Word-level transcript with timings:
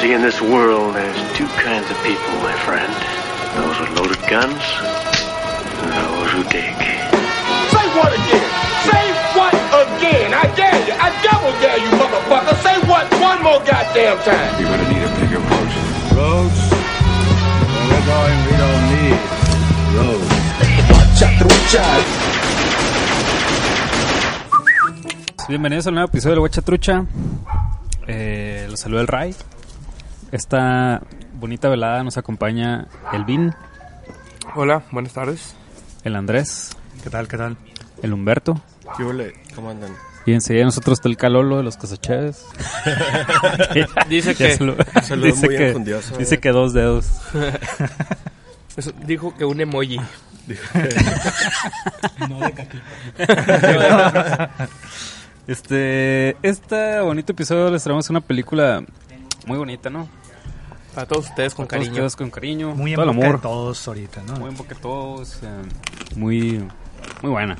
See, 0.00 0.12
in 0.12 0.22
this 0.22 0.40
world, 0.40 0.94
there's 0.94 1.18
two 1.34 1.46
kinds 1.58 1.90
of 1.90 1.96
people, 2.06 2.30
my 2.46 2.54
friend. 2.62 2.92
Those 3.58 3.80
with 3.80 3.90
loaded 3.98 4.22
guns 4.30 4.62
and 5.82 5.90
those 5.90 6.30
who 6.34 6.42
dig. 6.54 6.78
Say 7.74 7.86
what 7.98 8.12
again? 8.14 8.48
Say 8.86 9.04
what 9.34 9.54
again? 9.82 10.30
I 10.34 10.46
dare 10.54 10.78
you. 10.86 10.94
I 10.94 11.10
double 11.26 11.52
dare 11.58 11.78
you, 11.82 11.90
motherfucker. 11.98 12.54
Say 12.62 12.76
what 12.86 13.10
one 13.18 13.42
more 13.42 13.58
goddamn 13.66 14.18
time. 14.22 14.50
You're 14.60 14.70
gonna 14.70 14.88
need 14.92 15.02
a 15.02 15.12
bigger 15.18 15.42
boat. 15.50 15.72
Roads? 16.14 16.60
We're 17.90 18.06
going, 18.06 18.38
we 18.46 18.54
don't 18.62 18.84
need 18.94 19.18
roads. 19.98 20.38
Bienvenidos 25.48 25.86
al 25.86 25.94
nuevo 25.94 26.08
episodio 26.08 26.34
de 26.36 26.40
Huecha 26.42 26.62
Trucha. 26.62 27.06
Eh, 28.06 28.66
los 28.70 28.80
saluda 28.80 29.00
el 29.00 29.06
Ray. 29.06 29.34
Esta 30.32 31.02
bonita 31.34 31.68
velada 31.68 32.02
nos 32.04 32.18
acompaña 32.18 32.86
el 33.12 33.24
Vin, 33.24 33.54
Hola, 34.54 34.82
buenas 34.90 35.12
tardes. 35.14 35.54
el 36.04 36.16
Andrés, 36.16 36.70
¿Qué 37.02 37.08
tal, 37.10 37.28
qué 37.28 37.36
tal? 37.38 37.56
el 38.02 38.12
Humberto. 38.12 38.60
¿Qué? 38.96 39.34
¿Cómo 39.54 39.70
andan? 39.70 39.92
Y 40.26 40.32
enseguida 40.34 40.64
nosotros 40.64 40.98
está 40.98 41.08
el 41.08 41.16
Calolo 41.16 41.56
de 41.56 41.62
los 41.62 41.76
Casacheves. 41.78 42.44
Dice 44.08 44.34
que- 44.34 44.56
se 44.56 44.64
lo- 44.64 44.74
dice, 44.76 45.16
muy 45.46 45.56
que, 45.56 45.74
dice 46.18 46.38
que 46.38 46.50
dos 46.50 46.72
dedos. 46.74 47.06
Eso 48.76 48.92
dijo 49.04 49.34
que 49.36 49.44
un 49.44 49.60
emoji. 49.60 49.98
Este, 55.46 56.36
este 56.42 57.00
bonito 57.00 57.32
episodio 57.32 57.70
les 57.70 57.82
traemos 57.82 58.10
una 58.10 58.20
película 58.20 58.84
muy 59.46 59.56
bonita, 59.56 59.88
¿no? 59.88 60.06
Para 60.98 61.06
todos 61.06 61.28
ustedes 61.28 61.54
con 61.54 61.66
Para 61.68 61.76
todos 61.78 61.86
cariño. 61.86 62.02
ustedes 62.06 62.16
con 62.16 62.30
cariño, 62.32 62.74
Muy 62.74 62.90
en 62.90 62.96
todo 62.96 63.04
el 63.04 63.14
boca 63.14 63.20
de 63.20 63.26
amor, 63.28 63.40
todos 63.40 63.86
ahorita, 63.86 64.20
¿no? 64.26 64.34
muy 64.34 64.48
en 64.48 64.56
boca 64.56 64.74
de 64.74 64.80
todos, 64.80 65.38
eh, 65.44 65.46
muy, 66.16 66.68
muy 67.22 67.30
buena. 67.30 67.56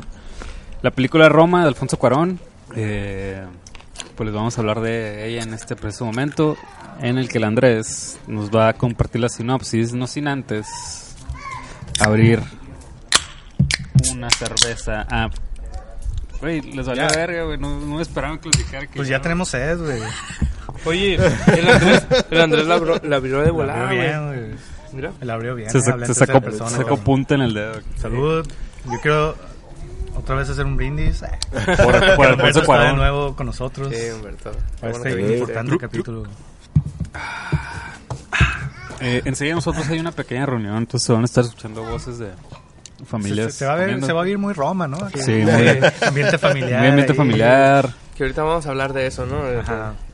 La 0.83 0.91
película 0.91 1.29
Roma 1.29 1.63
de 1.63 1.69
Alfonso 1.69 2.01
Cuarón, 2.01 2.41
eh, 2.75 3.47
pues 4.17 4.27
les 4.27 4.35
vamos 4.35 4.59
a 4.59 4.61
hablar 4.61 4.81
de 4.81 5.29
ella 5.29 5.45
en 5.45 5.55
este 5.55 5.77
preciso 5.77 6.05
momento, 6.05 6.57
en 7.01 7.17
el 7.17 7.29
que 7.29 7.39
el 7.39 7.45
Andrés 7.45 8.19
nos 8.27 8.51
va 8.51 8.71
a 8.71 8.73
compartir 8.73 9.21
la 9.21 9.29
sinopsis, 9.29 9.93
no 9.93 10.09
sin 10.09 10.27
antes 10.27 11.15
abrir 12.01 12.43
una 14.11 14.31
cerveza. 14.31 15.07
Ah, 15.09 15.31
güey, 16.41 16.61
les 16.61 16.85
valió 16.85 17.07
verga, 17.07 17.45
güey, 17.45 17.57
no, 17.57 17.79
no 17.79 18.01
esperaban 18.01 18.41
que 18.41 18.49
les 18.49 18.59
dijera 18.59 18.89
que 18.89 18.97
Pues 18.97 19.07
ya 19.07 19.23
tenemos 19.23 19.51
sed, 19.51 19.79
güey. 19.79 20.01
Oye, 20.85 21.15
el 21.17 21.69
Andrés, 21.71 22.07
el 22.31 22.41
Andrés 22.41 22.67
la, 22.67 22.75
abro- 22.77 23.01
la 23.03 23.17
abrió 23.17 23.39
de 23.41 23.47
La 23.47 23.53
volada, 23.53 23.85
güey. 23.87 23.99
bien. 23.99 24.57
Mira. 24.93 25.13
La 25.21 25.35
abrió 25.35 25.55
bien. 25.55 25.71
Se, 25.71 25.81
sacó, 25.81 26.41
persona, 26.41 26.71
sacó 26.71 26.83
cabrón. 26.85 27.05
punta 27.05 27.35
en 27.35 27.43
el 27.43 27.55
dedo. 27.55 27.81
Salud. 27.97 28.47
Yo 28.87 29.01
quiero 29.03 29.35
otra 30.17 30.37
vez 30.37 30.49
hacer 30.49 30.65
un 30.65 30.77
brindis. 30.77 31.23
Por, 31.53 32.17
por 32.17 32.27
Alfonso 32.27 32.47
está 32.47 32.61
de 32.61 32.67
Cuarón. 32.67 32.97
nuevo 32.97 33.37
con 33.37 33.47
nosotros. 33.47 33.93
Sí, 33.95 34.11
Humberto. 34.11 34.53
Para 34.81 34.93
este 34.93 35.37
importante 35.37 35.77
capítulo. 35.79 36.25
Eh, 39.01 39.23
enseguida 39.27 39.55
nosotros 39.55 39.87
hay 39.89 40.01
una 40.01 40.11
pequeña 40.13 40.45
reunión, 40.45 40.77
entonces 40.77 41.07
se 41.07 41.13
van 41.13 41.23
a 41.23 41.27
estar 41.27 41.45
escuchando 41.45 41.85
voces 41.85 42.19
de 42.19 42.31
familias. 43.07 43.55
se 43.55 43.65
va 43.67 43.73
a 43.75 43.77
ver, 43.77 44.03
se 44.05 44.13
va 44.13 44.21
a 44.21 44.23
oír 44.25 44.39
muy 44.39 44.53
Roma, 44.55 44.87
¿no? 44.89 44.97
Aquí, 45.05 45.21
Sí, 45.21 45.33
muy- 45.33 45.79
ambiente 46.07 46.39
familiar. 46.39 46.81
Muy 46.81 46.89
ambiente 46.89 47.15
familiar. 47.15 47.95
Que 48.17 48.25
ahorita 48.25 48.43
vamos 48.43 48.67
a 48.67 48.71
hablar 48.71 48.93
de 48.93 49.07
eso, 49.07 49.27
¿no? 49.27 49.45
De- 49.45 49.63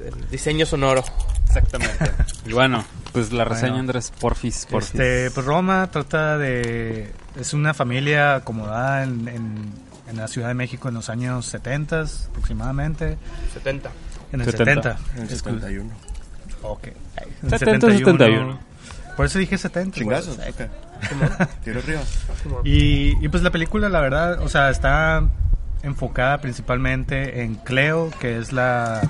del 0.04 0.28
diseño 0.30 0.66
sonoro. 0.66 1.02
Exactamente. 1.46 2.10
y 2.46 2.52
bueno, 2.52 2.84
pues 3.12 3.32
la 3.32 3.44
reseña, 3.44 3.68
Bueno. 3.72 3.80
Andrés, 3.80 4.12
porfis, 4.18 4.66
porfis. 4.70 4.94
Este, 5.00 5.30
pues 5.30 5.46
Roma 5.46 5.88
trata 5.90 6.36
de... 6.36 7.10
Es 7.40 7.54
una 7.54 7.72
familia 7.74 8.36
acomodada 8.36 9.04
en, 9.04 9.28
en, 9.28 9.72
en 10.10 10.16
la 10.16 10.28
Ciudad 10.28 10.48
de 10.48 10.54
México 10.54 10.88
en 10.88 10.94
los 10.94 11.08
años 11.08 11.46
70 11.46 12.04
aproximadamente. 12.28 13.16
70. 13.54 13.90
En 14.32 14.40
el 14.40 14.46
70. 14.50 14.82
70. 14.98 14.98
En 15.16 15.22
el 15.22 15.28
Es- 15.32 15.38
71. 15.38 15.90
Ok. 16.62 16.86
En 16.86 16.94
el 17.52 17.58
70, 17.58 17.86
71. 17.90 18.58
Por 19.16 19.26
eso 19.26 19.38
dije 19.38 19.56
70. 19.56 19.96
Chingazos. 19.96 20.36
pues. 20.36 20.48
Ok. 20.50 20.60
Tiro 21.64 21.80
arriba. 21.80 22.00
Y, 22.64 23.24
y 23.24 23.28
pues 23.28 23.42
la 23.42 23.50
película, 23.50 23.88
la 23.88 24.00
verdad, 24.00 24.40
o 24.40 24.48
sea, 24.48 24.70
está 24.70 25.22
enfocada 25.82 26.38
principalmente 26.40 27.42
en 27.42 27.56
Cleo, 27.56 28.10
que 28.20 28.38
es 28.38 28.52
la 28.52 29.02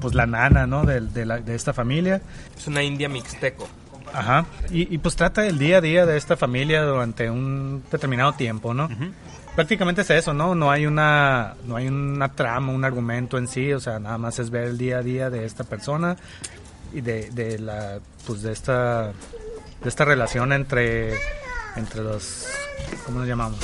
pues 0.00 0.14
la 0.14 0.26
nana, 0.26 0.66
¿no? 0.66 0.84
De, 0.84 1.00
de, 1.00 1.24
la- 1.26 1.38
de 1.38 1.54
esta 1.54 1.72
familia. 1.72 2.20
Es 2.56 2.66
una 2.66 2.82
india 2.82 3.08
mixteco. 3.08 3.68
Ajá. 4.12 4.44
Y, 4.70 4.92
y, 4.92 4.98
pues 4.98 5.14
trata 5.16 5.42
del 5.42 5.58
día 5.58 5.78
a 5.78 5.80
día 5.80 6.04
de 6.06 6.16
esta 6.18 6.36
familia 6.36 6.82
durante 6.82 7.30
un 7.30 7.82
determinado 7.90 8.32
tiempo, 8.32 8.74
¿no? 8.74 8.88
Prácticamente 9.54 10.02
es 10.02 10.10
eso, 10.10 10.34
¿no? 10.34 10.54
No 10.54 10.70
hay 10.70 10.86
una 10.86 11.54
no 11.66 11.76
hay 11.76 11.86
una 11.88 12.30
trama, 12.32 12.72
un 12.72 12.84
argumento 12.84 13.38
en 13.38 13.46
sí, 13.48 13.72
o 13.72 13.80
sea, 13.80 13.98
nada 13.98 14.18
más 14.18 14.38
es 14.38 14.50
ver 14.50 14.64
el 14.64 14.78
día 14.78 14.98
a 14.98 15.02
día 15.02 15.30
de 15.30 15.44
esta 15.44 15.64
persona 15.64 16.16
y 16.92 17.00
de, 17.00 17.30
de 17.30 17.58
la 17.58 17.98
pues 18.26 18.42
de 18.42 18.52
esta 18.52 19.12
de 19.82 19.88
esta 19.88 20.04
relación 20.04 20.52
entre 20.52 21.14
entre 21.76 22.02
los 22.02 22.46
¿cómo 23.06 23.20
nos 23.20 23.28
llamamos? 23.28 23.58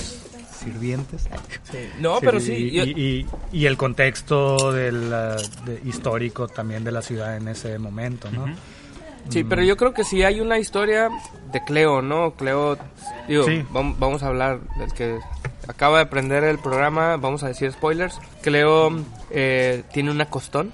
sirvientes. 0.58 1.28
No, 2.00 2.18
pero 2.20 2.40
sí. 2.40 2.52
y, 2.52 2.70
yo- 2.72 2.84
y- 2.84 2.90
y- 3.52 3.58
y 3.60 3.66
el 3.66 3.76
contexto 3.76 4.72
del, 4.72 5.08
de- 5.10 5.80
histórico 5.84 6.48
también 6.48 6.82
de 6.84 6.90
la 6.92 7.00
ciudad 7.00 7.36
en 7.36 7.46
ese 7.48 7.78
momento, 7.78 8.28
¿no? 8.32 8.46
Sí, 9.28 9.44
pero 9.44 9.62
yo 9.62 9.76
creo 9.76 9.92
que 9.94 10.04
sí 10.04 10.22
hay 10.24 10.40
una 10.40 10.58
historia 10.58 11.10
de 11.52 11.62
Cleo, 11.62 12.02
¿no? 12.02 12.32
Cleo, 12.32 12.76
digo, 13.28 13.44
Sí. 13.44 13.64
vamos 13.70 14.22
a 14.22 14.28
hablar 14.28 14.60
del 14.78 14.92
que 14.94 15.18
acaba 15.68 15.98
de 15.98 16.06
prender 16.06 16.42
el 16.44 16.58
programa, 16.58 17.16
vamos 17.18 17.42
a 17.44 17.48
decir 17.48 17.70
spoilers. 17.70 18.18
Cleo 18.42 18.90
eh, 19.30 19.84
tiene 19.92 20.10
una 20.10 20.26
costón 20.26 20.72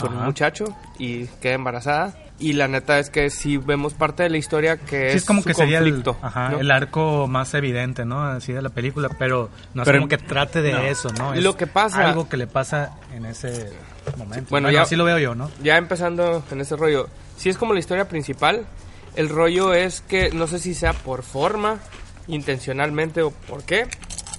con 0.00 0.14
un 0.16 0.24
muchacho 0.24 0.64
y 0.98 1.26
queda 1.40 1.54
embarazada. 1.54 2.14
Y 2.38 2.52
la 2.52 2.68
neta 2.68 2.98
es 2.98 3.08
que 3.08 3.30
sí 3.30 3.56
vemos 3.56 3.94
parte 3.94 4.22
de 4.22 4.28
la 4.28 4.36
historia 4.36 4.76
que 4.76 5.12
Sí, 5.12 5.16
es, 5.18 5.24
como 5.24 5.40
su 5.40 5.46
que 5.48 5.54
sería 5.54 5.78
el, 5.78 5.84
conflicto, 5.84 6.18
ajá, 6.20 6.50
¿no? 6.50 6.60
el 6.60 6.70
arco 6.70 7.26
más 7.28 7.54
evidente, 7.54 8.04
¿no? 8.04 8.22
Así 8.24 8.52
de 8.52 8.60
la 8.60 8.68
película, 8.68 9.08
pero 9.18 9.48
no 9.72 9.82
es 9.82 9.86
Pero- 9.86 10.00
como 10.00 10.08
que 10.10 10.18
trate 10.18 10.60
de 10.60 10.72
no. 10.72 10.80
eso, 10.80 11.08
¿no? 11.14 11.32
Es 11.32 11.42
Lo 11.42 11.56
que 11.56 11.66
pasa- 11.66 12.06
Algo 12.08 12.28
que 12.28 12.36
le 12.36 12.46
pasa 12.46 12.92
en 13.14 13.24
ese 13.24 13.72
momento. 14.18 14.46
Bueno, 14.50 14.66
Bueno, 14.66 14.70
ya- 14.70 14.82
así 14.82 14.96
lo 14.96 15.04
veo 15.04 15.18
yo, 15.18 15.34
¿no? 15.34 15.50
ya 15.62 15.78
empezando 15.78 16.44
en 16.50 16.60
ese 16.60 16.76
rollo, 16.76 17.08
si 17.38 17.48
es 17.48 17.56
como 17.56 17.72
la 17.72 17.80
historia 17.80 18.06
principal, 18.06 18.66
el 19.14 19.30
rollo 19.30 19.72
es 19.72 20.02
que 20.02 20.30
no 20.30 20.46
sé 20.46 20.58
si 20.58 20.74
sea 20.74 20.92
por 20.92 21.22
forma, 21.22 21.78
intencionalmente 22.36 23.22
o 23.22 23.30
por 23.30 23.62
qué, 23.62 23.86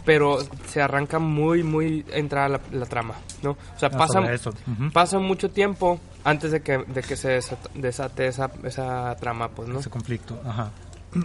pero 0.05 0.37
se 0.67 0.81
arranca 0.81 1.19
muy, 1.19 1.63
muy 1.63 2.05
entrada 2.11 2.47
la, 2.49 2.61
la 2.71 2.85
trama, 2.85 3.15
¿no? 3.41 3.51
O 3.51 3.79
sea, 3.79 3.89
Ah, 3.91 3.97
pasa, 3.97 4.31
eso, 4.33 4.51
ujú. 4.67 4.91
pasa 4.91 5.19
mucho 5.19 5.50
tiempo 5.50 6.00
antes 6.29 6.51
de 6.51 6.62
que, 6.62 6.77
de 6.79 7.01
que 7.01 7.15
se 7.15 7.29
desata- 7.29 7.69
desate 7.74 8.27
esa, 8.27 8.50
esa 8.63 9.15
trama, 9.19 9.50
pues, 9.50 9.69
¿no? 9.69 9.79
Ese 9.79 9.89
conflicto, 9.89 10.39
ajá. 10.45 10.71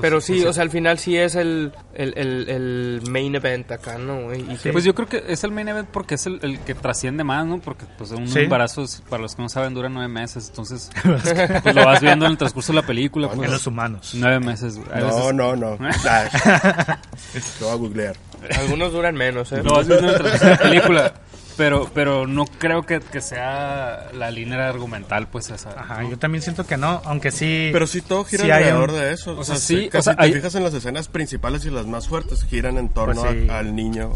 pero 0.00 0.20
sí, 0.20 0.44
o 0.44 0.52
sea, 0.52 0.62
al 0.62 0.70
final 0.70 0.96
sí 1.00 1.16
es 1.16 1.34
el, 1.34 1.72
el, 1.94 2.14
el, 2.16 2.48
el 2.48 3.02
main 3.10 3.34
event 3.34 3.68
acá, 3.72 3.98
¿no? 3.98 4.32
Y 4.32 4.42
que- 4.62 4.70
Pues 4.70 4.84
yo 4.84 4.94
creo 4.94 5.08
que 5.08 5.24
es 5.26 5.42
el 5.42 5.50
main 5.50 5.66
event 5.68 5.88
porque 5.88 6.14
es 6.14 6.24
el, 6.26 6.38
el 6.42 6.60
que 6.60 6.74
trasciende 6.76 7.24
más, 7.24 7.44
¿no? 7.46 7.58
Porque 7.60 7.84
pues 7.98 8.12
un 8.12 8.28
Sí. 8.28 8.40
embarazo, 8.40 8.82
es- 8.84 9.02
para 9.08 9.22
los 9.22 9.34
que 9.34 9.42
no 9.42 9.48
saben, 9.48 9.74
dura 9.74 9.88
nueve 9.88 10.06
meses. 10.08 10.48
Entonces, 10.50 10.90
pues 11.62 11.74
lo 11.74 11.84
vas 11.84 12.00
viendo 12.00 12.26
en 12.26 12.30
el 12.32 12.38
transcurso 12.38 12.72
de 12.72 12.80
la 12.80 12.86
película. 12.86 13.26
en 13.32 13.36
Pues, 13.38 13.50
los 13.50 13.66
humanos. 13.66 14.12
nueve 14.14 14.38
meses. 14.38 14.76
No, 14.78 14.84
veces- 14.84 15.34
no, 15.34 15.56
no. 15.56 15.70
Lo 17.60 17.66
voy 17.66 17.70
a 17.70 17.74
googlear. 17.74 18.16
algunos 18.56 18.92
duran 18.92 19.16
menos, 19.16 19.50
¿eh? 19.52 19.62
Lo 19.64 19.74
vas 19.74 19.88
viendo 19.88 20.06
en 20.08 20.14
el 20.14 20.18
transcurso 20.20 20.44
de 20.44 20.50
la 20.52 20.58
película. 20.58 21.14
Pero, 21.58 21.90
pero 21.92 22.26
no 22.26 22.46
creo 22.46 22.84
que, 22.86 23.00
que 23.00 23.20
sea 23.20 24.06
la 24.14 24.30
línea 24.30 24.68
argumental, 24.68 25.26
pues 25.28 25.50
esa. 25.50 25.70
Ajá, 25.78 26.02
yo 26.08 26.16
también 26.18 26.40
siento 26.40 26.64
que 26.66 26.76
no, 26.78 27.02
aunque 27.04 27.30
sí... 27.30 27.68
Pero 27.72 27.86
sí 27.86 28.00
todo 28.00 28.24
gira 28.24 28.44
sí 28.44 28.50
alrededor 28.50 28.90
un- 28.90 28.96
de 28.96 29.12
eso. 29.12 29.36
o 29.38 29.44
sea, 29.44 29.56
sí, 29.56 29.76
sí, 29.82 29.88
casi 29.90 29.98
o 29.98 30.02
sea, 30.04 30.16
te 30.16 30.22
hay- 30.22 30.32
fijas 30.32 30.54
en 30.54 30.62
las 30.64 30.72
escenas 30.72 31.08
principales 31.08 31.66
y 31.66 31.70
las 31.70 31.84
más 31.86 32.08
fuertes 32.08 32.44
giran 32.44 32.78
en 32.78 32.88
torno 32.88 33.20
Pues 33.22 33.34
sí. 33.42 33.48
a- 33.50 33.58
al 33.58 33.74
niño. 33.76 34.12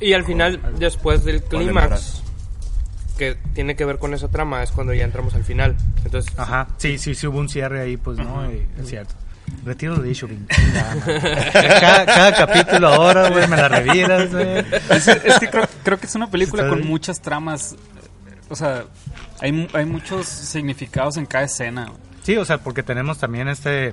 Y 0.00 0.12
al 0.14 0.24
final, 0.24 0.62
después 0.78 1.24
del 1.24 1.42
clímax, 1.42 2.22
que 3.18 3.36
tiene 3.54 3.74
que 3.76 3.84
ver 3.84 3.98
con 3.98 4.14
esa 4.14 4.28
trama 4.28 4.62
es 4.62 4.70
cuando 4.70 4.94
ya 4.94 5.04
entramos 5.04 5.34
al 5.34 5.42
final. 5.44 5.74
Entonces, 6.04 6.32
Ajá, 6.38 6.68
sí, 6.76 6.98
sí, 6.98 7.14
sí 7.14 7.26
hubo 7.26 7.38
un 7.40 7.48
cierre 7.48 7.80
ahí, 7.80 7.96
pues, 7.96 8.18
¿no? 8.18 8.48
Y 8.52 8.64
es 8.80 8.88
cierto. 8.88 9.14
Retiro 9.64 9.96
lo 9.96 10.02
dicho, 10.02 10.28
cada, 11.80 12.06
cada 12.06 12.32
capítulo 12.34 12.88
ahora, 12.88 13.30
güey, 13.30 13.46
me 13.48 13.56
la 13.56 13.68
reviras, 13.68 14.30
güey. 14.32 14.58
Es, 14.90 15.08
es 15.08 15.38
que 15.40 15.48
creo, 15.48 15.64
creo 15.82 15.98
que 15.98 16.06
es 16.06 16.14
una 16.14 16.30
película 16.30 16.68
con 16.68 16.86
muchas 16.86 17.20
tramas. 17.20 17.74
O 18.48 18.54
sea, 18.54 18.84
hay, 19.40 19.68
hay 19.72 19.84
muchos 19.86 20.26
significados 20.26 21.16
en 21.16 21.26
cada 21.26 21.44
escena. 21.44 21.90
Sí, 22.22 22.36
o 22.36 22.44
sea, 22.44 22.58
porque 22.58 22.82
tenemos 22.84 23.18
también 23.18 23.48
este, 23.48 23.92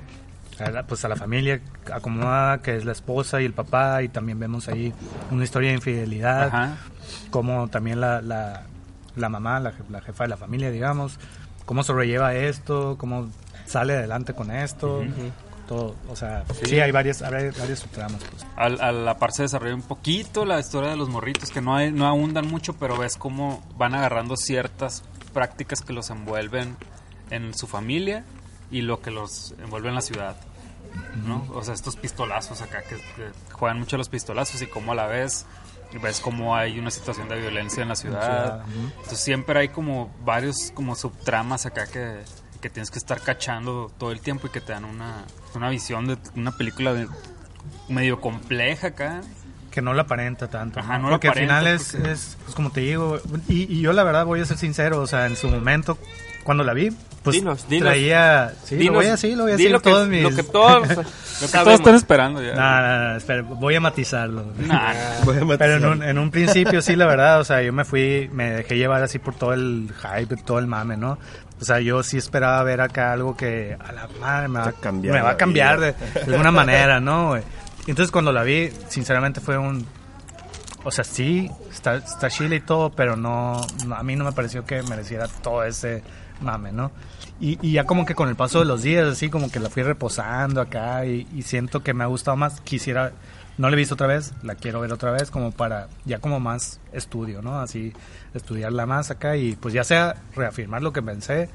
a 0.60 0.70
la- 0.70 0.82
pues 0.86 1.04
a 1.04 1.08
la 1.08 1.16
familia 1.16 1.60
acomodada, 1.92 2.62
que 2.62 2.76
es 2.76 2.84
la 2.84 2.92
esposa 2.92 3.40
y 3.42 3.44
el 3.44 3.52
papá, 3.52 4.02
y 4.02 4.08
también 4.08 4.38
vemos 4.38 4.68
ahí 4.68 4.92
una 5.32 5.42
historia 5.44 5.70
de 5.70 5.76
infidelidad, 5.76 6.46
Ajá. 6.48 6.76
como 7.30 7.66
también 7.68 8.00
la, 8.00 8.22
la, 8.22 8.62
la 9.16 9.28
mamá, 9.28 9.58
la, 9.58 9.72
la 9.90 10.00
jefa 10.00 10.24
de 10.24 10.30
la 10.30 10.36
familia, 10.36 10.70
digamos, 10.70 11.18
cómo 11.64 11.82
sobrelleva 11.82 12.34
esto, 12.34 12.96
cómo 12.98 13.28
sale 13.66 13.94
adelante 13.94 14.34
con 14.34 14.50
esto, 14.50 15.02
todo, 15.64 15.94
o 16.08 16.16
sea, 16.16 16.44
sí, 16.64 16.78
hay 16.80 16.90
varias, 16.90 17.22
hay 17.22 17.50
varias 17.50 17.78
subtramas, 17.78 18.22
pues. 18.30 18.46
Al, 18.56 18.80
a 18.80 18.92
la 18.92 19.18
par 19.18 19.32
se 19.32 19.42
desarrolla 19.42 19.74
un 19.74 19.82
poquito 19.82 20.44
la 20.44 20.60
historia 20.60 20.90
de 20.90 20.96
los 20.96 21.08
morritos, 21.08 21.50
que 21.50 21.60
no, 21.60 21.74
hay, 21.74 21.92
no 21.92 22.06
ahondan 22.06 22.46
mucho, 22.46 22.74
pero 22.74 22.96
ves 22.96 23.16
cómo 23.16 23.62
van 23.76 23.94
agarrando 23.94 24.36
ciertas 24.36 25.02
prácticas 25.32 25.82
que 25.82 25.92
los 25.92 26.10
envuelven 26.10 26.76
en 27.30 27.54
su 27.54 27.66
familia 27.66 28.24
y 28.70 28.82
lo 28.82 29.00
que 29.00 29.10
los 29.10 29.54
envuelve 29.62 29.88
en 29.88 29.94
la 29.94 30.02
ciudad. 30.02 30.36
¿no? 31.26 31.44
O 31.52 31.62
sea, 31.64 31.74
estos 31.74 31.96
pistolazos 31.96 32.62
acá 32.62 32.82
que, 32.82 32.96
que 32.96 33.30
juegan 33.52 33.80
mucho 33.80 33.96
los 33.96 34.08
pistolazos 34.08 34.62
y 34.62 34.66
cómo 34.68 34.92
a 34.92 34.94
la 34.94 35.06
vez 35.06 35.44
ves 35.98 36.20
cómo 36.20 36.56
hay 36.56 36.78
una 36.78 36.90
situación 36.90 37.28
de 37.28 37.38
violencia 37.40 37.82
en 37.82 37.88
la 37.88 37.96
ciudad. 37.96 38.64
Entonces 38.66 39.20
siempre 39.20 39.58
hay 39.60 39.68
como 39.68 40.12
varios 40.24 40.70
como 40.72 40.94
subtramas 40.94 41.66
acá 41.66 41.86
que, 41.86 42.20
que 42.64 42.70
tienes 42.70 42.90
que 42.90 42.98
estar 42.98 43.20
cachando 43.20 43.92
todo 43.98 44.10
el 44.10 44.20
tiempo 44.20 44.46
y 44.46 44.50
que 44.50 44.62
te 44.62 44.72
dan 44.72 44.86
una, 44.86 45.26
una 45.54 45.68
visión 45.68 46.06
de 46.06 46.16
una 46.34 46.50
película 46.52 46.94
de, 46.94 47.06
medio 47.90 48.22
compleja 48.22 48.86
acá. 48.86 49.20
que 49.70 49.82
no 49.82 49.92
la 49.92 50.02
aparenta 50.02 50.48
tanto. 50.48 50.80
Ajá, 50.80 50.96
¿no? 50.96 51.02
no 51.02 51.10
la 51.10 51.14
porque 51.16 51.28
al 51.28 51.32
aparenta 51.32 51.58
final 51.60 51.74
es, 51.74 51.92
porque- 51.92 52.12
es, 52.12 52.38
pues, 52.42 52.54
como 52.54 52.70
te 52.70 52.80
digo, 52.80 53.20
y, 53.50 53.70
y 53.70 53.82
yo 53.82 53.92
la 53.92 54.02
verdad 54.02 54.24
voy 54.24 54.40
a 54.40 54.46
ser 54.46 54.56
sincero, 54.56 54.98
o 55.02 55.06
sea, 55.06 55.26
en 55.26 55.36
su 55.36 55.48
momento, 55.48 55.98
cuando 56.42 56.64
la 56.64 56.72
vi, 56.72 56.88
pues 57.22 57.36
Dinos, 57.36 57.66
dinos. 57.68 57.86
traía... 57.88 58.52
Sí, 58.64 58.76
dinos, 58.76 58.92
lo 58.92 58.98
voy 59.00 59.06
a 59.06 59.10
decir, 59.12 59.36
lo 59.36 59.42
voy 59.44 59.52
a 59.52 59.56
decir 59.56 59.70
lo 59.70 59.80
que, 59.80 59.90
todos 59.90 60.08
mis... 60.08 60.22
lo 60.22 60.30
que 60.30 60.42
todos 60.42 60.88
Lo 61.40 61.48
que 61.48 61.52
todos 61.58 61.74
están 61.74 61.94
esperando 61.96 62.40
ya. 62.42 62.54
No, 62.54 62.80
no, 62.80 63.08
no, 63.10 63.16
espera, 63.16 63.42
voy 63.42 63.74
a 63.74 63.80
matizarlo. 63.80 64.44
Nah, 64.58 64.92
Pero 65.58 65.76
en 65.76 65.84
un, 65.84 66.02
en 66.02 66.18
un 66.18 66.30
principio 66.30 66.80
sí, 66.80 66.94
la 66.96 67.06
verdad, 67.06 67.40
o 67.40 67.44
sea, 67.44 67.60
yo 67.62 67.72
me 67.72 67.84
fui, 67.84 68.30
me 68.32 68.50
dejé 68.50 68.76
llevar 68.76 69.02
así 69.02 69.18
por 69.18 69.34
todo 69.34 69.52
el 69.52 69.90
hype, 70.00 70.36
todo 70.36 70.58
el 70.60 70.66
mame, 70.66 70.96
¿no? 70.96 71.18
O 71.64 71.66
sea, 71.66 71.80
yo 71.80 72.02
sí 72.02 72.18
esperaba 72.18 72.62
ver 72.62 72.82
acá 72.82 73.12
algo 73.12 73.34
que 73.36 73.74
a 73.82 73.90
la 73.92 74.06
madre 74.20 74.48
me 74.48 74.58
va, 74.58 74.72
Te 74.72 74.80
cambiar 74.80 75.14
me 75.14 75.22
va 75.22 75.30
a 75.30 75.36
cambiar 75.38 75.80
de, 75.80 75.92
de 75.92 76.20
alguna 76.32 76.50
manera, 76.50 77.00
¿no? 77.00 77.36
Entonces 77.86 78.10
cuando 78.10 78.32
la 78.32 78.42
vi, 78.42 78.70
sinceramente 78.88 79.40
fue 79.40 79.56
un... 79.56 79.86
O 80.84 80.90
sea, 80.90 81.04
sí, 81.04 81.50
está, 81.70 81.94
está 81.96 82.28
chile 82.28 82.56
y 82.56 82.60
todo, 82.60 82.90
pero 82.90 83.16
no, 83.16 83.62
no- 83.86 83.94
a 83.94 84.02
mí 84.02 84.14
no 84.14 84.24
me 84.26 84.32
pareció 84.32 84.66
que 84.66 84.82
mereciera 84.82 85.26
todo 85.42 85.64
ese 85.64 86.02
mame, 86.42 86.70
¿no? 86.72 86.90
Y, 87.40 87.58
y 87.66 87.72
ya 87.72 87.84
como 87.84 88.04
que 88.04 88.14
con 88.14 88.28
el 88.28 88.36
paso 88.36 88.58
de 88.58 88.66
los 88.66 88.82
días, 88.82 89.08
así 89.08 89.30
como 89.30 89.50
que 89.50 89.58
la 89.60 89.70
fui 89.70 89.82
reposando 89.82 90.60
acá 90.60 91.06
y, 91.06 91.26
y 91.34 91.40
siento 91.42 91.82
que 91.82 91.94
me 91.94 92.04
ha 92.04 92.06
gustado 92.08 92.36
más. 92.36 92.60
Quisiera, 92.60 93.12
no 93.58 93.68
la 93.68 93.74
he 93.74 93.76
visto 93.76 93.94
otra 93.94 94.06
vez, 94.06 94.32
la 94.42 94.54
quiero 94.54 94.80
ver 94.80 94.92
otra 94.92 95.10
vez 95.12 95.30
como 95.30 95.52
para, 95.52 95.88
ya 96.04 96.18
como 96.18 96.40
más 96.40 96.80
estudio, 96.92 97.42
¿no? 97.42 97.60
Así, 97.60 97.92
estudiarla 98.34 98.86
más 98.86 99.10
acá 99.10 99.36
y 99.36 99.56
pues 99.56 99.72
ya 99.74 99.84
sea 99.84 100.16
reafirmar 100.34 100.82
lo 100.82 100.92
que 100.92 101.02
pensé 101.02 101.48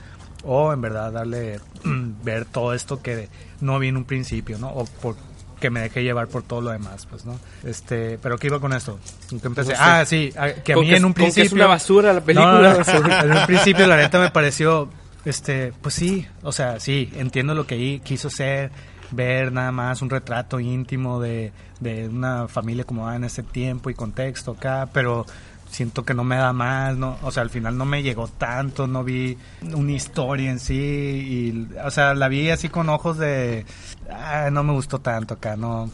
o 0.43 0.71
en 0.71 0.81
verdad 0.81 1.11
darle, 1.11 1.59
ver 2.23 2.45
todo 2.45 2.73
esto 2.73 3.01
que 3.01 3.27
no 3.61 3.77
vi 3.79 3.89
en 3.89 3.97
un 3.97 4.05
principio, 4.05 4.57
¿no? 4.57 4.69
O 4.69 4.85
por 4.85 5.15
que 5.59 5.69
me 5.69 5.81
dejé 5.81 6.03
llevar 6.03 6.27
por 6.29 6.41
todo 6.43 6.61
lo 6.61 6.71
demás, 6.71 7.05
pues, 7.09 7.25
¿no? 7.25 7.37
Este, 7.65 8.17
pero 8.23 8.37
¿qué 8.37 8.47
iba 8.47 8.61
con 8.61 8.71
esto? 8.71 8.97
¿En 9.29 9.41
qué 9.41 9.47
empecé? 9.47 9.71
No 9.71 9.75
sé. 9.75 9.81
Ah, 9.83 10.05
sí, 10.05 10.33
a- 10.37 10.53
que 10.53 10.71
a 10.71 10.77
mí 10.77 10.87
que- 10.87 10.95
en 10.95 11.03
un 11.03 11.13
que 11.13 11.27
es 11.27 11.33
principio... 11.33 11.55
una 11.57 11.67
basura 11.67 12.13
la 12.13 12.21
película. 12.21 12.61
no, 12.87 13.01
no, 13.09 13.21
en 13.23 13.37
un 13.39 13.45
principio 13.45 13.85
la 13.85 13.97
neta 13.97 14.21
me 14.21 14.31
pareció, 14.31 14.87
este, 15.25 15.73
pues 15.81 15.95
sí, 15.95 16.25
o 16.43 16.53
sea, 16.53 16.79
sí, 16.79 17.11
entiendo 17.17 17.55
lo 17.55 17.67
que 17.67 17.75
ahí 17.75 17.99
quiso 17.99 18.29
ser, 18.29 18.71
ver 19.11 19.51
nada 19.51 19.71
más 19.71 20.01
un 20.01 20.09
retrato 20.09 20.59
íntimo 20.59 21.19
de, 21.19 21.51
de 21.79 22.07
una 22.07 22.47
familia 22.47 22.83
como 22.83 23.11
en 23.11 23.23
ese 23.23 23.43
tiempo 23.43 23.89
y 23.89 23.93
contexto 23.95 24.51
acá, 24.51 24.89
pero 24.93 25.25
siento 25.69 26.03
que 26.03 26.13
no 26.13 26.23
me 26.23 26.35
da 26.35 26.51
más, 26.53 26.97
no, 26.97 27.17
o 27.21 27.31
sea, 27.31 27.43
al 27.43 27.49
final 27.49 27.77
no 27.77 27.85
me 27.85 28.03
llegó 28.03 28.27
tanto, 28.27 28.87
no 28.87 29.03
vi 29.03 29.37
una 29.61 29.91
historia 29.91 30.49
en 30.49 30.59
sí, 30.59 30.75
y, 30.75 31.77
o 31.83 31.91
sea, 31.91 32.13
la 32.13 32.27
vi 32.27 32.49
así 32.49 32.69
con 32.69 32.89
ojos 32.89 33.17
de, 33.17 33.65
ah, 34.11 34.49
no 34.51 34.63
me 34.63 34.73
gustó 34.73 34.99
tanto 34.99 35.35
acá, 35.35 35.55
no, 35.55 35.89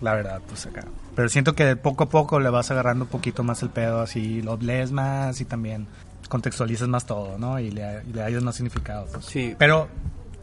la 0.00 0.14
verdad, 0.14 0.40
pues 0.46 0.66
acá. 0.66 0.84
Pero 1.14 1.28
siento 1.28 1.54
que 1.54 1.76
poco 1.76 2.04
a 2.04 2.08
poco 2.08 2.40
le 2.40 2.50
vas 2.50 2.70
agarrando 2.70 3.04
un 3.04 3.10
poquito 3.10 3.42
más 3.44 3.62
el 3.62 3.70
pedo, 3.70 4.00
así 4.00 4.42
lo 4.42 4.56
lees 4.56 4.90
más 4.92 5.40
y 5.40 5.44
también 5.44 5.86
contextualizas 6.28 6.88
más 6.88 7.04
todo, 7.04 7.38
¿no? 7.38 7.60
Y 7.60 7.70
le, 7.70 8.02
y 8.08 8.12
le 8.12 8.22
hayas 8.22 8.42
más 8.42 8.56
significado. 8.56 9.06
Pues. 9.12 9.26
Sí. 9.26 9.54
Pero 9.58 9.88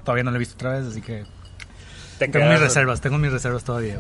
todavía 0.03 0.23
no 0.23 0.31
lo 0.31 0.37
he 0.37 0.39
visto 0.39 0.55
otra 0.55 0.73
vez, 0.73 0.85
así 0.85 1.01
que 1.01 1.25
Te 2.19 2.27
tengo 2.27 2.45
quedas- 2.45 2.59
mis 2.59 2.67
reservas, 2.67 3.01
tengo 3.01 3.17
mis 3.17 3.31
reservas 3.31 3.63
todavía. 3.63 3.99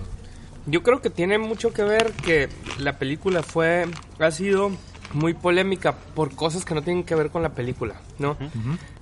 Yo 0.67 0.83
creo 0.83 1.01
que 1.01 1.09
tiene 1.09 1.37
mucho 1.39 1.73
que 1.73 1.83
ver 1.83 2.11
que 2.11 2.49
la 2.77 2.99
película 2.99 3.41
fue 3.41 3.87
ha 4.19 4.31
sido 4.31 4.71
muy 5.13 5.33
polémica 5.33 5.93
por 6.13 6.35
cosas 6.35 6.63
que 6.65 6.75
no 6.75 6.83
tienen 6.83 7.03
que 7.03 7.15
ver 7.15 7.31
con 7.31 7.41
la 7.41 7.49
película, 7.49 7.95
¿no? 8.19 8.37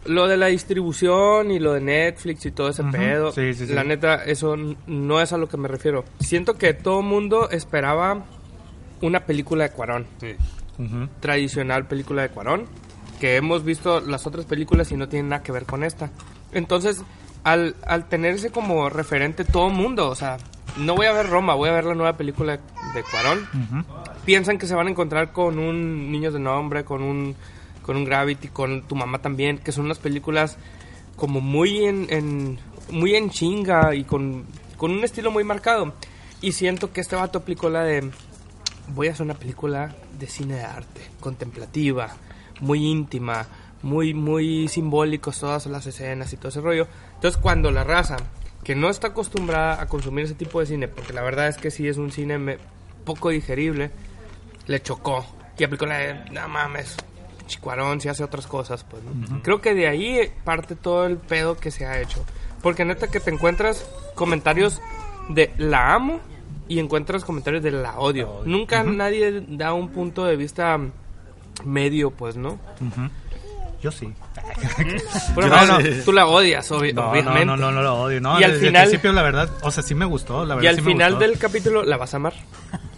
Lo 0.05 0.27
de 0.27 0.37
la 0.37 0.45
distribución 0.45 1.51
y 1.51 1.59
lo 1.59 1.73
de 1.73 1.81
Netflix 1.81 2.45
y 2.45 2.51
todo 2.51 2.69
ese 2.69 2.83
pedo, 2.85 3.33
Sí, 3.33 3.53
sí, 3.53 3.67
sí. 3.67 3.73
la 3.73 3.83
neta, 3.83 4.23
eso 4.23 4.55
no 4.87 5.19
es 5.21 5.33
a 5.33 5.37
lo 5.37 5.49
que 5.49 5.57
me 5.57 5.67
refiero. 5.67 6.05
Siento 6.21 6.53
que 6.57 6.73
todo 6.73 7.01
mundo 7.01 7.49
esperaba 7.49 8.23
una 9.01 9.25
película 9.25 9.65
de 9.65 9.71
Cuarón, 9.71 10.07
sí. 10.21 10.35
Ujú. 10.79 11.09
tradicional 11.19 11.87
película 11.87 12.21
de 12.21 12.29
Cuarón, 12.29 12.65
que 13.19 13.35
hemos 13.35 13.65
visto 13.65 13.99
las 13.99 14.25
otras 14.27 14.45
películas 14.45 14.91
y 14.91 14.95
no 14.95 15.09
tienen 15.09 15.29
nada 15.29 15.43
que 15.43 15.51
ver 15.51 15.65
con 15.65 15.83
esta. 15.83 16.09
Entonces, 16.53 17.01
al, 17.43 17.75
al 17.85 18.07
tenerse 18.09 18.49
como 18.51 18.89
referente 18.89 19.43
todo 19.45 19.69
mundo, 19.69 20.09
o 20.09 20.15
sea, 20.15 20.37
no 20.77 20.95
voy 20.95 21.05
a 21.07 21.13
ver 21.13 21.27
Roma, 21.29 21.53
voy 21.55 21.69
a 21.69 21.73
ver 21.73 21.85
la 21.85 21.95
nueva 21.95 22.17
película 22.17 22.57
de 22.93 23.03
Cuarón, 23.03 23.47
piensan 24.25 24.57
que 24.57 24.67
se 24.67 24.75
van 24.75 24.87
a 24.87 24.89
encontrar 24.91 25.31
con 25.31 25.57
un 25.59 26.11
Niños 26.11 26.33
de 26.33 26.39
Nombre, 26.39 26.83
con 26.83 27.01
un, 27.01 27.35
con 27.81 27.95
un 27.97 28.05
Gravity, 28.05 28.49
con 28.49 28.81
Tu 28.83 28.95
Mamá 28.95 29.19
también, 29.19 29.57
que 29.57 29.71
son 29.71 29.85
unas 29.85 29.99
películas 29.99 30.57
como 31.15 31.39
muy 31.41 31.85
en, 31.85 32.07
en- 32.09 32.59
muy 32.91 33.15
en 33.15 33.29
chinga 33.29 33.95
y 33.95 34.03
con, 34.03 34.45
con 34.77 34.91
un 34.91 35.03
estilo 35.03 35.31
muy 35.31 35.43
marcado. 35.43 35.93
Y 36.41 36.51
siento 36.51 36.91
que 36.93 37.01
este 37.01 37.15
vato 37.15 37.39
aplicó 37.39 37.69
la 37.69 37.83
de 37.83 38.09
voy 38.93 39.07
a 39.07 39.11
hacer 39.11 39.23
una 39.25 39.33
película 39.33 39.95
de 40.19 40.27
cine 40.27 40.55
de 40.55 40.63
arte, 40.63 41.01
contemplativa, 41.19 42.09
muy 42.61 42.85
íntima, 42.85 43.45
muy, 43.83 44.13
muy 44.13 44.67
simbólicos 44.67 45.39
todas 45.39 45.65
las 45.67 45.85
escenas 45.87 46.33
y 46.33 46.37
todo 46.37 46.49
ese 46.49 46.61
rollo. 46.61 46.87
Entonces 47.15 47.39
cuando 47.41 47.71
la 47.71 47.83
raza, 47.83 48.17
que 48.63 48.75
no 48.75 48.89
está 48.89 49.07
acostumbrada 49.07 49.81
a 49.81 49.87
consumir 49.87 50.25
ese 50.25 50.33
tipo 50.33 50.59
de 50.59 50.65
cine, 50.65 50.87
porque 50.87 51.13
la 51.13 51.21
verdad 51.21 51.47
es 51.47 51.57
que 51.57 51.71
sí 51.71 51.87
es 51.87 51.97
un 51.97 52.11
cine 52.11 52.37
me- 52.37 52.57
poco 53.05 53.29
digerible, 53.29 53.91
le 54.67 54.81
chocó 54.81 55.25
y 55.57 55.63
aplicó 55.63 55.85
la 55.85 55.97
de, 55.99 56.13
no 56.31 56.47
mames, 56.49 56.95
chicuarón, 57.47 58.01
si 58.01 58.09
hace 58.09 58.23
otras 58.23 58.45
cosas, 58.47 58.83
pues, 58.83 59.01
¿no? 59.03 59.41
Creo 59.41 59.61
que 59.61 59.73
de 59.73 59.87
ahí 59.87 60.29
parte 60.43 60.75
todo 60.75 61.05
el 61.05 61.17
pedo 61.17 61.55
que 61.55 61.71
se 61.71 61.85
ha 61.85 62.01
hecho. 62.01 62.25
Porque 62.61 62.83
neta 62.83 63.07
que 63.07 63.19
te 63.21 63.29
encuentras 63.31 63.89
comentarios 64.15 64.81
de 65.29 65.53
la 65.57 65.93
amo 65.93 66.19
y 66.67 66.79
encuentras 66.79 67.23
comentarios 67.23 67.63
de 67.63 67.71
la 67.71 67.97
odio. 67.99 68.41
Nunca 68.45 68.83
nadie 68.83 69.45
da 69.47 69.71
un 69.73 69.89
punto 69.89 70.25
de 70.25 70.35
vista 70.35 70.77
medio, 71.63 72.11
pues, 72.11 72.35
¿no? 72.35 72.59
Ujú. 72.81 73.09
Yo 73.81 73.91
sí. 73.91 74.11
No, 75.37 75.65
no, 75.65 75.77
tú 76.03 76.11
la 76.11 76.25
odias, 76.25 76.69
obvi- 76.71 76.93
No, 76.93 77.11
obviamente. 77.11 77.45
no, 77.45 77.55
no, 77.57 77.71
no, 77.71 77.71
no 77.71 77.81
lo 77.83 77.95
odio. 78.01 78.19
No, 78.21 78.39
Y 78.39 78.43
al 78.43 78.53
desde 78.53 78.67
final- 78.67 78.83
el 78.83 78.89
principio, 78.89 79.11
la 79.13 79.21
verdad, 79.21 79.49
o 79.61 79.69
sea, 79.71 79.83
sí 79.83 79.93
me 79.95 80.05
gustó. 80.05 80.45
La 80.45 80.55
Y 80.55 80.57
verdad, 80.57 80.69
al 80.71 80.75
sí 80.77 80.81
me 80.81 80.91
final 80.91 81.11
gustó. 81.13 81.27
del 81.27 81.37
capítulo 81.39 81.83
la 81.83 81.97
vas 81.97 82.13
a 82.13 82.17
amar. 82.17 82.33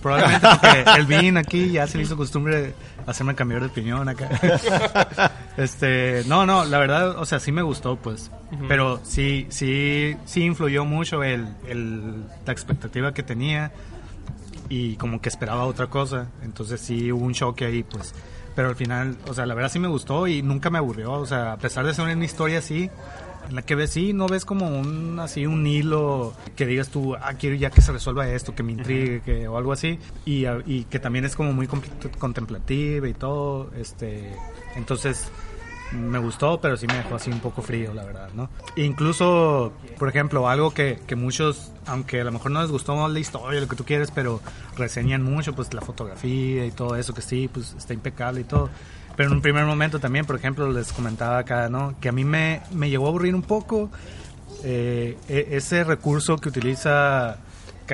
Probablemente 0.02 0.48
porque 0.62 0.86
el 0.98 1.06
Vin 1.06 1.38
aquí 1.38 1.72
ya 1.72 1.86
se 1.86 1.98
le 1.98 2.04
hizo 2.04 2.16
costumbre 2.16 2.74
hacerme 3.06 3.36
cambiar 3.36 3.60
de 3.62 3.68
opinión 3.68 4.08
acá. 4.08 4.30
este, 5.58 6.24
no, 6.28 6.46
no, 6.46 6.64
la 6.66 6.78
verdad, 6.80 7.18
o 7.20 7.26
sea, 7.26 7.40
sí 7.40 7.52
me 7.52 7.62
gustó, 7.62 7.98
pues. 7.98 8.32
Pero 8.68 9.00
sí, 9.04 9.48
sí, 9.50 10.16
sí 10.26 10.44
influyó 10.44 10.86
mucho 10.86 11.24
el, 11.24 11.48
el, 11.68 12.24
la 12.46 12.54
expectativa 12.54 13.14
que 13.14 13.24
tenía 13.24 13.72
y 14.70 14.96
como 14.96 15.20
que 15.22 15.30
esperaba 15.30 15.66
otra 15.66 15.88
cosa. 15.88 16.28
Entonces 16.44 16.80
sí 16.80 17.12
hubo 17.12 17.26
un 17.26 17.34
choque 17.34 17.66
ahí, 17.66 17.84
pues. 17.84 18.14
Pero 18.56 18.70
al 18.70 18.76
final, 18.76 19.18
o 19.28 19.34
sea, 19.34 19.46
la 19.46 19.54
verdad 19.54 19.72
sí 19.72 19.80
me 19.80 19.88
gustó 19.88 20.28
y 20.28 20.42
nunca 20.42 20.70
me 20.70 20.78
aburrió. 20.78 21.14
O 21.14 21.26
sea, 21.26 21.54
a 21.54 21.58
pesar 21.58 21.86
de 21.86 21.94
ser 21.94 22.06
una 22.06 22.26
historia 22.26 22.60
así, 22.60 22.90
en 23.48 23.56
la 23.56 23.62
que 23.64 23.76
ves, 23.76 23.92
sí, 23.92 24.14
no 24.14 24.28
ves 24.28 24.46
como 24.46 24.68
un, 24.68 25.20
así, 25.20 25.46
un 25.46 25.66
hilo 25.66 26.34
que 26.56 26.66
digas 26.66 26.90
tú, 26.90 27.16
ah, 27.16 27.34
quiero 27.34 27.56
ya 27.56 27.70
que 27.72 27.82
se 27.82 27.92
resuelva 27.92 28.30
esto, 28.30 28.54
que 28.54 28.64
me 28.64 28.74
intrigue, 28.74 29.22
que, 29.22 29.48
o 29.48 29.58
algo 29.58 29.72
así. 29.72 30.00
Y, 30.26 30.46
y 30.66 30.84
que 30.86 31.00
también 31.00 31.26
es 31.26 31.36
como 31.36 31.54
muy 31.54 31.68
contemplativa 31.68 33.08
y 33.08 33.14
todo. 33.14 33.72
Este, 33.76 34.36
entonces, 34.76 35.32
me 35.92 36.20
gustó, 36.20 36.60
pero 36.62 36.78
sí 36.78 36.86
me 36.88 36.98
dejó 36.98 37.16
así 37.16 37.32
un 37.32 37.40
poco 37.40 37.62
frío, 37.62 37.94
la 37.94 38.04
verdad, 38.04 38.30
¿no? 38.34 38.50
Incluso, 38.76 39.74
por 39.98 40.10
ejemplo, 40.10 40.48
algo 40.48 40.72
que, 40.74 41.00
que 41.08 41.16
muchos, 41.16 41.72
aunque 41.88 42.22
a 42.22 42.24
lo 42.24 42.32
mejor 42.32 42.52
no 42.52 42.62
les 42.62 42.72
gustó 42.72 43.08
la 43.08 43.20
historia, 43.20 43.60
lo 43.60 43.68
que 43.68 43.76
tú 43.76 43.86
quieres, 43.86 44.12
pero 44.12 44.40
reseñan 44.78 45.24
mucho, 45.24 45.54
pues 45.54 45.74
la 45.74 45.82
fotografía 45.82 46.66
y 46.66 46.72
todo 46.72 46.96
eso, 46.96 47.14
que 47.14 47.22
sí, 47.22 47.50
pues 47.52 47.74
está 47.78 47.94
impecable 47.94 48.42
y 48.42 48.44
todo. 48.44 48.70
Pero 49.16 49.30
en 49.30 49.36
un 49.36 49.42
primer 49.42 49.66
momento 49.66 50.00
también, 50.00 50.26
por 50.26 50.36
ejemplo, 50.36 50.72
les 50.72 50.94
comentaba 50.94 51.40
acá, 51.40 51.70
¿no? 51.70 51.96
Que 52.00 52.10
a 52.10 52.12
mí 52.12 52.24
me, 52.24 52.62
me 52.72 52.90
llegó 52.90 53.08
a 53.08 53.10
aburrir 53.10 53.36
un 53.36 53.42
poco 53.42 53.90
eh, 54.64 55.18
e- 55.28 55.48
ese 55.52 55.84
recurso 55.84 56.38
que 56.38 56.50
utiliza 56.50 57.38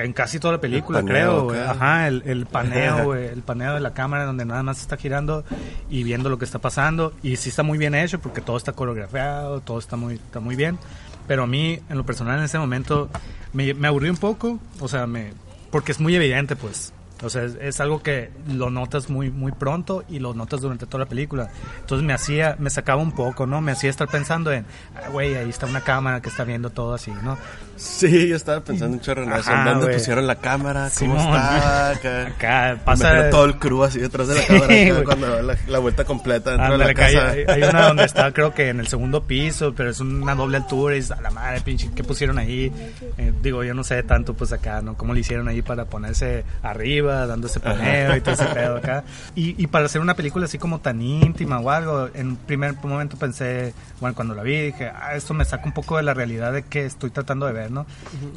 en 0.04 0.12
casi 0.12 0.38
toda 0.38 0.54
la 0.54 0.60
película, 0.60 1.00
paneo, 1.00 1.46
creo. 1.48 1.62
acá. 1.62 1.70
Ajá, 1.72 2.08
el, 2.08 2.22
el 2.26 2.46
paneo, 2.50 3.14
el 3.14 3.42
paneo 3.42 3.74
de 3.74 3.80
la 3.80 3.94
cámara 3.94 4.24
donde 4.24 4.44
nada 4.44 4.62
más 4.62 4.80
está 4.80 4.96
girando 4.96 5.44
y 5.90 6.02
viendo 6.02 6.28
lo 6.28 6.38
que 6.38 6.44
está 6.44 6.58
pasando. 6.58 7.12
Y 7.22 7.36
sí 7.36 7.48
está 7.50 7.62
muy 7.62 7.78
bien 7.78 7.94
hecho 7.94 8.18
porque 8.18 8.40
todo 8.40 8.56
está 8.56 8.72
coreografiado, 8.72 9.60
todo 9.60 9.78
está 9.78 9.96
muy, 9.96 10.14
está 10.14 10.40
muy 10.40 10.56
bien. 10.56 10.78
Pero 11.26 11.42
a 11.42 11.46
mí, 11.46 11.80
en 11.88 11.96
lo 11.96 12.04
personal, 12.06 12.38
en 12.38 12.44
ese 12.44 12.58
momento, 12.58 13.08
me, 13.52 13.74
me 13.74 13.88
aburrí 13.88 14.08
un 14.10 14.16
poco. 14.16 14.58
O 14.80 14.88
sea, 14.88 15.06
me, 15.06 15.32
porque 15.70 15.92
es 15.92 16.00
muy 16.00 16.14
evidente, 16.14 16.54
pues. 16.56 16.92
O 17.22 17.30
sea, 17.30 17.44
es, 17.44 17.54
es 17.60 17.80
algo 17.80 18.02
que 18.02 18.30
lo 18.46 18.68
notas 18.68 19.08
muy 19.08 19.30
muy 19.30 19.50
pronto 19.50 20.04
y 20.06 20.18
lo 20.18 20.34
notas 20.34 20.60
durante 20.60 20.84
toda 20.84 21.04
la 21.04 21.08
película. 21.08 21.48
Entonces 21.80 22.06
me 22.06 22.12
hacía, 22.12 22.56
me 22.58 22.68
sacaba 22.68 23.00
un 23.00 23.12
poco, 23.12 23.46
¿no? 23.46 23.62
Me 23.62 23.72
hacía 23.72 23.88
estar 23.88 24.06
pensando 24.06 24.52
en, 24.52 24.66
"Ah, 24.94 25.08
güey, 25.10 25.34
ahí 25.34 25.48
está 25.48 25.64
una 25.64 25.80
cámara 25.80 26.20
que 26.20 26.28
está 26.28 26.44
viendo 26.44 26.68
todo 26.68 26.92
así, 26.92 27.10
¿no? 27.24 27.38
Sí, 27.76 28.28
yo 28.28 28.36
estaba 28.36 28.60
pensando 28.60 28.96
un 28.96 29.00
chorro 29.02 29.22
en 29.24 29.32
eso. 29.32 29.50
¿Dónde 29.50 29.84
güey. 29.86 29.94
pusieron 29.96 30.26
la 30.26 30.36
cámara? 30.36 30.90
¿Cómo 30.98 31.18
Simón. 31.18 31.34
está? 31.36 31.90
Acá, 31.90 32.26
Acá 32.26 32.80
pasa... 32.84 33.30
todo 33.30 33.44
el 33.44 33.58
crew 33.58 33.84
así 33.84 33.98
detrás 34.00 34.28
de 34.28 34.34
la 34.36 34.46
cámara 34.46 34.74
acá 34.92 35.04
cuando 35.04 35.42
la, 35.42 35.56
la 35.68 35.78
vuelta 35.78 36.04
completa 36.04 36.50
dentro 36.50 36.66
Ándale, 36.74 36.84
de 36.84 36.94
la 36.94 36.94
casa. 36.94 37.30
hay- 37.30 37.44
hay 37.48 37.62
una 37.68 37.86
donde 37.88 38.04
está, 38.04 38.32
creo 38.32 38.54
que 38.54 38.68
en 38.70 38.80
el 38.80 38.86
segundo 38.88 39.24
piso, 39.24 39.74
pero 39.74 39.90
es 39.90 40.00
una 40.00 40.34
doble 40.34 40.56
altura 40.56 40.94
y 40.94 40.98
dices, 40.98 41.12
a 41.12 41.20
la 41.20 41.30
madre, 41.30 41.60
pinche, 41.60 41.90
¿qué 41.94 42.02
pusieron 42.04 42.38
ahí? 42.38 42.72
Eh, 43.18 43.32
digo, 43.42 43.62
yo 43.64 43.74
no 43.74 43.84
sé 43.84 44.02
tanto, 44.02 44.34
pues 44.34 44.52
acá, 44.52 44.80
¿no? 44.82 44.94
¿Cómo 44.96 45.14
le 45.14 45.20
hicieron 45.20 45.48
ahí 45.48 45.62
para 45.62 45.84
ponerse 45.84 46.44
arriba, 46.62 47.26
dando 47.26 47.46
ese 47.46 47.60
paneo 47.60 48.16
y 48.16 48.20
todo 48.20 48.34
ese 48.34 48.44
pedo 48.46 48.76
acá? 48.76 49.04
Y, 49.34 49.60
y 49.62 49.66
para 49.66 49.86
hacer 49.86 50.00
una 50.00 50.14
película 50.14 50.46
así 50.46 50.58
como 50.58 50.80
tan 50.80 51.00
íntima 51.02 51.58
o 51.60 51.70
algo, 51.70 52.08
en 52.14 52.28
un 52.28 52.36
primer 52.36 52.74
momento 52.82 53.16
pensé, 53.16 53.74
bueno, 54.00 54.14
cuando 54.14 54.34
la 54.34 54.42
vi, 54.42 54.60
dije, 54.66 54.88
ah, 54.94 55.14
esto 55.14 55.34
me 55.34 55.44
saca 55.44 55.64
un 55.66 55.72
poco 55.72 55.96
de 55.96 56.02
la 56.02 56.14
realidad 56.14 56.52
de 56.52 56.62
que 56.62 56.84
estoy 56.86 57.10
tratando 57.10 57.46
de 57.46 57.52
ver, 57.52 57.65
¿no? 57.70 57.86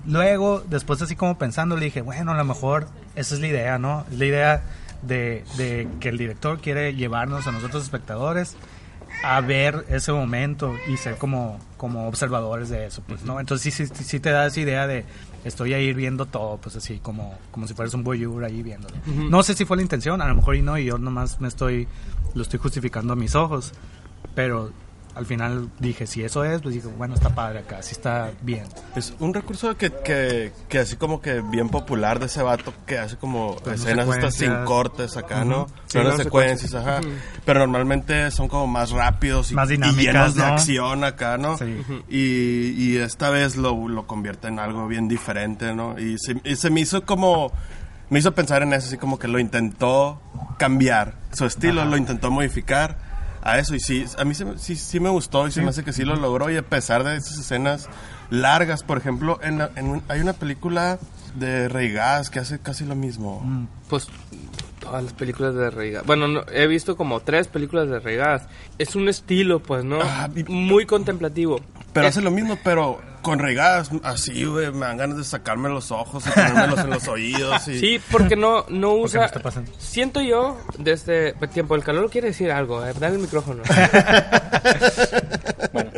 Luego, 0.06 0.64
después 0.68 1.02
así 1.02 1.16
como 1.16 1.38
pensando, 1.38 1.76
le 1.76 1.86
dije, 1.86 2.02
bueno, 2.02 2.32
a 2.32 2.38
lo 2.38 2.46
mejor 2.46 2.88
esa 3.16 3.36
es 3.36 3.42
la 3.42 3.48
idea, 3.48 3.78
¿no? 3.78 4.06
La 4.12 4.26
idea 4.26 4.64
de, 5.02 5.44
de 5.58 5.88
que 6.00 6.10
el 6.10 6.18
director 6.18 6.60
quiere 6.60 6.94
llevarnos 6.96 7.48
a 7.48 7.52
nosotros 7.52 7.84
espectadores 7.84 8.56
a 9.24 9.42
ver 9.42 9.86
ese 9.90 10.12
momento 10.12 10.74
y 10.88 10.98
ser 10.98 11.18
como, 11.18 11.60
como 11.78 12.08
observadores 12.08 12.70
de 12.70 12.86
eso, 12.86 13.04
pues, 13.08 13.24
¿no? 13.24 13.40
Entonces 13.40 13.74
sí, 13.74 13.88
sí, 13.88 14.04
sí 14.04 14.20
te 14.20 14.32
da 14.32 14.48
esa 14.48 14.60
idea 14.60 14.88
de 14.88 15.06
estoy 15.44 15.74
ahí 15.74 15.94
viendo 15.94 16.26
todo, 16.26 16.58
pues 16.58 16.76
así 16.76 17.00
como, 17.00 17.38
como 17.52 17.68
si 17.68 17.74
fueras 17.74 17.94
un 17.94 18.04
voyeur 18.04 18.44
ahí 18.44 18.64
viéndolo. 18.64 18.96
No 19.06 19.44
sé 19.44 19.54
si 19.56 19.66
fue 19.66 19.78
la 19.78 19.84
intención, 19.84 20.22
a 20.22 20.28
lo 20.28 20.36
mejor 20.36 20.56
y 20.56 20.62
no, 20.62 20.78
y 20.78 20.86
yo 20.86 20.98
nomás 20.98 21.42
me 21.42 21.48
estoy, 21.48 21.88
lo 22.34 22.42
estoy 22.42 22.60
justificando 22.60 23.14
a 23.14 23.16
mis 23.16 23.36
ojos, 23.36 23.74
pero 24.36 24.72
al 25.20 25.26
final 25.26 25.70
dije, 25.80 26.08
si 26.08 26.24
eso 26.24 26.46
es, 26.46 26.62
pues 26.62 26.74
dije, 26.76 26.88
bueno, 26.98 27.14
está 27.14 27.36
padre 27.36 27.60
acá, 27.60 27.82
sí 27.84 27.92
está 27.92 28.32
bien. 28.42 28.64
Es 28.96 29.14
un 29.20 29.34
recurso 29.34 29.76
que, 29.76 29.92
que, 29.92 30.54
que 30.70 30.80
así 30.80 30.96
como 30.96 31.22
que 31.22 31.42
bien 31.42 31.68
popular 31.68 32.20
de 32.20 32.28
ese 32.28 32.42
vato 32.42 32.74
que 32.88 32.98
hace 32.98 33.18
como 33.18 33.58
escenas 33.72 34.08
estas 34.08 34.34
sin 34.36 34.48
secuencias. 34.48 34.66
cortes 34.66 35.18
acá, 35.18 35.44
¿no? 35.44 35.64
Ujú. 35.64 35.68
Sí, 35.68 35.74
Planos 35.94 36.10
planos 36.14 36.24
secuencias, 36.24 36.74
ajá. 36.74 37.02
Pero 37.46 37.60
normalmente 37.60 38.32
son 38.32 38.48
como 38.48 38.66
más 38.66 38.92
rápidos 38.92 39.52
y, 39.52 39.56
Más 39.56 39.70
y 39.70 39.74
dinámicas, 39.74 40.04
llenos 40.06 40.36
de 40.36 40.42
¿no? 40.42 40.48
acción 40.48 41.04
acá, 41.04 41.38
¿no? 41.38 41.58
Sí. 41.58 41.82
Y, 42.08 42.70
y 42.82 42.98
esta 42.98 43.30
vez 43.30 43.58
lo, 43.58 43.88
lo 43.90 44.08
convierte 44.08 44.48
en 44.48 44.60
algo 44.60 44.88
bien 44.88 45.10
diferente, 45.10 45.76
¿no? 45.76 46.00
Y 46.00 46.18
se, 46.18 46.40
y 46.46 46.56
se 46.56 46.70
me 46.70 46.80
hizo 46.80 47.04
como... 47.06 47.52
Me 48.10 48.18
hizo 48.20 48.34
pensar 48.34 48.64
en 48.64 48.74
eso, 48.74 48.88
así 48.88 48.98
como 48.98 49.20
que 49.20 49.28
lo 49.28 49.38
intentó 49.38 50.20
cambiar. 50.58 51.14
Su 51.32 51.46
estilo 51.46 51.86
lo 51.86 51.96
intentó 51.96 52.32
modificar 52.32 53.09
a 53.42 53.58
eso. 53.60 53.76
Y 53.76 53.80
sí, 53.80 54.06
a 54.18 54.26
mí 54.26 54.34
se 54.36 54.46
me- 54.46 54.58
sí, 54.58 54.76
sí 54.76 55.00
me 55.00 55.10
gustó 55.10 55.48
y 55.48 55.52
se 55.52 55.62
me 55.62 55.70
hace 55.70 55.84
que 55.84 55.94
sí 55.94 56.04
lo 56.04 56.16
logró. 56.16 56.50
Y 56.50 56.58
a 56.58 56.64
pesar 56.64 57.04
de 57.04 57.16
esas 57.16 57.38
escenas 57.40 57.88
largas, 58.30 58.84
por 58.84 58.98
ejemplo, 58.98 59.40
en, 59.42 59.58
la- 59.60 59.72
en 59.76 59.88
un- 59.88 60.04
hay 60.08 60.20
una 60.22 60.34
película 60.34 61.00
de 61.36 61.70
Rey 61.70 61.92
Gas 61.92 62.30
que 62.30 62.40
hace 62.40 62.60
casi 62.60 62.86
lo 62.86 62.96
mismo. 62.96 63.42
Mm. 63.44 63.68
Pues 63.90 64.08
todas 64.80 65.04
las 65.04 65.14
películas 65.14 65.54
de 65.56 65.70
Reigas. 65.70 66.06
Bueno, 66.06 66.28
no, 66.28 66.42
he 66.52 66.66
visto 66.68 66.96
como 66.98 67.20
tres 67.20 67.48
películas 67.48 67.90
de 67.90 68.00
Reigas. 68.00 68.48
Es 68.78 68.96
un 68.96 69.10
estilo, 69.10 69.60
pues, 69.62 69.84
¿no? 69.84 70.00
Ah, 70.02 70.30
y- 70.36 70.44
Muy 70.46 70.86
contemplativo. 70.86 71.60
Pero 71.94 72.06
Eh, 72.06 72.10
hace 72.10 72.22
lo 72.22 72.32
mismo, 72.32 72.58
pero 72.64 73.02
con 73.22 73.40
Rey 73.40 73.54
Gas, 73.56 73.90
así, 74.04 74.46
güey, 74.46 74.72
me 74.72 74.86
dan 74.86 74.98
ganas 74.98 75.18
de 75.18 75.24
sacarme 75.24 75.70
los 75.70 75.92
ojos 75.92 76.24
y 76.26 76.30
ponérmelos 76.30 76.80
en 76.80 76.90
los 76.90 77.08
oídos. 77.08 77.68
Y... 77.68 77.80
Sí, 77.80 78.02
porque 78.12 78.36
no, 78.36 78.66
no 78.70 78.96
qué 78.96 79.02
usa... 79.02 79.26
está 79.26 79.40
pasando? 79.42 79.72
Siento 79.78 80.22
yo, 80.22 80.58
desde 80.78 81.30
el 81.40 81.50
tiempo 81.50 81.74
del 81.76 81.84
calor, 81.84 82.10
quiere 82.10 82.28
decir 82.30 82.52
algo. 82.52 82.86
Eh, 82.86 82.94
dale 83.00 83.16
el 83.16 83.22
micrófono. 83.22 83.64
Bueno, 85.74 85.92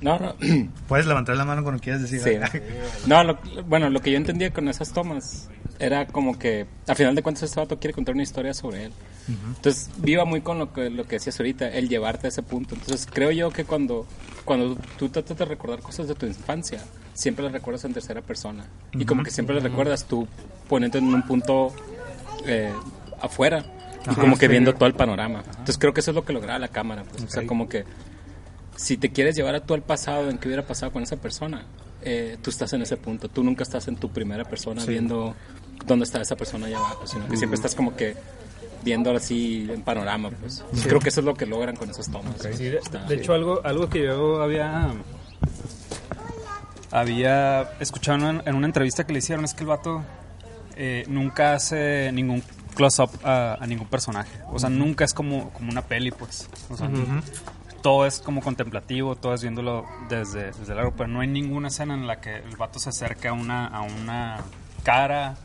no, 0.00 0.18
no. 0.18 0.34
Puedes 0.88 1.06
levantar 1.06 1.36
la 1.36 1.44
mano 1.44 1.62
cuando 1.62 1.80
quieras 1.80 2.02
decir 2.02 2.20
Sí. 2.20 2.34
algo. 2.34 2.66
No, 3.06 3.24
lo- 3.24 3.38
bueno, 3.66 3.88
lo 3.90 4.00
que 4.00 4.10
yo 4.10 4.16
entendía 4.16 4.52
con 4.52 4.68
esas 4.68 4.92
tomas 4.92 5.48
era 5.78 6.06
como 6.06 6.38
que, 6.38 6.66
a 6.86 6.94
final 6.94 7.14
de 7.14 7.22
cuentas, 7.22 7.44
este 7.44 7.60
vato 7.60 7.78
quiere 7.78 7.94
contar 7.94 8.14
una 8.14 8.22
historia 8.22 8.54
sobre 8.54 8.84
él. 8.86 8.92
Entonces, 9.28 9.90
viva 9.98 10.24
muy 10.24 10.40
con 10.40 10.58
lo 10.58 10.72
que, 10.72 10.88
lo 10.90 11.04
que 11.04 11.16
decías 11.16 11.38
ahorita, 11.40 11.68
el 11.68 11.88
llevarte 11.88 12.26
a 12.26 12.28
ese 12.28 12.42
punto. 12.42 12.74
Entonces, 12.76 13.08
creo 13.12 13.30
yo 13.32 13.50
que 13.50 13.64
cuando, 13.64 14.06
cuando 14.46 14.78
tú 14.98 15.10
tratas 15.10 15.36
de 15.36 15.44
recordar 15.44 15.80
cosas 15.80 16.08
de 16.08 16.14
tu 16.14 16.24
infancia, 16.24 16.82
siempre 17.12 17.44
las 17.44 17.52
recuerdas 17.52 17.84
en 17.84 17.92
tercera 17.92 18.22
persona. 18.22 18.64
Y 18.92 19.04
como 19.04 19.22
que 19.22 19.30
siempre 19.30 19.54
las 19.54 19.64
recuerdas 19.64 20.06
tú 20.06 20.26
poniendo 20.68 20.96
en 20.96 21.12
un 21.12 21.22
punto 21.22 21.74
eh, 22.46 22.72
afuera. 23.20 23.66
Y 24.06 24.10
Ajá, 24.10 24.20
como 24.20 24.36
que 24.36 24.46
sí. 24.46 24.52
viendo 24.52 24.72
todo 24.72 24.86
el 24.86 24.94
panorama. 24.94 25.42
Entonces, 25.46 25.76
creo 25.78 25.92
que 25.92 26.00
eso 26.00 26.12
es 26.12 26.14
lo 26.14 26.24
que 26.24 26.32
lograba 26.32 26.60
la 26.60 26.68
cámara. 26.68 27.02
Pues. 27.02 27.24
O 27.24 27.28
sea, 27.28 27.44
como 27.44 27.68
que 27.68 27.84
si 28.76 28.96
te 28.96 29.10
quieres 29.10 29.34
llevar 29.34 29.56
a 29.56 29.60
tú 29.60 29.74
al 29.74 29.82
pasado, 29.82 30.30
en 30.30 30.38
qué 30.38 30.48
hubiera 30.48 30.64
pasado 30.64 30.92
con 30.92 31.02
esa 31.02 31.16
persona, 31.16 31.66
eh, 32.02 32.38
tú 32.40 32.50
estás 32.50 32.72
en 32.72 32.82
ese 32.82 32.96
punto. 32.96 33.28
Tú 33.28 33.42
nunca 33.42 33.64
estás 33.64 33.88
en 33.88 33.96
tu 33.96 34.10
primera 34.10 34.44
persona 34.44 34.84
viendo 34.84 35.34
dónde 35.86 36.04
está 36.04 36.20
esa 36.20 36.36
persona 36.36 36.66
allá 36.66 36.78
abajo, 36.78 37.06
sino 37.06 37.26
que 37.26 37.36
siempre 37.36 37.56
estás 37.56 37.74
como 37.74 37.96
que 37.96 38.14
viendo 38.82 39.14
así 39.14 39.68
en 39.72 39.82
panorama. 39.82 40.30
Pues. 40.30 40.64
Creo 40.82 41.00
que 41.00 41.08
eso 41.08 41.20
es 41.20 41.26
lo 41.26 41.34
que 41.34 41.46
logran 41.46 41.76
con 41.76 41.90
esas 41.90 42.10
tomas. 42.10 42.34
Sí, 42.56 42.64
de, 42.64 42.80
hecho, 43.14 43.34
algo, 43.34 43.60
algo 43.64 43.88
que 43.88 44.04
yo 44.04 44.42
había 44.42 44.92
había 46.90 47.62
escuchado 47.80 48.30
en, 48.30 48.42
en 48.46 48.54
una 48.54 48.66
entrevista 48.66 49.04
que 49.04 49.12
le 49.12 49.18
hicieron 49.18 49.44
es 49.44 49.54
que 49.54 49.62
el 49.62 49.68
vato 49.68 50.02
eh, 50.76 51.04
nunca 51.08 51.54
hace 51.54 52.10
ningún 52.12 52.42
close-up 52.74 53.10
a, 53.24 53.56
a 53.60 53.66
ningún 53.66 53.88
personaje. 53.88 54.38
O 54.52 54.58
sea, 54.58 54.70
nunca 54.70 55.04
es 55.04 55.14
como, 55.14 55.50
como 55.50 55.70
una 55.70 55.82
peli, 55.82 56.10
pues. 56.10 56.48
O 56.68 56.76
sea, 56.76 56.90
todo 57.82 58.06
es 58.06 58.20
como 58.20 58.42
contemplativo, 58.42 59.16
todo 59.16 59.34
es 59.34 59.42
viéndolo 59.42 59.86
desde, 60.08 60.52
desde 60.52 60.74
largo, 60.74 60.92
pero 60.96 61.08
no 61.08 61.20
hay 61.20 61.28
ninguna 61.28 61.68
escena 61.68 61.94
en 61.94 62.06
la 62.06 62.20
que 62.20 62.36
el 62.36 62.56
vato 62.56 62.78
se 62.78 62.90
acerque 62.90 63.28
a 63.28 63.32
una, 63.32 63.66
a 63.66 63.82
una 63.82 64.38
cara 64.82 65.36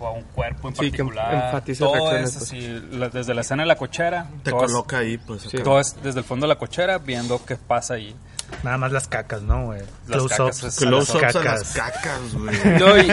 a 0.00 0.10
un 0.10 0.22
cuerpo 0.24 0.68
en 0.68 0.74
Sí, 0.76 0.90
que 0.90 0.98
particular. 1.04 1.46
enfatice 1.46 1.78
todo 1.84 1.94
reacciones, 1.94 2.28
es 2.30 2.36
pues. 2.36 2.42
así, 2.50 2.82
la- 2.96 3.08
desde 3.08 3.34
la 3.34 3.40
escena 3.42 3.62
de 3.62 3.66
la 3.68 3.76
cochera. 3.76 4.26
Te 4.42 4.50
todo 4.50 4.64
es- 4.64 4.72
coloca 4.72 4.98
ahí, 4.98 5.18
pues. 5.18 5.46
acá. 5.46 5.62
todo 5.62 5.80
es 5.80 5.96
desde 6.02 6.18
el 6.20 6.24
fondo 6.24 6.46
de 6.46 6.48
la 6.54 6.58
cochera 6.58 6.98
viendo 6.98 7.44
qué 7.44 7.56
pasa 7.56 7.94
ahí. 7.94 8.14
Nada 8.62 8.76
más 8.76 8.92
las 8.92 9.08
cacas, 9.08 9.42
¿no, 9.42 9.66
güey? 9.66 9.80
Las 10.06 10.22
Close-ups. 10.22 10.76
Close-ups 10.76 11.14
a 11.24 11.28
Cacas. 11.32 11.44
las 11.44 11.72
cacas, 11.72 12.34
güey. 12.34 12.56
No, 12.78 12.96
y- 12.98 13.06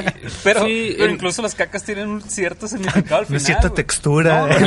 Pero, 0.43 0.65
sí, 0.65 0.93
pero 0.97 1.05
en- 1.05 1.11
incluso 1.11 1.41
las 1.41 1.55
cacas 1.55 1.83
tienen 1.83 2.09
un 2.09 2.21
cierto 2.21 2.67
significado 2.67 3.15
al 3.15 3.21
Una 3.21 3.25
final. 3.27 3.41
cierta 3.41 3.67
güey. 3.69 3.75
textura. 3.75 4.39
No, 4.47 4.53
eh. 4.53 4.59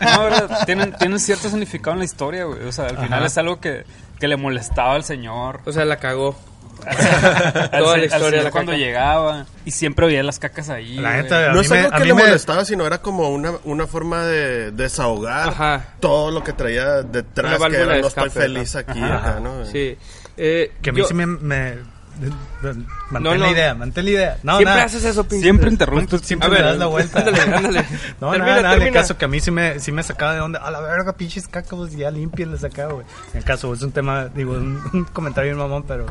no, 0.00 0.12
no, 0.16 0.22
verdad, 0.24 0.64
tienen, 0.66 0.92
tienen 0.96 1.18
cierto 1.18 1.48
significado 1.48 1.92
en 1.94 1.98
la 1.98 2.04
historia, 2.04 2.44
güey. 2.44 2.64
O 2.64 2.72
sea, 2.72 2.86
al 2.86 2.96
final 2.96 3.12
Ajá. 3.14 3.26
es 3.26 3.38
algo 3.38 3.60
que, 3.60 3.84
que 4.20 4.28
le 4.28 4.36
molestaba 4.36 4.94
al 4.94 5.04
señor. 5.04 5.60
O 5.66 5.72
sea, 5.72 5.84
la 5.84 5.96
cagó. 5.98 6.36
Toda 6.80 7.96
la 7.96 8.02
al 8.02 8.04
historia 8.04 8.44
de 8.44 8.50
cuando 8.50 8.72
caca. 8.72 8.78
llegaba. 8.84 9.46
Y 9.64 9.70
siempre 9.70 10.06
veía 10.06 10.22
las 10.22 10.38
cacas 10.38 10.68
ahí. 10.70 10.96
La 10.96 11.16
neta, 11.22 11.52
No 11.52 11.60
es 11.60 11.70
algo 11.70 11.88
a 11.94 11.98
que 11.98 12.04
le 12.04 12.14
me- 12.14 12.22
molestaba, 12.24 12.64
sino 12.64 12.86
era 12.86 12.98
como 13.00 13.28
una, 13.30 13.52
una 13.64 13.86
forma 13.86 14.24
de 14.24 14.70
desahogar 14.72 15.48
Ajá. 15.48 15.84
todo 16.00 16.30
lo 16.30 16.42
que 16.44 16.52
traía 16.52 17.02
detrás, 17.02 17.58
que 17.58 17.76
era 17.76 17.94
de 17.94 18.00
no 18.02 18.08
estoy 18.08 18.30
feliz 18.30 18.76
aquí, 18.76 19.00
Ajá. 19.02 19.16
acá, 19.16 19.40
¿no? 19.40 19.64
Sí. 19.66 19.96
Eh, 20.36 20.72
Que 20.82 20.90
a 20.90 20.92
mí 20.92 21.00
yo- 21.00 21.06
sí 21.06 21.14
me, 21.14 21.26
me- 21.26 21.94
mantén 22.20 22.86
No, 23.10 23.20
no. 23.20 23.34
la 23.34 23.50
idea, 23.50 23.74
mantén 23.74 24.04
la 24.04 24.10
idea. 24.12 24.38
No, 24.44 24.56
Siempre 24.56 24.74
nada. 24.74 24.84
haces 24.86 25.04
eso, 25.04 25.24
pinche. 25.24 25.42
Siempre 25.44 25.68
interrumpes. 25.70 26.20
Siempre 26.22 26.46
A 26.46 26.50
me 26.50 26.56
ver, 26.58 26.64
das 26.66 26.78
la 26.78 26.86
vuelta. 26.86 27.18
ándale, 27.18 27.40
ándale. 27.40 27.84
No, 28.20 28.30
Termina, 28.30 28.50
nada, 28.52 28.62
nada, 28.62 28.74
en 28.76 28.82
el 28.82 28.92
caso 28.92 29.18
que 29.18 29.24
a 29.24 29.28
mí 29.28 29.40
sí 29.40 29.50
me, 29.50 29.80
sí 29.80 29.90
me 29.90 30.02
sacaba 30.04 30.34
de 30.34 30.40
onda. 30.40 30.60
A 30.60 30.70
la 30.70 30.80
verga, 30.80 31.12
pinches 31.16 31.48
cacos, 31.48 31.92
ya 31.96 32.10
limpienles 32.12 32.62
acá, 32.62 32.86
güey. 32.86 33.04
En 33.32 33.38
el 33.38 33.44
caso, 33.44 33.72
es 33.74 33.82
un 33.82 33.90
tema, 33.90 34.26
digo, 34.26 34.52
un, 34.52 34.80
un 34.92 35.04
comentario 35.06 35.50
bien 35.50 35.58
mamón, 35.58 35.82
pero 35.84 36.06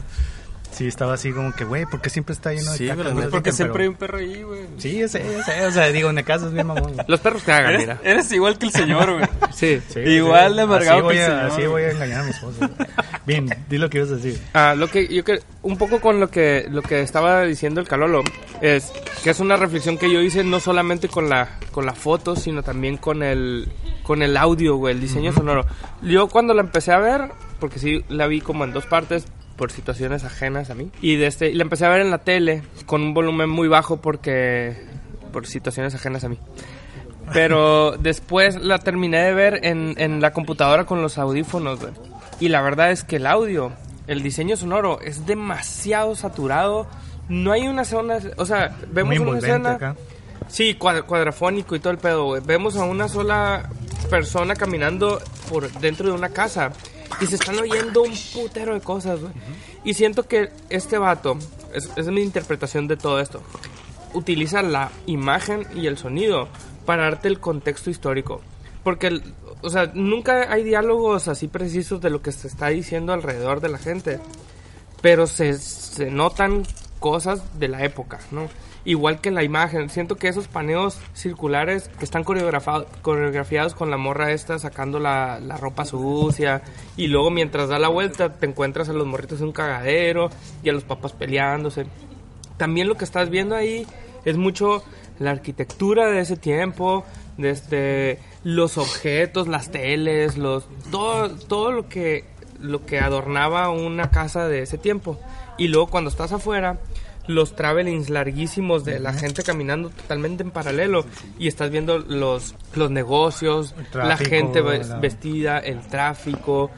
sí 0.75 0.87
estaba 0.87 1.13
así 1.13 1.31
como 1.31 1.53
que, 1.53 1.63
güey, 1.65 1.85
¿por 1.85 2.01
qué 2.01 2.09
siempre 2.09 2.33
está 2.33 2.51
lleno 2.53 2.71
de 2.71 2.77
Sí, 2.77 2.87
no- 2.95 3.21
sé 3.21 3.27
Porque 3.29 3.51
siempre 3.51 3.83
hay 3.83 3.89
un 3.89 3.95
perro 3.95 4.17
ahí, 4.17 4.43
güey. 4.43 4.61
Sí, 4.77 4.97
yo 4.97 5.07
sé, 5.07 5.23
yo 5.23 5.43
sé, 5.43 5.65
o 5.65 5.71
sea, 5.71 5.87
digo, 5.87 6.09
en 6.09 6.17
el 6.17 6.25
caso 6.25 6.47
es 6.47 6.53
bien 6.53 6.67
mamón. 6.67 6.93
Los 7.07 7.19
perros 7.19 7.43
cagan, 7.43 7.77
mira. 7.77 7.99
eres 8.03 8.31
igual 8.31 8.57
que 8.57 8.65
el 8.67 8.71
señor, 8.71 9.13
güey. 9.13 9.25
Sí. 9.53 9.79
Sí, 9.89 9.99
Igual 9.99 10.51
sí. 10.51 10.55
de 10.57 10.61
amargado 10.63 10.97
así 10.97 11.01
voy, 11.03 11.15
que 11.15 11.25
el 11.25 11.31
a, 11.31 11.35
señor, 11.35 11.51
así 11.51 11.67
voy 11.67 11.83
a 11.83 11.91
engañar 11.91 12.19
a 12.21 12.23
mi 12.23 12.29
esposa. 12.31 12.69
Bien, 13.25 13.47
di 13.69 13.77
lo 13.77 13.89
que 13.89 13.99
ibas 13.99 14.11
a 14.11 14.15
decir. 14.15 14.41
Ah, 14.53 14.73
lo 14.75 14.87
que 14.89 15.07
yo 15.07 15.23
que 15.23 15.39
un 15.61 15.77
poco 15.77 16.01
con 16.01 16.19
lo 16.19 16.29
que 16.29 16.65
lo 16.69 16.81
que 16.81 17.01
estaba 17.01 17.43
diciendo 17.43 17.79
el 17.79 17.87
Calolo 17.87 18.21
es 18.61 18.91
que 19.23 19.29
es 19.29 19.39
una 19.39 19.55
reflexión 19.55 19.97
que 19.97 20.11
yo 20.11 20.19
hice 20.19 20.43
no 20.43 20.59
solamente 20.59 21.07
con 21.07 21.29
la 21.29 21.57
con 21.71 21.85
la 21.85 21.93
foto, 21.93 22.35
sino 22.35 22.63
también 22.63 22.97
con 22.97 23.23
el 23.23 23.69
con 24.03 24.21
el 24.23 24.35
audio, 24.35 24.75
güey, 24.75 24.93
el 24.95 24.99
diseño 24.99 25.31
sonoro. 25.31 25.65
Yo 26.01 26.27
cuando 26.27 26.53
la 26.53 26.61
empecé 26.61 26.91
a 26.91 26.97
ver, 26.97 27.31
porque 27.61 27.79
sí 27.79 28.03
la 28.09 28.27
vi 28.27 28.41
como 28.41 28.65
en 28.65 28.73
dos 28.73 28.85
partes 28.87 29.25
por 29.57 29.71
situaciones 29.71 30.23
ajenas 30.23 30.69
a 30.69 30.75
mí 30.75 30.89
y 31.01 31.15
de 31.15 31.27
este 31.27 31.49
y 31.49 31.53
la 31.53 31.63
empecé 31.63 31.85
a 31.85 31.89
ver 31.89 32.01
en 32.01 32.09
la 32.11 32.17
tele 32.19 32.63
con 32.85 33.01
un 33.01 33.13
volumen 33.13 33.49
muy 33.49 33.67
bajo 33.67 33.97
porque 34.01 34.75
por 35.31 35.45
situaciones 35.47 35.93
ajenas 35.95 36.23
a 36.23 36.29
mí. 36.29 36.37
Pero 37.33 37.91
después 37.99 38.55
la 38.61 38.79
terminé 38.79 39.19
de 39.23 39.33
ver 39.33 39.59
en, 39.65 39.95
en 39.97 40.21
la 40.21 40.31
computadora 40.33 40.85
con 40.85 41.01
los 41.01 41.17
audífonos, 41.17 41.79
güey. 41.79 41.93
Y 42.39 42.49
la 42.49 42.61
verdad 42.61 42.91
es 42.91 43.03
que 43.03 43.15
el 43.17 43.27
audio, 43.27 43.71
el 44.07 44.21
diseño 44.23 44.57
sonoro 44.57 44.99
es 45.01 45.25
demasiado 45.25 46.15
saturado. 46.15 46.87
No 47.29 47.51
hay 47.53 47.67
una 47.67 47.85
zona, 47.85 48.17
o 48.37 48.45
sea, 48.45 48.75
vemos 48.91 49.17
Muy 49.17 49.27
una 49.29 49.37
escena. 49.39 49.71
acá. 49.73 49.95
Sí, 50.49 50.75
cuad- 50.77 51.03
cuadrafónico 51.05 51.75
y 51.75 51.79
todo 51.79 51.91
el 51.91 51.99
pedo, 51.99 52.25
güey. 52.25 52.41
Vemos 52.45 52.75
a 52.75 52.83
una 52.83 53.07
sola 53.07 53.69
persona 54.09 54.55
caminando 54.55 55.21
por 55.49 55.71
dentro 55.79 56.07
de 56.09 56.13
una 56.13 56.29
casa 56.29 56.71
y 57.21 57.25
se 57.27 57.35
están 57.35 57.59
oyendo 57.59 58.03
un 58.03 58.13
putero 58.33 58.73
de 58.73 58.81
cosas, 58.81 59.21
güey. 59.21 59.33
Y 59.83 59.93
siento 59.93 60.23
que 60.23 60.49
este 60.69 60.97
vato, 60.97 61.37
es, 61.73 61.89
es 61.95 62.07
mi 62.07 62.21
interpretación 62.21 62.87
de 62.87 62.97
todo 62.97 63.19
esto, 63.19 63.41
utiliza 64.13 64.61
la 64.61 64.91
imagen 65.05 65.65
y 65.75 65.87
el 65.87 65.97
sonido 65.97 66.47
para 66.85 67.03
darte 67.03 67.27
el 67.27 67.39
contexto 67.39 67.89
histórico. 67.89 68.41
Porque, 68.83 69.21
o 69.61 69.69
sea, 69.69 69.91
nunca 69.93 70.51
hay 70.51 70.63
diálogos 70.63 71.27
así 71.27 71.47
precisos 71.47 72.01
de 72.01 72.09
lo 72.09 72.21
que 72.21 72.31
se 72.31 72.47
está 72.47 72.67
diciendo 72.67 73.13
alrededor 73.13 73.61
de 73.61 73.69
la 73.69 73.77
gente 73.77 74.19
pero 75.03 75.27
se, 75.27 75.59
se 75.59 76.09
notan 76.09 76.63
cosas 76.99 77.59
de 77.59 77.67
la 77.67 77.83
época, 77.83 78.19
¿no? 78.31 78.47
Igual 78.85 79.21
que 79.21 79.31
la 79.31 79.43
imagen, 79.43 79.89
siento 79.89 80.17
que 80.17 80.27
esos 80.27 80.49
paneos 80.49 80.99
circulares 81.13 81.89
que 81.97 82.03
están 82.03 82.25
coreografiados 82.25 83.75
con 83.75 83.89
la 83.89 83.95
morra 83.95 84.33
esta 84.33 84.59
sacando 84.59 84.99
la, 84.99 85.39
la 85.39 85.55
ropa 85.55 85.85
sucia 85.85 86.61
y 86.97 87.07
luego 87.07 87.31
mientras 87.31 87.69
da 87.69 87.79
la 87.79 87.87
vuelta 87.87 88.33
te 88.33 88.45
encuentras 88.45 88.89
a 88.89 88.93
los 88.93 89.07
morritos 89.07 89.39
en 89.39 89.47
un 89.47 89.53
cagadero 89.53 90.29
y 90.63 90.69
a 90.69 90.73
los 90.73 90.83
papás 90.83 91.13
peleándose. 91.13 91.85
También 92.57 92.89
lo 92.89 92.95
que 92.95 93.05
estás 93.05 93.29
viendo 93.29 93.55
ahí 93.55 93.87
es 94.25 94.35
mucho 94.35 94.83
la 95.19 95.31
arquitectura 95.31 96.07
de 96.07 96.19
ese 96.19 96.35
tiempo, 96.35 97.05
desde 97.37 98.19
los 98.43 98.77
objetos, 98.77 99.47
las 99.47 99.71
teles, 99.71 100.37
los 100.37 100.65
todo 100.91 101.29
todo 101.29 101.71
lo 101.71 101.87
que 101.87 102.25
lo 102.59 102.85
que 102.85 102.99
adornaba 102.99 103.69
una 103.69 104.11
casa 104.11 104.47
de 104.47 104.61
ese 104.61 104.77
tiempo. 104.77 105.19
Y 105.57 105.67
luego 105.67 105.87
cuando 105.87 106.09
estás 106.09 106.31
afuera, 106.31 106.79
los 107.27 107.55
travelings 107.55 108.09
larguísimos 108.09 108.83
de 108.83 108.99
la 108.99 109.13
gente 109.13 109.43
caminando 109.43 109.89
totalmente 109.89 110.43
en 110.43 110.51
paralelo 110.51 111.05
y 111.39 111.47
estás 111.47 111.71
viendo 111.71 111.99
los, 111.99 112.55
los 112.75 112.91
negocios, 112.91 113.75
la 113.93 114.17
gente 114.17 114.61
vestida, 114.61 115.59
el 115.59 115.81
tráfico, 115.87 116.69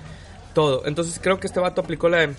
todo. 0.53 0.85
Entonces 0.85 1.19
creo 1.21 1.39
que 1.39 1.47
este 1.47 1.59
vato 1.59 1.81
aplicó 1.81 2.09
la 2.09 2.17
de, 2.19 2.35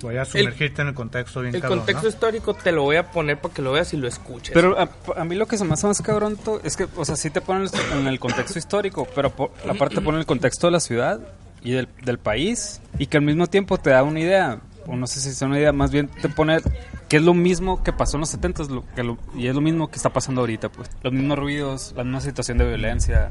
Voy 0.00 0.16
a 0.16 0.24
sumergirte 0.24 0.82
en 0.82 0.88
el 0.88 0.94
contexto 0.94 1.40
bien 1.40 1.54
el 1.54 1.60
cabrón, 1.60 1.78
contexto 1.80 2.04
¿no? 2.04 2.08
histórico 2.08 2.54
te 2.54 2.72
lo 2.72 2.82
voy 2.82 2.96
a 2.96 3.10
poner 3.10 3.40
para 3.40 3.52
que 3.52 3.62
lo 3.62 3.72
veas 3.72 3.92
y 3.94 3.96
lo 3.96 4.06
escuches. 4.06 4.52
Pero 4.54 4.78
a, 4.78 4.88
a 5.16 5.24
mí 5.24 5.34
lo 5.34 5.46
que 5.46 5.58
se 5.58 5.64
me 5.64 5.74
hace 5.74 5.86
más 5.86 6.00
cabrón 6.02 6.38
es 6.62 6.76
que, 6.76 6.86
o 6.96 7.04
sea, 7.04 7.16
sí 7.16 7.30
te 7.30 7.40
ponen 7.40 7.68
en 7.92 8.06
el 8.06 8.20
contexto 8.20 8.58
histórico, 8.58 9.08
pero 9.14 9.30
por, 9.30 9.50
aparte 9.68 9.96
te 9.96 10.00
ponen 10.00 10.20
el 10.20 10.26
contexto 10.26 10.68
de 10.68 10.72
la 10.72 10.80
ciudad 10.80 11.20
y 11.62 11.72
del, 11.72 11.88
del 12.04 12.18
país 12.18 12.80
y 12.98 13.06
que 13.06 13.16
al 13.16 13.24
mismo 13.24 13.46
tiempo 13.48 13.78
te 13.78 13.90
da 13.90 14.02
una 14.02 14.20
idea, 14.20 14.60
o 14.86 14.94
no 14.94 15.06
sé 15.06 15.20
si 15.20 15.30
es 15.30 15.42
una 15.42 15.58
idea, 15.58 15.72
más 15.72 15.90
bien 15.90 16.08
te 16.08 16.28
pone 16.28 16.60
que 17.08 17.16
es 17.16 17.22
lo 17.22 17.34
mismo 17.34 17.82
que 17.82 17.92
pasó 17.92 18.16
en 18.16 18.20
los 18.20 18.28
70 18.30 18.64
lo, 18.64 18.84
que 18.94 19.02
lo- 19.02 19.18
y 19.34 19.46
es 19.46 19.54
lo 19.54 19.60
mismo 19.60 19.88
que 19.88 19.96
está 19.96 20.10
pasando 20.10 20.40
ahorita, 20.42 20.68
pues. 20.68 20.90
Los 21.02 21.12
mismos 21.12 21.38
ruidos, 21.38 21.92
la 21.96 22.04
misma 22.04 22.20
situación 22.20 22.58
de 22.58 22.66
violencia, 22.68 23.30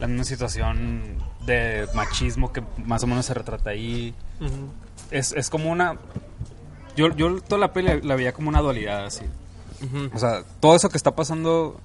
la 0.00 0.06
misma 0.08 0.24
situación 0.24 1.16
de 1.46 1.86
machismo 1.94 2.52
que 2.52 2.62
más 2.84 3.02
o 3.04 3.06
menos 3.06 3.26
se 3.26 3.34
retrata 3.34 3.70
ahí. 3.70 4.14
Ujú. 4.40 4.68
Es, 5.10 5.32
es 5.32 5.48
como 5.50 5.70
una... 5.70 5.96
Yo, 6.96 7.14
yo 7.16 7.40
toda 7.40 7.58
la 7.58 7.72
peli 7.72 8.00
la 8.02 8.14
veía 8.16 8.32
como 8.32 8.48
una 8.48 8.60
dualidad, 8.60 9.04
así. 9.06 9.24
Ujú. 9.82 10.10
O 10.14 10.18
sea, 10.18 10.42
todo 10.60 10.74
eso 10.76 10.88
que 10.88 10.96
está 10.96 11.14
pasando 11.14 11.80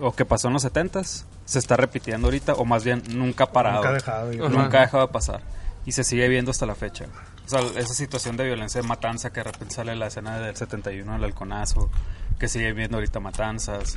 o 0.00 0.12
que 0.14 0.24
pasó 0.24 0.48
en 0.48 0.54
los 0.54 0.64
70s 0.64 1.24
se 1.44 1.58
está 1.58 1.76
repitiendo 1.76 2.26
ahorita 2.26 2.54
o 2.54 2.64
más 2.64 2.82
bien 2.84 3.02
nunca 3.10 3.44
ha 3.44 3.52
parado. 3.52 3.76
Nunca 3.76 3.88
ha 3.90 3.92
dejado, 4.26 4.48
Nunca 4.48 4.78
ha 4.78 4.80
dejado 4.82 5.06
de 5.06 5.12
pasar 5.12 5.40
y 5.84 5.92
se 5.92 6.02
sigue 6.04 6.26
viendo 6.28 6.50
hasta 6.50 6.66
la 6.66 6.74
fecha. 6.74 7.06
O 7.46 7.48
sea, 7.48 7.60
esa 7.80 7.94
situación 7.94 8.36
de 8.36 8.44
violencia 8.44 8.80
de 8.82 8.86
matanza 8.88 9.30
que 9.32 9.40
de 9.40 9.44
repente 9.44 9.74
sale 9.74 9.92
en 9.92 10.00
la 10.00 10.08
escena 10.08 10.38
del 10.38 10.56
71 10.56 11.12
del 11.12 11.24
halconazo, 11.24 11.88
que 12.38 12.48
sigue 12.48 12.72
viendo 12.72 12.96
ahorita 12.96 13.20
matanzas, 13.20 13.96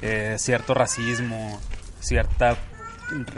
eh, 0.00 0.36
cierto 0.38 0.74
racismo, 0.74 1.60
cierta 2.00 2.56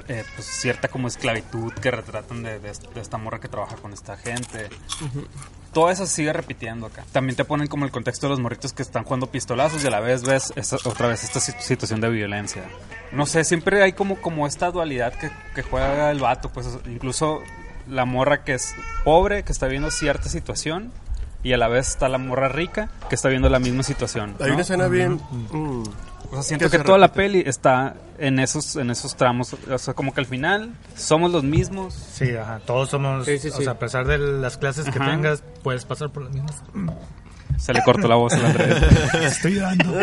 eh, 0.09 0.25
pues, 0.37 0.47
cierta 0.47 0.89
como 0.89 1.09
esclavitud 1.09 1.73
que 1.73 1.91
retratan 1.91 2.43
de, 2.43 2.61
de- 2.61 2.73
de 2.95 3.01
esta 3.01 3.19
morra 3.19 3.41
que 3.41 3.49
trabaja 3.49 3.75
con 3.77 3.93
esta 3.93 4.17
gente 4.17 4.69
todo 5.73 5.91
eso 5.91 6.07
sigue 6.07 6.33
repitiendo 6.33 6.87
acá. 6.87 7.05
También 7.13 7.37
te 7.37 7.45
ponen 7.45 7.67
como 7.67 7.85
el 7.85 7.91
contexto 7.91 8.27
de 8.27 8.31
los 8.31 8.41
morritos 8.41 8.73
que 8.73 8.81
están 8.83 9.05
jugando 9.05 9.27
pistolazos 9.31 9.85
y 9.85 9.87
a 9.87 9.91
la 9.91 10.01
vez 10.01 10.23
ves 10.23 10.53
esta- 10.57 10.77
otra 10.89 11.09
vez 11.09 11.23
esta 11.25 11.39
si- 11.41 11.53
situación 11.61 12.01
de 12.01 12.09
violencia. 12.09 12.63
No 13.13 13.27
sé, 13.27 13.45
siempre 13.45 13.83
hay 13.83 13.93
como, 13.93 14.17
como 14.23 14.47
esta 14.47 14.71
dualidad 14.71 15.13
que, 15.15 15.31
que 15.55 15.63
juega 15.63 16.11
el 16.11 16.21
vato, 16.21 16.51
pues 16.51 16.67
incluso 16.87 17.43
la 17.89 18.05
morra 18.05 18.45
que 18.45 18.55
es 18.55 18.75
pobre, 19.05 19.43
que 19.45 19.53
está 19.53 19.67
viendo 19.67 19.91
cierta 19.91 20.29
situación 20.29 20.93
y 21.43 21.53
a 21.53 21.57
la 21.57 21.69
vez 21.69 21.89
está 21.89 22.09
la 22.09 22.19
morra 22.19 22.49
rica 22.49 22.89
que 23.09 23.15
está 23.15 23.29
viendo 23.29 23.49
la 23.49 23.59
misma 23.59 23.83
situación. 23.83 24.35
Hay 24.41 24.49
¿no? 24.49 24.53
una 24.55 24.63
escena 24.63 24.89
bien... 24.89 25.21
mm, 25.53 25.83
O 25.83 26.33
sea, 26.33 26.43
siento 26.43 26.65
que 26.67 26.71
que, 26.73 26.79
se 26.79 26.85
toda 26.85 26.99
la 26.99 27.07
repite. 27.07 27.23
peli 27.23 27.43
está 27.47 27.95
en 28.19 28.41
esos, 28.41 28.75
en 28.77 28.91
esos 28.91 29.15
tramos. 29.17 29.55
O 29.71 29.79
sea, 29.79 29.95
como 29.95 30.13
que 30.13 30.21
al 30.21 30.27
final 30.27 30.73
somos 30.97 31.31
los 31.31 31.45
mismos. 31.45 31.95
Sí, 31.95 32.35
ajá, 32.35 32.59
todos 32.67 32.89
somos, 32.91 33.25
Sí, 33.27 33.39
sí, 33.39 33.49
o 33.49 33.57
sí. 33.57 33.63
sea, 33.63 33.73
a 33.73 33.79
pesar 33.79 34.07
de 34.07 34.19
las 34.19 34.57
clases 34.57 34.87
que 34.87 34.99
Ajá. 34.99 35.11
tengas, 35.13 35.45
puedes 35.63 35.85
pasar 35.85 36.11
por 36.11 36.25
las 36.25 36.33
mismas. 36.33 36.63
Se 37.59 37.73
le 37.73 37.83
cortó 37.85 38.09
la 38.09 38.17
voz 38.17 38.33
al 38.33 38.45
Andrés. 38.47 38.83
Estoy 39.23 39.55
llorando. 39.55 39.95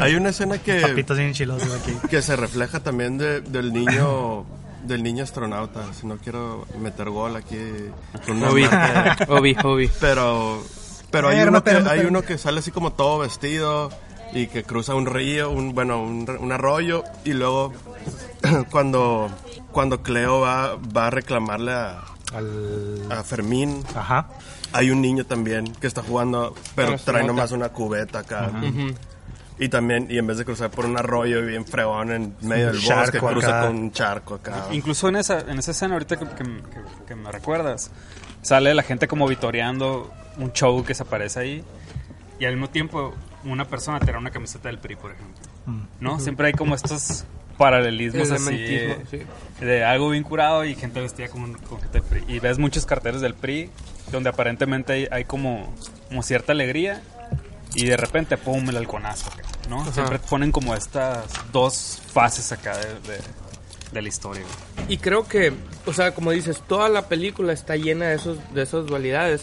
Hay 0.00 0.14
una 0.14 0.28
escena 0.30 0.58
que... 0.58 0.80
Papitos 0.80 1.18
bien 1.18 1.32
chilosos 1.32 1.70
aquí. 1.80 1.96
que 2.08 2.22
se 2.22 2.36
refleja 2.36 2.80
también 2.80 3.18
de- 3.18 3.40
del 3.40 3.72
niño 3.72 4.44
del 4.84 5.02
niño 5.02 5.24
astronauta 5.24 5.92
si 5.94 6.06
no 6.06 6.16
quiero 6.18 6.66
meter 6.78 7.10
gol 7.10 7.36
aquí 7.36 7.58
con 8.26 8.36
una 8.38 8.50
Obi, 8.50 8.62
marca. 8.62 9.26
Obi, 9.28 9.56
Obi. 9.64 9.90
pero 10.00 10.62
pero 11.10 11.28
hay 11.28 11.40
uno 11.40 11.50
no, 11.52 11.64
que 11.64 11.70
hay 11.70 12.00
uno 12.00 12.22
que 12.22 12.38
sale 12.38 12.58
así 12.60 12.70
como 12.70 12.92
todo 12.92 13.18
vestido 13.18 13.90
y 14.32 14.46
que 14.48 14.64
cruza 14.64 14.94
un 14.94 15.06
río 15.06 15.50
un 15.50 15.74
bueno 15.74 16.02
un, 16.02 16.28
un 16.28 16.52
arroyo 16.52 17.04
y 17.24 17.32
luego 17.32 17.72
cuando 18.70 19.30
cuando 19.72 20.02
Cleo 20.02 20.40
va 20.40 20.76
va 20.76 21.06
a 21.06 21.10
reclamarle 21.10 21.72
a, 21.72 22.04
Al... 22.34 23.06
a 23.10 23.22
Fermín 23.22 23.82
Ajá. 23.94 24.28
hay 24.72 24.90
un 24.90 25.00
niño 25.00 25.24
también 25.24 25.72
que 25.80 25.86
está 25.86 26.02
jugando 26.02 26.54
pero 26.74 26.98
trae 26.98 27.24
nomás 27.24 27.52
una 27.52 27.68
cubeta 27.70 28.20
acá. 28.20 28.50
Y 29.58 29.68
también, 29.68 30.06
y 30.10 30.18
en 30.18 30.26
vez 30.26 30.38
de 30.38 30.44
cruzar 30.44 30.70
por 30.70 30.84
un 30.86 30.96
arroyo 30.98 31.40
bien 31.44 31.64
fregón 31.64 32.10
en 32.12 32.34
medio 32.42 32.66
del 32.72 32.80
bosque, 32.80 33.18
cruza 33.18 33.58
acá. 33.60 33.66
con 33.68 33.76
un 33.76 33.92
charco 33.92 34.34
acá. 34.34 34.66
Incluso 34.72 35.08
en 35.08 35.16
esa, 35.16 35.40
en 35.40 35.58
esa 35.58 35.70
escena 35.70 35.94
ahorita 35.94 36.16
que, 36.18 36.26
que- 36.26 36.44
que- 36.44 37.04
que 37.06 37.14
me 37.14 37.30
recuerdas, 37.30 37.90
sale 38.42 38.74
la 38.74 38.82
gente 38.82 39.06
como 39.08 39.26
vitoreando 39.28 40.12
un 40.38 40.52
show 40.52 40.84
que 40.84 40.94
se 40.94 41.02
aparece 41.04 41.38
ahí 41.40 41.64
y 42.40 42.44
al 42.46 42.54
mismo 42.54 42.68
tiempo 42.70 43.14
una 43.44 43.64
persona 43.66 44.00
te 44.00 44.10
da 44.10 44.18
una 44.18 44.30
camiseta 44.30 44.68
del 44.68 44.78
PRI, 44.78 44.96
por 44.96 45.12
ejemplo. 45.12 45.42
¿No? 46.00 46.18
Siempre 46.20 46.48
hay 46.48 46.52
como 46.52 46.74
estos 46.74 47.24
paralelismos 47.56 48.30
así 48.32 48.56
de, 48.56 48.98
sí. 49.10 49.20
de 49.64 49.84
algo 49.84 50.10
bien 50.10 50.24
curado 50.24 50.64
y 50.64 50.74
gente 50.74 51.00
vestida 51.00 51.28
como 51.28 51.44
un- 51.44 51.54
con 51.54 51.80
gente 51.80 52.00
del 52.00 52.08
PRI. 52.08 52.24
Y 52.26 52.38
ves 52.40 52.58
muchos 52.58 52.84
carteles 52.86 53.20
del 53.20 53.34
PRI 53.34 53.70
donde 54.10 54.28
aparentemente 54.30 54.92
hay, 54.92 55.08
hay 55.10 55.24
como, 55.24 55.72
como 56.08 56.22
cierta 56.22 56.52
alegría 56.52 57.00
y 57.74 57.86
de 57.86 57.96
repente, 57.96 58.36
pum, 58.36 58.68
el 58.68 58.76
halconazo, 58.76 59.30
¿no? 59.68 59.84
Siempre 59.92 60.18
ponen 60.18 60.52
como 60.52 60.74
estas 60.74 61.24
dos 61.52 62.00
fases 62.12 62.52
acá 62.52 62.76
de, 62.76 62.86
de- 63.12 63.20
de 63.92 64.02
la 64.02 64.08
historia. 64.08 64.42
güey. 64.42 64.92
Y 64.92 64.98
creo 64.98 65.26
que, 65.28 65.52
o 65.86 65.92
sea, 65.92 66.14
como 66.14 66.32
dices, 66.32 66.60
toda 66.66 66.88
la 66.88 67.08
película 67.08 67.52
está 67.52 67.76
llena 67.76 68.06
de 68.06 68.16
esos 68.16 68.38
de 68.52 68.62
esas 68.62 68.86
dualidades. 68.86 69.42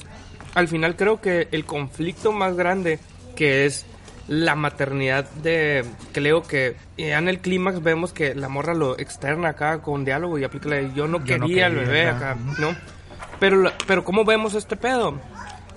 Al 0.56 0.68
final 0.68 0.98
creo 0.98 1.22
que 1.22 1.48
el 1.52 1.64
conflicto 1.66 2.34
más 2.34 2.56
grande 2.58 3.00
que 3.38 3.66
es 3.66 3.86
la 4.28 4.56
maternidad 4.56 5.30
de 5.42 5.86
Cleo 6.12 6.44
que 6.44 6.76
ya 6.98 7.18
en 7.18 7.28
el 7.30 7.40
clímax 7.40 7.82
vemos 7.82 8.12
que 8.14 8.36
la 8.36 8.50
morra 8.50 8.74
lo 8.74 9.00
externa 9.00 9.50
acá 9.50 9.82
con 9.82 10.04
diálogo 10.06 10.38
y 10.38 10.44
aplica 10.44 10.68
la 10.70 10.76
de, 10.76 10.92
yo 10.94 11.08
no 11.08 11.24
Yo 11.24 11.38
no 11.38 11.46
quería 11.48 11.66
al 11.68 11.74
quería, 11.76 11.88
bebé 11.88 12.10
ajá. 12.10 12.32
acá, 12.32 12.40
¿no? 12.60 12.76
Pero 13.40 13.72
pero 13.88 14.04
cómo 14.04 14.26
vemos 14.26 14.54
este 14.54 14.76
pedo 14.76 15.18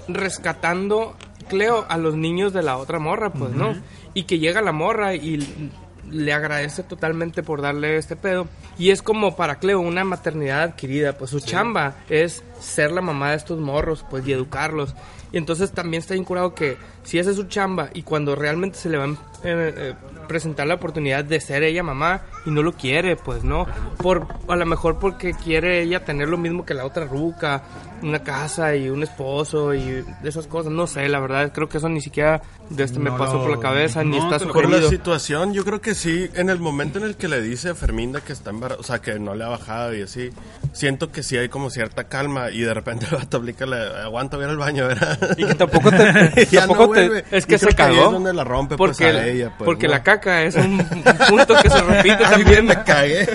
rescatando 0.08 1.16
Cleo 1.44 1.86
a 1.88 1.96
los 1.96 2.16
niños 2.16 2.52
de 2.52 2.62
la 2.62 2.76
otra 2.76 2.98
morra, 2.98 3.32
pues, 3.32 3.52
¿no? 3.52 3.74
Y 4.14 4.24
que 4.24 4.38
llega 4.38 4.62
la 4.62 4.72
morra 4.72 5.14
y 5.14 5.70
le 6.10 6.32
agradece 6.32 6.82
totalmente 6.82 7.42
por 7.42 7.62
darle 7.62 7.96
este 7.96 8.16
pedo. 8.16 8.46
Y 8.78 8.90
es 8.90 9.02
como 9.02 9.36
para 9.36 9.56
Cleo 9.56 9.80
una 9.80 10.04
maternidad 10.04 10.62
adquirida, 10.62 11.16
pues 11.16 11.30
su 11.30 11.40
chamba 11.40 11.96
es 12.08 12.42
ser 12.60 12.92
la 12.92 13.00
mamá 13.00 13.30
de 13.30 13.36
estos 13.36 13.60
morros, 13.60 14.04
pues, 14.08 14.26
y 14.26 14.32
educarlos. 14.32 14.94
Y 15.34 15.36
entonces 15.36 15.72
también 15.72 16.00
está 16.00 16.14
incurado 16.14 16.54
que 16.54 16.76
si 17.02 17.18
esa 17.18 17.30
es 17.30 17.36
su 17.36 17.48
chamba 17.48 17.90
y 17.92 18.02
cuando 18.02 18.36
realmente 18.36 18.78
se 18.78 18.88
le 18.88 18.98
va 18.98 19.06
a 19.06 19.08
eh, 19.08 19.14
eh, 19.42 19.94
presentar 20.28 20.68
la 20.68 20.74
oportunidad 20.74 21.24
de 21.24 21.40
ser 21.40 21.64
ella 21.64 21.82
mamá 21.82 22.22
y 22.46 22.52
no 22.52 22.62
lo 22.62 22.72
quiere, 22.72 23.16
pues, 23.16 23.42
¿no? 23.42 23.66
Por, 23.98 24.28
a 24.46 24.54
lo 24.54 24.64
mejor 24.64 25.00
porque 25.00 25.34
quiere 25.34 25.82
ella 25.82 26.04
tener 26.04 26.28
lo 26.28 26.38
mismo 26.38 26.64
que 26.64 26.72
la 26.72 26.86
otra 26.86 27.06
ruca, 27.06 27.64
una 28.02 28.20
casa 28.20 28.76
y 28.76 28.88
un 28.88 29.02
esposo 29.02 29.74
y 29.74 30.04
esas 30.22 30.46
cosas, 30.46 30.70
no 30.70 30.86
sé, 30.86 31.08
la 31.08 31.18
verdad, 31.18 31.52
creo 31.52 31.68
que 31.68 31.78
eso 31.78 31.88
ni 31.88 32.00
siquiera 32.00 32.40
de 32.70 32.84
este 32.84 32.98
me 32.98 33.10
pasó 33.10 33.40
por 33.42 33.50
la 33.50 33.60
cabeza, 33.60 34.04
ni 34.04 34.18
está 34.18 34.38
Por 34.38 34.64
la 34.64 34.78
sugerido. 34.78 34.90
situación, 34.90 35.52
yo 35.52 35.64
creo 35.64 35.80
que 35.80 35.94
sí, 35.94 36.30
en 36.34 36.48
el 36.48 36.58
momento 36.58 36.98
en 36.98 37.04
el 37.04 37.16
que 37.16 37.28
le 37.28 37.40
dice 37.40 37.70
a 37.70 37.74
Ferminda 37.74 38.20
que 38.20 38.32
está 38.32 38.50
embarazada, 38.50 38.80
o 38.80 38.84
sea, 38.84 39.00
que 39.00 39.18
no 39.18 39.34
le 39.34 39.44
ha 39.44 39.48
bajado 39.48 39.94
y 39.94 40.02
así, 40.02 40.30
siento 40.72 41.10
que 41.10 41.22
sí 41.22 41.36
hay 41.36 41.48
como 41.48 41.70
cierta 41.70 42.04
calma 42.04 42.50
y 42.50 42.60
de 42.60 42.72
repente 42.72 43.06
el 43.10 43.16
vato 43.16 43.38
aplica 43.38 43.66
la, 43.66 44.04
aguanta 44.04 44.36
voy 44.36 44.46
al 44.46 44.56
baño, 44.56 44.86
¿verdad? 44.86 45.18
Y 45.36 45.46
que 45.46 45.54
tampoco 45.54 45.90
te- 45.90 46.46
tampoco 46.56 46.90
te- 46.92 47.24
es 47.30 47.46
que 47.46 47.58
se 47.58 47.66
ahí 47.68 47.74
cagó. 47.74 48.04
es 48.06 48.10
donde 48.12 48.32
la 48.32 48.44
rompe 48.44 48.76
pues, 48.76 48.96
Porque, 48.98 49.04
a 49.06 49.26
ella, 49.26 49.52
pues, 49.56 49.66
porque 49.66 49.86
¿no? 49.86 49.92
la 49.94 50.02
caca 50.02 50.42
es 50.42 50.54
un, 50.56 50.80
un 50.80 51.04
punto 51.28 51.54
que 51.62 51.70
se 51.70 51.80
repite 51.82 52.16
también. 52.24 52.66
me 52.66 52.82
cagué. 52.82 53.26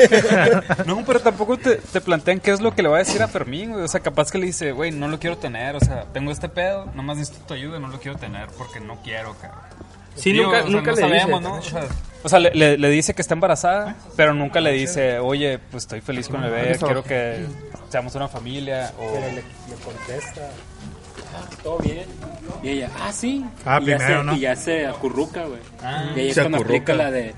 No, 0.85 1.03
pero 1.05 1.19
tampoco 1.19 1.57
te, 1.57 1.75
te 1.77 2.01
plantean 2.01 2.39
qué 2.39 2.51
es 2.51 2.61
lo 2.61 2.73
que 2.75 2.83
le 2.83 2.89
va 2.89 2.97
a 2.97 2.99
decir 2.99 3.21
a 3.21 3.27
Fermín, 3.27 3.71
güey. 3.71 3.83
O 3.83 3.87
sea, 3.87 3.99
capaz 4.01 4.31
que 4.31 4.37
le 4.37 4.45
dice, 4.47 4.71
güey, 4.71 4.91
no 4.91 5.07
lo 5.07 5.19
quiero 5.19 5.37
tener. 5.37 5.75
O 5.75 5.79
sea, 5.79 6.05
tengo 6.13 6.31
este 6.31 6.49
pedo, 6.49 6.85
nomás 6.95 7.17
necesito 7.17 7.45
tu 7.47 7.53
ayuda, 7.53 7.79
no 7.79 7.87
lo 7.87 7.99
quiero 7.99 8.17
tener 8.17 8.47
porque 8.57 8.79
no 8.79 8.97
quiero, 9.03 9.35
cabrón. 9.41 9.61
Sí, 10.15 10.33
Digo, 10.33 10.45
nunca- 10.45 10.57
o 10.59 10.61
sea, 10.63 10.69
nunca 10.71 10.91
no 10.91 10.97
le 10.97 11.03
dice. 11.13 11.19
sabemos, 11.19 11.41
¿no? 11.41 11.53
O 11.55 11.61
sea, 11.61 11.83
o 12.23 12.29
sea, 12.29 12.39
le, 12.39 12.51
le- 12.53 12.77
le 12.77 12.89
dice 12.89 13.13
que 13.13 13.21
está 13.21 13.33
embarazada, 13.35 13.95
pero 14.17 14.33
nunca 14.33 14.59
le 14.59 14.71
dice, 14.73 15.19
oye, 15.19 15.59
pues 15.71 15.83
estoy 15.83 16.01
feliz 16.01 16.27
con 16.27 16.43
el 16.43 16.51
bebé, 16.51 16.77
quiero 16.77 17.03
que 17.03 17.45
seamos 17.89 18.15
una 18.15 18.27
familia. 18.27 18.91
O... 18.99 19.13
Pero 19.13 19.27
le, 19.27 19.35
le 19.35 19.75
contesta, 19.85 20.41
"Ah, 21.41 21.49
todo 21.63 21.77
bien. 21.79 22.05
Y 22.63 22.69
ella, 22.69 22.89
ah, 23.01 23.11
sí. 23.13 23.45
Ah, 23.65 23.79
y, 23.81 23.85
ya 23.85 23.99
se, 23.99 24.23
¿no? 24.23 24.35
y 24.35 24.39
ya 24.39 24.55
se 24.55 24.85
acurruca, 24.87 25.45
güey. 25.45 25.59
Ah. 25.83 26.11
y 26.15 26.19
ahí 26.19 26.29
es 26.29 26.35
Se 26.35 26.41
cuando 26.41 26.57
acurruca. 26.57 26.75
aplica 26.77 26.93
la 26.95 27.11
de, 27.11 27.33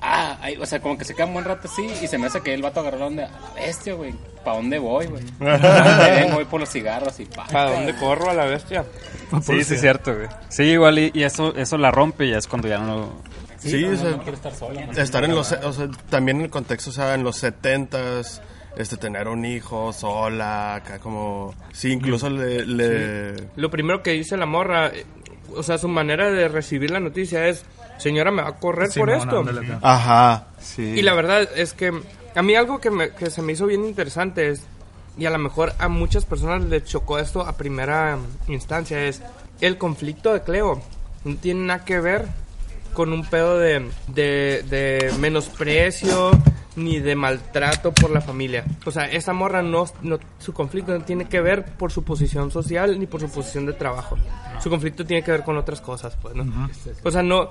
ah, 0.00 0.38
ay, 0.40 0.56
o 0.56 0.66
sea, 0.66 0.80
como 0.80 0.96
que 0.98 1.04
se 1.04 1.14
queda 1.14 1.26
un 1.26 1.32
buen 1.34 1.44
rato 1.44 1.68
así 1.70 1.86
y 2.02 2.06
se 2.06 2.18
me 2.18 2.26
hace 2.26 2.40
que 2.40 2.54
el 2.54 2.62
vato 2.62 2.80
agarró 2.80 2.98
la 2.98 3.06
onda, 3.06 3.24
a 3.26 3.48
la 3.48 3.54
bestia, 3.66 3.94
güey. 3.94 4.14
¿Para 4.44 4.56
dónde 4.56 4.78
voy, 4.78 5.06
güey? 5.06 5.24
¿Para 5.38 5.58
dónde 5.58 6.10
vengo? 6.22 6.34
Voy 6.36 6.44
por 6.46 6.60
los 6.60 6.70
cigarros 6.70 7.18
y 7.20 7.26
pa. 7.26 7.46
¿Para 7.46 7.72
dónde 7.72 7.94
corro 7.96 8.30
a 8.30 8.34
la 8.34 8.44
bestia? 8.46 8.84
Sí, 9.42 9.64
sí, 9.64 9.74
es 9.74 9.80
cierto, 9.80 10.14
güey. 10.14 10.28
Sí, 10.48 10.62
igual, 10.64 10.98
y, 10.98 11.10
y 11.14 11.22
eso, 11.24 11.54
eso 11.56 11.76
la 11.78 11.90
rompe 11.90 12.26
y 12.26 12.30
ya 12.30 12.38
es 12.38 12.46
cuando 12.46 12.68
ya 12.68 12.78
no... 12.78 13.12
Sí, 13.58 13.84
no, 13.84 13.92
o 13.92 13.96
sea, 13.96 14.10
no 14.12 14.18
quiero 14.22 14.36
estar 14.36 14.54
sola. 14.54 14.80
estar 14.96 15.22
en 15.24 15.34
los, 15.34 15.52
o 15.52 15.72
sea, 15.74 15.88
también 16.08 16.38
en 16.38 16.44
el 16.44 16.50
contexto, 16.50 16.88
o 16.88 16.92
sea, 16.94 17.14
en 17.14 17.22
los 17.22 17.36
setentas, 17.36 18.40
este, 18.76 18.96
tener 18.96 19.28
un 19.28 19.44
hijo 19.44 19.92
sola, 19.92 20.76
acá 20.76 20.98
como, 20.98 21.54
sí, 21.72 21.92
incluso 21.92 22.30
le, 22.30 22.64
le- 22.66 23.34
Lo 23.56 23.70
primero 23.70 24.02
que 24.02 24.12
dice 24.12 24.36
la 24.36 24.46
morra, 24.46 24.88
eh, 24.88 25.04
o 25.54 25.62
sea, 25.62 25.78
su 25.78 25.88
manera 25.88 26.30
de 26.30 26.48
recibir 26.48 26.90
la 26.90 27.00
noticia 27.00 27.48
es, 27.48 27.64
señora, 27.98 28.30
me 28.30 28.42
va 28.42 28.48
a 28.50 28.56
correr 28.56 28.88
por 29.00 29.10
esto. 29.10 29.42
ajá, 29.82 30.46
sí, 30.60 30.82
Y 30.96 31.02
la 31.02 31.14
verdad 31.14 31.48
es 31.56 31.72
que 31.72 31.92
a 32.34 32.42
mí 32.42 32.54
algo 32.54 32.80
que, 32.80 32.90
me- 32.90 33.10
que 33.10 33.30
se 33.30 33.42
me 33.42 33.52
hizo 33.52 33.66
bien 33.66 33.84
interesante 33.84 34.48
es, 34.50 34.62
y 35.18 35.26
a 35.26 35.30
lo 35.30 35.38
mejor 35.38 35.74
a 35.78 35.88
muchas 35.88 36.24
personas 36.24 36.62
les 36.64 36.84
chocó 36.84 37.18
esto 37.18 37.42
a 37.42 37.56
primera 37.56 38.16
instancia, 38.46 39.04
es 39.04 39.20
el 39.60 39.76
conflicto 39.76 40.32
de 40.32 40.42
Cleo. 40.42 40.80
No 41.24 41.36
tiene 41.36 41.66
nada 41.66 41.84
que 41.84 42.00
ver 42.00 42.26
con 42.94 43.12
un 43.12 43.24
pedo 43.26 43.58
de, 43.58 43.90
de, 44.08 44.64
de 44.70 45.12
menosprecio 45.18 46.30
ni 46.76 47.00
de 47.00 47.14
maltrato 47.16 47.92
por 47.92 48.10
la 48.10 48.20
familia. 48.20 48.64
O 48.84 48.90
sea, 48.90 49.04
esa 49.04 49.32
morra 49.32 49.62
no, 49.62 49.86
no, 50.02 50.18
su 50.38 50.52
conflicto 50.52 50.96
no 50.96 51.04
tiene 51.04 51.26
que 51.28 51.40
ver 51.40 51.64
por 51.64 51.92
su 51.92 52.04
posición 52.04 52.50
social 52.50 52.98
ni 52.98 53.06
por 53.06 53.20
su 53.20 53.28
posición 53.30 53.66
de 53.66 53.72
trabajo. 53.72 54.16
Su 54.62 54.70
conflicto 54.70 55.04
tiene 55.04 55.22
que 55.22 55.30
ver 55.32 55.42
con 55.42 55.56
otras 55.56 55.80
cosas, 55.80 56.16
pues, 56.20 56.34
¿no? 56.34 56.68
O 57.04 57.10
sea, 57.10 57.22
no... 57.22 57.50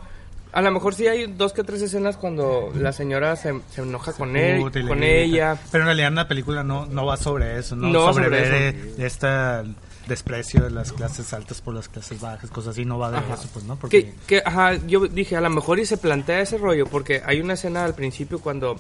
A 0.51 0.63
lo 0.63 0.71
mejor 0.71 0.95
sí 0.95 1.07
hay 1.07 1.31
dos 1.31 1.53
que 1.53 1.63
tres 1.63 1.79
escenas 1.83 2.17
cuando 2.17 2.71
la 2.73 2.91
señora 2.91 3.35
se, 3.35 3.53
se 3.69 3.83
enoja 3.83 4.13
con 4.13 4.35
él, 4.35 4.63
con 4.87 5.03
ella. 5.03 5.55
Pero 5.71 5.83
en 5.83 5.87
realidad 5.89 6.07
en 6.07 6.15
la 6.15 6.27
película 6.27 6.63
no, 6.63 6.87
no 6.87 7.05
va 7.05 7.17
sobre 7.17 7.59
eso, 7.59 7.75
¿no? 7.75 7.87
No 7.89 8.05
va 8.05 8.13
sobre 8.13 8.25
sobre 8.25 8.41
ver 8.41 8.53
eso. 8.75 8.85
de, 8.87 8.93
de 8.95 9.05
esta 9.05 9.63
desprecio 10.07 10.63
de 10.63 10.71
las 10.71 10.91
clases 10.91 11.31
altas 11.33 11.61
por 11.61 11.75
las 11.75 11.87
clases 11.87 12.19
bajas, 12.19 12.49
cosas 12.49 12.71
así, 12.71 12.83
no 12.83 12.97
va 12.97 13.11
de 13.11 13.17
Ajá. 13.17 13.35
eso, 13.35 13.47
pues, 13.53 13.63
¿no? 13.65 13.75
Porque 13.75 14.05
Que, 14.05 14.13
que, 14.25 14.43
ajá, 14.43 14.73
yo 14.87 15.07
dije, 15.07 15.37
a 15.37 15.41
lo 15.41 15.51
mejor 15.51 15.77
y 15.77 15.85
se 15.85 15.97
plantea 15.97 16.39
ese 16.41 16.57
rollo, 16.57 16.87
porque 16.87 17.21
hay 17.23 17.39
una 17.41 17.53
escena 17.53 17.85
al 17.85 17.93
principio 17.93 18.39
cuando 18.39 18.75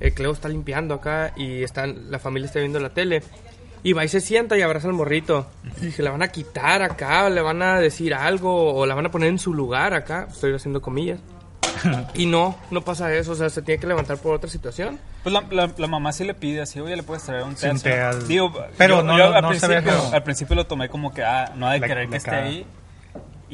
eh, 0.00 0.10
Cleo 0.12 0.32
está 0.32 0.48
limpiando 0.48 0.94
acá 0.94 1.32
y 1.36 1.62
están, 1.62 2.10
la 2.10 2.18
familia 2.18 2.46
está 2.46 2.58
viendo 2.60 2.80
la 2.80 2.90
tele. 2.90 3.22
Y 3.82 3.92
va 3.92 4.02
y 4.04 4.08
se 4.08 4.20
sienta 4.22 4.56
y 4.56 4.62
abraza 4.62 4.86
al 4.88 4.94
morrito. 4.94 5.46
Y 5.82 5.86
dije, 5.86 6.02
la 6.02 6.10
van 6.10 6.22
a 6.22 6.28
quitar 6.28 6.80
acá, 6.82 7.26
o 7.26 7.28
le 7.28 7.42
van 7.42 7.60
a 7.60 7.78
decir 7.78 8.14
algo, 8.14 8.74
o 8.74 8.86
la 8.86 8.94
van 8.94 9.04
a 9.06 9.10
poner 9.10 9.28
en 9.28 9.38
su 9.38 9.52
lugar 9.52 9.92
acá. 9.92 10.26
Estoy 10.30 10.54
haciendo 10.54 10.80
comillas. 10.80 11.20
y 12.14 12.24
no, 12.24 12.56
no 12.70 12.80
pasa 12.82 13.12
eso, 13.14 13.32
o 13.32 13.34
sea, 13.34 13.50
se 13.50 13.60
tiene 13.60 13.78
que 13.80 13.86
levantar 13.86 14.16
por 14.18 14.34
otra 14.34 14.48
situación. 14.48 14.98
Pues 15.22 15.32
la, 15.34 15.42
la, 15.50 15.70
la 15.76 15.86
mamá 15.86 16.12
sí 16.12 16.24
le 16.24 16.32
pide 16.32 16.62
así, 16.62 16.80
oye, 16.80 16.96
le 16.96 17.02
puedes 17.02 17.24
traer 17.24 17.42
un 17.42 17.56
al- 18.08 18.26
Digo, 18.26 18.54
Pero 18.78 18.98
yo- 18.98 19.02
no- 19.02 19.18
yo 19.18 19.28
no- 19.30 19.34
al, 19.36 19.42
no 19.42 19.54
se 19.54 19.66
ve 19.66 19.82
principio, 19.82 20.14
al 20.14 20.22
principio 20.22 20.56
lo 20.56 20.66
tomé 20.66 20.88
como 20.88 21.12
que, 21.12 21.22
ah, 21.22 21.52
no 21.56 21.66
ha 21.68 21.72
de 21.74 21.80
La- 21.80 21.86
querer 21.86 22.08
que 22.08 22.16
esté 22.16 22.30
ahí. 22.30 22.66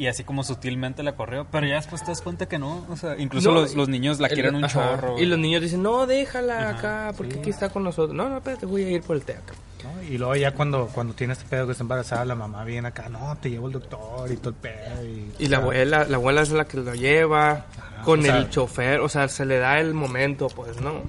Y 0.01 0.07
así 0.07 0.23
como 0.23 0.43
sutilmente 0.43 1.03
la 1.03 1.15
corrió. 1.15 1.45
Pero 1.51 1.67
ya 1.67 1.75
después 1.75 2.01
te 2.03 2.07
das 2.09 2.21
cuenta 2.21 2.47
que 2.47 2.57
no. 2.57 2.87
O 2.89 2.95
sea, 2.95 3.15
incluso 3.19 3.51
No, 3.51 3.61
los, 3.61 3.75
los 3.75 3.87
niños 3.87 4.19
la 4.19 4.27
el- 4.29 4.33
quieren 4.33 4.55
un 4.55 4.65
ajá. 4.65 4.95
chorro. 4.97 5.19
Y 5.19 5.25
los 5.27 5.37
niños 5.37 5.61
dicen, 5.61 5.83
no, 5.83 6.07
déjala 6.07 6.69
acá, 6.69 7.13
porque 7.15 7.37
aquí 7.37 7.51
está 7.51 7.69
con 7.69 7.83
nosotros. 7.83 8.15
No, 8.15 8.27
no, 8.27 8.37
espérate, 8.37 8.65
voy 8.65 8.83
a 8.83 8.89
ir 8.89 9.03
por 9.03 9.15
el 9.15 9.21
té 9.23 9.33
acá. 9.33 9.53
¿no? 9.83 10.01
Y 10.03 10.17
luego 10.17 10.35
ya 10.35 10.53
cuando, 10.55 10.87
cuando 10.87 11.13
tiene 11.13 11.33
este 11.33 11.45
pedo 11.45 11.67
que 11.67 11.73
está 11.73 11.83
embarazada, 11.83 12.25
la 12.25 12.33
mamá 12.35 12.63
viene 12.63 12.87
acá, 12.87 13.09
no, 13.09 13.37
te 13.39 13.51
llevo 13.51 13.67
al 13.67 13.73
doctor 13.73 14.31
y 14.31 14.37
todo 14.37 14.49
el 14.49 14.55
pedo. 14.55 15.03
Y, 15.05 15.31
Y 15.37 15.47
la 15.49 15.57
abuela, 15.57 16.05
la 16.05 16.17
abuela 16.17 16.41
es 16.41 16.49
la 16.49 16.65
que 16.65 16.77
lo 16.77 16.95
lleva 16.95 17.65
con 18.03 18.23
sea- 18.23 18.37
el 18.37 18.49
chofer, 18.49 19.01
o 19.01 19.09
sea, 19.09 19.27
se 19.27 19.45
le 19.45 19.59
da 19.59 19.79
el 19.79 19.93
momento, 19.93 20.47
pues, 20.47 20.81
¿no? 20.81 21.01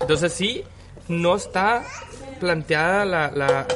Entonces 0.00 0.32
sí, 0.32 0.62
no 1.08 1.34
está 1.34 1.82
planteada 2.38 3.04
la, 3.04 3.30
la, 3.32 3.66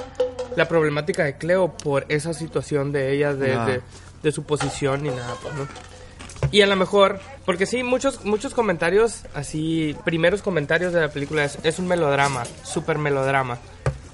la 0.56 0.68
problemática 0.68 1.24
de 1.24 1.36
Cleo 1.38 1.72
por 1.76 2.04
esa 2.08 2.34
situación 2.34 2.92
de 2.92 3.14
ella, 3.14 3.34
de, 3.34 3.54
Ah. 3.54 3.64
de, 3.66 3.80
de 4.22 4.32
su 4.32 4.44
posición 4.44 5.02
ni 5.02 5.10
nada, 5.10 5.34
pues, 5.42 5.54
¿no? 5.54 5.66
Y 6.52 6.62
a 6.62 6.66
lo 6.66 6.74
mejor, 6.74 7.20
porque 7.44 7.66
sí, 7.66 7.82
muchos, 7.82 8.24
muchos 8.24 8.54
comentarios, 8.54 9.24
así, 9.34 9.94
primeros 10.04 10.42
comentarios 10.42 10.92
de 10.92 11.00
la 11.02 11.08
película 11.08 11.44
es, 11.44 11.58
es 11.62 11.78
un 11.78 11.86
melodrama, 11.86 12.44
súper 12.64 12.98
melodrama. 12.98 13.58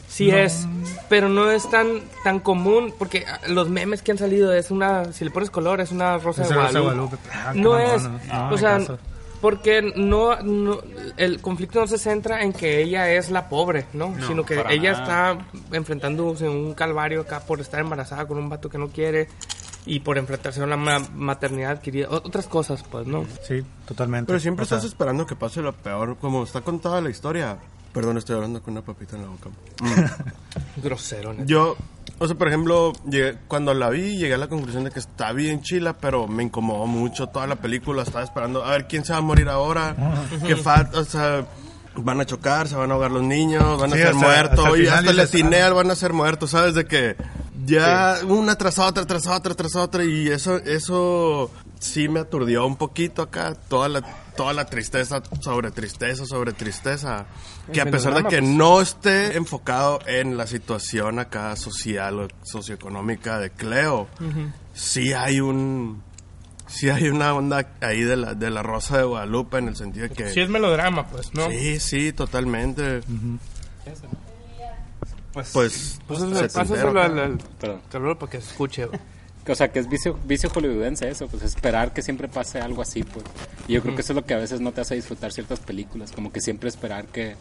Sí 0.08 0.30
es, 0.30 0.66
pero 1.08 1.28
no 1.28 1.50
es 1.50 1.68
tan 1.68 2.00
tan 2.24 2.40
común, 2.40 2.94
porque 2.98 3.24
ah, 3.28 3.40
los 3.48 3.68
memes 3.68 4.02
que 4.02 4.12
han 4.12 4.18
salido 4.18 4.52
es 4.54 4.70
una, 4.70 5.12
si 5.12 5.24
le 5.24 5.30
pones 5.30 5.50
color, 5.50 5.80
es 5.80 5.90
una 5.92 6.16
rosa 6.18 6.42
Es 6.42 6.48
de 6.48 6.54
Rosa 6.54 6.72
de 6.72 6.80
Guadalupe. 6.80 7.16
Guadalupe. 7.16 7.28
Ah, 7.32 7.52
no 7.54 7.70
mamón, 7.72 7.94
es, 7.94 8.02
no. 8.02 8.48
No, 8.48 8.54
o 8.54 8.58
sea, 8.58 8.78
caso. 8.78 8.98
porque 9.42 9.82
no, 9.96 10.36
no, 10.42 10.80
el 11.16 11.40
conflicto 11.40 11.80
no 11.80 11.86
se 11.86 11.98
centra 11.98 12.42
en 12.42 12.52
que 12.52 12.82
ella 12.82 13.10
es 13.10 13.30
la 13.30 13.48
pobre, 13.48 13.86
¿no? 13.92 14.10
No, 14.10 14.26
Sino 14.26 14.44
que 14.46 14.64
ella 14.70 14.92
nada. 14.92 15.32
está 15.32 15.76
enfrentándose 15.76 16.46
a 16.46 16.50
un 16.50 16.72
calvario 16.74 17.20
acá 17.22 17.40
por 17.40 17.60
estar 17.60 17.80
embarazada 17.80 18.26
con 18.26 18.38
un 18.38 18.48
vato 18.48 18.70
que 18.70 18.78
no 18.78 18.88
quiere 18.88 19.28
y 19.86 20.00
por 20.00 20.18
enfrentarse 20.18 20.60
a 20.60 20.64
una 20.64 20.76
ma- 20.76 21.06
maternidad 21.14 21.70
adquirida, 21.70 22.08
o- 22.10 22.16
otras 22.16 22.46
cosas, 22.46 22.82
pues, 22.90 23.06
¿no? 23.06 23.24
Sí, 23.46 23.62
totalmente. 23.86 24.26
Pero 24.26 24.40
siempre 24.40 24.64
O 24.64 24.66
sea, 24.66 24.78
estás 24.78 24.90
esperando 24.90 25.26
que 25.26 25.36
pase 25.36 25.62
lo 25.62 25.72
peor, 25.72 26.16
como 26.18 26.42
está 26.44 26.60
contada 26.60 27.00
la 27.00 27.08
historia. 27.10 27.56
Perdón, 27.92 28.18
estoy 28.18 28.34
hablando 28.36 28.60
con 28.62 28.72
una 28.72 28.82
papita 28.82 29.16
en 29.16 29.22
la 29.22 29.28
boca. 29.28 29.48
Grosero, 30.82 31.32
neta. 31.32 31.44
Yo, 31.46 31.76
o 32.18 32.26
sea, 32.26 32.36
por 32.36 32.48
ejemplo, 32.48 32.92
llegué- 33.08 33.38
cuando 33.48 33.72
la 33.74 33.88
vi, 33.90 34.16
llegué 34.18 34.34
a 34.34 34.38
la 34.38 34.48
conclusión 34.48 34.84
de 34.84 34.90
que 34.90 34.98
está 34.98 35.32
bien 35.32 35.62
chila, 35.62 35.94
pero 35.94 36.26
me 36.28 36.42
incomodó 36.42 36.86
mucho 36.86 37.28
toda 37.28 37.46
la 37.46 37.56
película. 37.56 38.02
Estaba 38.02 38.24
esperando 38.24 38.64
a 38.64 38.70
ver 38.72 38.86
quién 38.86 39.04
se 39.04 39.12
va 39.12 39.18
a 39.20 39.22
morir 39.22 39.48
ahora, 39.48 39.96
qué 40.46 40.56
falta, 40.56 40.98
o 41.00 41.04
sea, 41.04 41.46
van 41.96 42.20
a 42.20 42.26
chocar, 42.26 42.68
se 42.68 42.76
van 42.76 42.90
a 42.90 42.94
ahogar 42.94 43.10
los 43.10 43.22
niños, 43.22 43.80
van 43.80 43.92
a 43.92 43.96
ser 43.96 44.08
hasta- 44.08 44.18
muertos, 44.18 44.66
hasta 44.66 44.78
y 44.78 44.86
hasta 44.86 45.12
le 45.12 45.62
ah. 45.62 45.66
al 45.66 45.74
van 45.74 45.90
a 45.90 45.94
ser 45.96 46.12
muertos, 46.12 46.50
¿sabes? 46.50 46.74
De 46.74 46.84
que 46.86 47.16
ya 47.66 48.18
una 48.26 48.56
tras 48.56 48.78
otra, 48.78 49.04
tras 49.04 49.26
otra, 49.26 49.54
tras 49.54 49.76
otra, 49.76 50.04
y 50.04 50.28
eso, 50.28 50.56
eso 50.58 51.50
sí 51.80 52.08
me 52.08 52.20
aturdió 52.20 52.66
un 52.66 52.76
poquito 52.76 53.22
acá 53.22 53.54
toda 53.54 53.88
la, 53.88 54.02
toda 54.36 54.52
la 54.52 54.66
tristeza 54.66 55.22
sobre 55.40 55.70
tristeza 55.70 56.24
sobre 56.26 56.52
tristeza. 56.52 57.26
Que 57.72 57.80
a 57.80 57.86
pesar 57.86 58.14
de 58.14 58.22
que 58.24 58.38
pues. 58.38 58.42
no 58.42 58.80
esté 58.80 59.36
enfocado 59.36 59.98
en 60.06 60.36
la 60.36 60.46
situación 60.46 61.18
acá 61.18 61.56
social 61.56 62.20
o 62.20 62.28
socioeconómica 62.44 63.38
de 63.38 63.50
Cleo, 63.50 64.08
sí 64.72 65.12
hay 65.12 65.40
un... 65.40 66.04
Sí 66.68 66.90
hay 66.90 67.08
una 67.08 67.32
onda 67.32 67.76
ahí 67.80 68.00
de 68.00 68.16
la, 68.16 68.34
de 68.34 68.50
la 68.50 68.60
Rosa 68.60 68.98
de 68.98 69.04
Guadalupe 69.04 69.58
en 69.58 69.68
el 69.68 69.76
sentido 69.76 70.08
de 70.08 70.14
que... 70.14 70.32
Sí 70.32 70.40
es 70.40 70.48
melodrama, 70.48 71.06
pues, 71.06 71.32
¿no? 71.32 71.48
Sí, 71.48 71.78
sí, 71.78 72.12
totalmente. 72.12 73.02
Pues, 75.36 75.50
Pues, 75.52 76.00
pues 76.08 76.20
setentero 76.20 76.48
pásaselo 76.50 77.02
al, 77.02 77.18
al 77.18 77.38
Perdón. 77.60 78.16
Para 78.18 78.30
que 78.32 78.40
se 78.40 78.50
escuche. 78.50 78.86
güey. 78.86 78.98
O 79.48 79.54
sea, 79.54 79.70
que 79.70 79.78
es 79.78 79.88
vicio, 79.88 80.18
vicio 80.24 80.50
hollywoodense 80.50 81.08
eso, 81.08 81.28
pues 81.28 81.44
esperar 81.44 81.92
que 81.92 82.02
siempre 82.02 82.26
pase 82.26 82.58
algo 82.60 82.82
así, 82.82 83.04
pues. 83.04 83.24
Y 83.68 83.74
yo 83.74 83.82
creo 83.82 83.94
que 83.94 84.00
eso 84.00 84.12
es 84.12 84.16
lo 84.16 84.24
que 84.26 84.34
a 84.34 84.38
veces 84.38 84.60
no 84.60 84.72
te 84.72 84.80
hace 84.80 84.96
disfrutar 84.96 85.30
ciertas 85.32 85.60
películas, 85.60 86.10
como 86.10 86.32
que 86.32 86.40
siempre 86.40 86.68
esperar 86.68 87.04
que... 87.06 87.36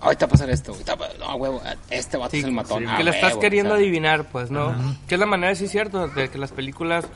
Ahorita 0.00 0.26
va 0.26 0.28
a 0.28 0.32
pasar 0.32 0.50
esto, 0.50 0.72
ahorita 0.72 0.94
va- 0.96 1.08
no, 1.18 1.34
huevo, 1.36 1.62
este 1.88 2.18
vato 2.18 2.36
es 2.36 2.44
el 2.44 2.52
matón. 2.52 2.86
ah, 2.86 2.98
que 2.98 3.04
lo 3.04 3.10
estás 3.12 3.30
huevo", 3.30 3.40
queriendo 3.40 3.72
o 3.72 3.76
sea. 3.78 3.82
adivinar, 3.82 4.28
pues, 4.30 4.50
¿no? 4.50 4.74
Que 5.08 5.14
es 5.14 5.18
la 5.18 5.24
manera, 5.24 5.54
sí, 5.54 5.68
cierto, 5.68 6.06
de 6.08 6.28
que 6.28 6.36
las 6.36 6.52
películas 6.52 7.06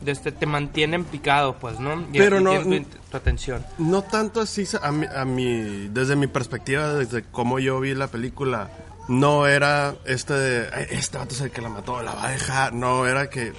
de 0.00 0.12
este, 0.12 0.30
te 0.30 0.46
mantienen 0.46 1.02
picado, 1.04 1.56
pues, 1.56 1.80
¿no? 1.80 2.02
Y, 2.12 2.18
Pero 2.18 2.38
no- 2.40 2.56
tu, 2.62 2.84
tu 2.84 3.16
atención. 3.16 3.66
No 3.78 4.02
tanto 4.02 4.42
así, 4.42 4.64
a 4.80 4.92
mi, 4.92 5.06
a 5.06 5.24
mi- 5.24 5.88
desde 5.88 6.14
mi 6.14 6.28
perspectiva, 6.28 6.92
desde 6.92 7.24
cómo 7.24 7.58
yo 7.58 7.80
vi 7.80 7.94
la 7.96 8.06
película, 8.06 8.70
no 9.08 9.46
era 9.46 9.94
este 10.04 10.34
de, 10.34 10.68
"Ay, 10.72 10.86
este 10.90 11.18
vato 11.18 11.34
es 11.34 11.40
el 11.40 11.50
que 11.50 11.60
la 11.60 11.68
mató, 11.68 12.02
la 12.02 12.12
va 12.14 12.26
a 12.26 12.30
dejar, 12.30 12.72
no, 12.72 13.06
era 13.06 13.28
que 13.28 13.52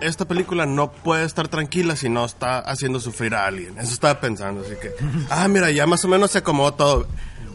esta 0.00 0.26
película 0.26 0.66
no 0.66 0.92
puede 0.92 1.24
estar 1.24 1.48
tranquila 1.48 1.96
si 1.96 2.08
no 2.08 2.24
está 2.24 2.58
haciendo 2.58 3.00
sufrir 3.00 3.34
a 3.34 3.46
alguien, 3.46 3.78
eso 3.78 3.92
estaba 3.92 4.20
pensando, 4.20 4.62
así 4.62 4.74
que, 4.80 4.92
ah, 5.30 5.48
mira, 5.48 5.70
ya 5.70 5.86
más 5.86 6.04
o 6.04 6.08
menos 6.08 6.30
se 6.32 6.38
acomodó 6.38 6.74
todo, 6.74 7.06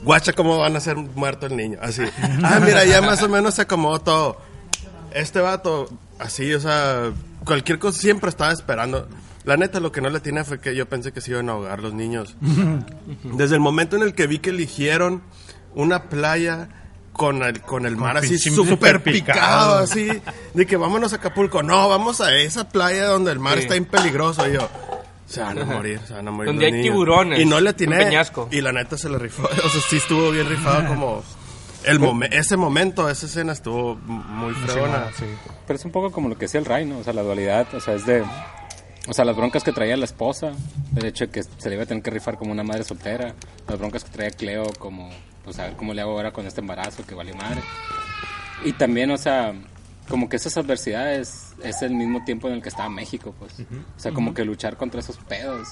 guacha 0.03 0.33
cómo 0.33 0.57
van 0.57 0.75
a 0.75 0.79
ser 0.79 0.95
muerto 0.95 1.45
el 1.45 1.55
niño, 1.55 1.77
así, 1.81 2.03
ah, 2.43 2.59
mira, 2.63 2.85
ya 2.85 3.01
más 3.01 3.21
o 3.21 3.29
menos 3.29 3.55
se 3.55 3.63
acomodó 3.63 3.99
todo, 3.99 4.37
este 5.13 5.39
vato, 5.39 5.89
así, 6.19 6.53
o 6.53 6.59
sea, 6.59 7.11
cualquier 7.45 7.79
cosa 7.79 7.99
siempre 7.99 8.29
estaba 8.29 8.51
esperando. 8.51 9.07
La 9.45 9.57
neta, 9.57 9.79
lo 9.79 9.91
que 9.91 10.01
no 10.01 10.09
le 10.09 10.19
tiene 10.19 10.43
fue 10.43 10.59
que 10.59 10.75
yo 10.75 10.87
pensé 10.87 11.11
que 11.11 11.21
se 11.21 11.31
iban 11.31 11.49
a 11.49 11.53
ahogar 11.53 11.81
los 11.81 11.93
niños. 11.93 12.35
Desde 13.23 13.55
el 13.55 13.61
momento 13.61 13.95
en 13.95 14.03
el 14.03 14.13
que 14.13 14.27
vi 14.27 14.39
que 14.39 14.51
eligieron 14.51 15.23
una 15.73 16.03
playa 16.09 16.69
con 17.19 17.43
el, 17.43 17.59
con 17.61 17.85
el 17.85 17.97
mar 17.97 18.15
así 18.15 18.39
súper 18.39 19.03
picado, 19.03 19.79
así, 19.79 20.07
de 20.53 20.65
que 20.65 20.77
vámonos 20.77 21.11
a 21.11 21.17
Acapulco. 21.17 21.61
No, 21.61 21.89
vamos 21.89 22.21
a 22.21 22.33
esa 22.33 22.69
playa 22.69 23.07
donde 23.07 23.33
el 23.33 23.39
mar 23.39 23.55
Sí. 23.55 23.63
está 23.63 23.73
bien 23.73 23.83
peligroso. 23.83 24.47
Y 24.47 24.53
yo, 24.53 24.69
se 25.27 25.41
van 25.41 25.59
a 25.59 25.65
morir, 25.65 25.99
se 26.07 26.13
van 26.13 26.29
a 26.29 26.31
morir. 26.31 26.47
Donde 26.47 26.63
los 26.63 26.73
hay 26.73 26.79
niños". 26.79 26.93
tiburones, 26.93 27.39
Y 27.41 27.45
no 27.45 27.59
le 27.59 27.71
un 27.71 27.75
tiene. 27.75 28.17
Y 28.51 28.61
la 28.61 28.71
neta 28.71 28.97
se 28.97 29.09
le 29.09 29.17
rifó. 29.17 29.43
O 29.65 29.69
sea, 29.69 29.81
sí 29.89 29.97
estuvo 29.97 30.31
bien 30.31 30.47
rifado 30.47 30.87
como. 30.87 31.21
El 31.83 31.99
momen- 31.99 32.29
ese 32.31 32.55
momento, 32.55 33.09
esa 33.09 33.25
escena 33.25 33.51
estuvo 33.51 33.95
muy 33.97 34.53
fregona. 34.53 35.11
Sí. 35.17 35.25
Pero 35.67 35.77
es 35.77 35.83
un 35.83 35.91
poco 35.91 36.11
como 36.13 36.29
lo 36.29 36.35
que 36.37 36.45
decía 36.45 36.61
el 36.61 36.65
Ray, 36.65 36.85
¿no? 36.85 36.99
O 36.99 37.03
sea, 37.03 37.11
la 37.11 37.21
dualidad, 37.21 37.67
o 37.75 37.79
sea, 37.81 37.95
es 37.95 38.05
de... 38.05 38.23
O 39.07 39.13
sea, 39.13 39.25
las 39.25 39.35
broncas 39.35 39.63
que 39.63 39.71
traía 39.71 39.97
la 39.97 40.05
esposa, 40.05 40.51
el 40.95 41.05
hecho 41.05 41.25
de 41.25 41.31
que 41.31 41.43
se 41.43 41.67
le 41.69 41.75
iba 41.75 41.83
a 41.83 41.87
tener 41.87 42.01
que 42.03 42.11
rifar 42.11 42.37
como 42.37 42.51
una 42.51 42.63
madre 42.63 42.83
soltera, 42.85 43.33
las 43.67 43.77
broncas 43.79 44.03
que 44.03 44.11
traía 44.11 44.29
Cleo, 44.31 44.65
como, 44.77 45.09
pues 45.49 45.57
a 45.57 45.63
ver 45.63 45.75
cómo 45.75 45.95
le 45.95 46.01
hago 46.01 46.11
ahora 46.11 46.31
con 46.31 46.45
este 46.45 46.61
embarazo, 46.61 47.03
que 47.07 47.15
vale 47.15 47.33
madre. 47.33 47.61
Y 48.63 48.73
también, 48.73 49.09
o 49.09 49.17
sea, 49.17 49.51
como 50.07 50.29
que 50.29 50.35
esas 50.35 50.55
adversidades 50.57 51.53
es 51.63 51.81
el 51.81 51.95
mismo 51.95 52.23
tiempo 52.23 52.47
en 52.49 52.53
el 52.55 52.61
que 52.61 52.69
estaba 52.69 52.87
México, 52.87 53.33
pues. 53.39 53.53
O 53.97 53.99
sea, 53.99 54.11
como 54.11 54.33
que 54.35 54.45
luchar 54.45 54.77
contra 54.77 54.99
esos 54.99 55.17
pedos. 55.17 55.69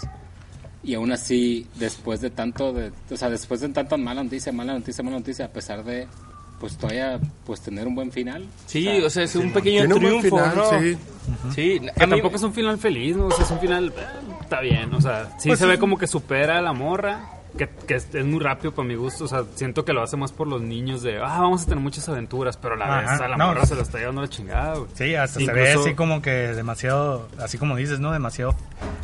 Y 0.84 0.96
aún 0.96 1.12
así, 1.12 1.68
después 1.76 2.22
de 2.22 2.32
tanto, 2.32 2.74
de, 2.74 2.92
o 3.12 3.18
sea, 3.18 3.30
después 3.30 3.60
de 3.62 3.70
tanta 3.70 3.98
mala 3.98 4.24
noticia, 4.24 4.52
mala 4.52 4.74
noticia, 4.74 5.04
mala 5.04 5.18
noticia, 5.18 5.46
a 5.46 5.50
pesar 5.50 5.84
de, 5.84 6.08
pues 6.60 6.76
todavía, 6.78 7.20
pues 7.46 7.62
tener 7.62 7.86
un 7.88 7.94
buen 7.94 8.12
final. 8.12 8.48
Sí, 8.66 8.88
o 9.02 9.10
sea, 9.12 9.24
es 9.26 9.36
un 9.36 9.52
pequeño 9.54 9.82
Tiene 9.82 9.94
un 9.94 10.02
buen 10.02 10.20
triunfo, 10.22 10.38
final, 10.38 10.56
¿no? 10.58 10.80
sí. 10.80 10.98
Sí, 11.54 11.80
Que 11.80 12.04
a 12.04 12.08
mí- 12.08 12.12
tampoco 12.14 12.38
es 12.38 12.44
un 12.44 12.54
final 12.54 12.78
feliz, 12.80 13.16
¿no? 13.16 13.28
O 13.28 13.32
sea, 13.32 13.46
es 13.46 13.52
un 13.52 13.60
final... 13.60 13.94
eh, 13.96 14.02
Está 14.42 14.62
bien, 14.62 14.92
o 14.94 15.02
sea, 15.02 15.26
sí 15.38 15.50
Pues 15.50 15.60
se 15.60 15.66
sí. 15.66 15.72
ve 15.72 15.78
como 15.78 15.98
que 15.98 16.08
supera 16.08 16.58
a 16.58 16.62
la 16.62 16.72
morra, 16.72 17.20
que, 17.58 17.68
que 17.88 17.96
es, 17.96 18.08
es 18.14 18.26
muy 18.26 18.40
rápido 18.40 18.74
para 18.74 18.88
mi 18.88 18.96
gusto, 18.96 19.26
o 19.26 19.28
sea, 19.28 19.44
siento 19.56 19.84
que 19.84 19.94
lo 19.94 20.02
hace 20.04 20.16
más 20.18 20.32
por 20.32 20.48
los 20.48 20.62
niños 20.62 21.02
de, 21.02 21.18
ah, 21.18 21.40
vamos 21.42 21.64
a 21.64 21.66
tener 21.66 21.80
muchas 21.84 22.08
aventuras, 22.08 22.56
pero 22.58 22.76
a 22.76 22.78
la 22.78 23.00
Ajá, 23.00 23.12
vez 23.14 23.22
a 23.22 23.28
la 23.28 23.38
no, 23.38 23.48
morra 23.48 23.62
no. 23.62 23.66
se 23.66 23.76
la 23.76 23.82
está 23.82 23.98
llevando 23.98 24.22
la 24.22 24.30
chingada, 24.30 24.76
güey. 24.76 24.90
Sí, 24.94 25.16
hasta 25.16 25.36
se 25.40 25.44
Incluso- 25.44 25.62
ve 25.62 25.72
así 25.74 25.94
como 25.96 26.22
que 26.22 26.32
demasiado, 26.32 27.28
así 27.40 27.58
como 27.58 27.76
dices, 27.76 28.00
¿no? 28.00 28.12
Demasiado 28.12 28.56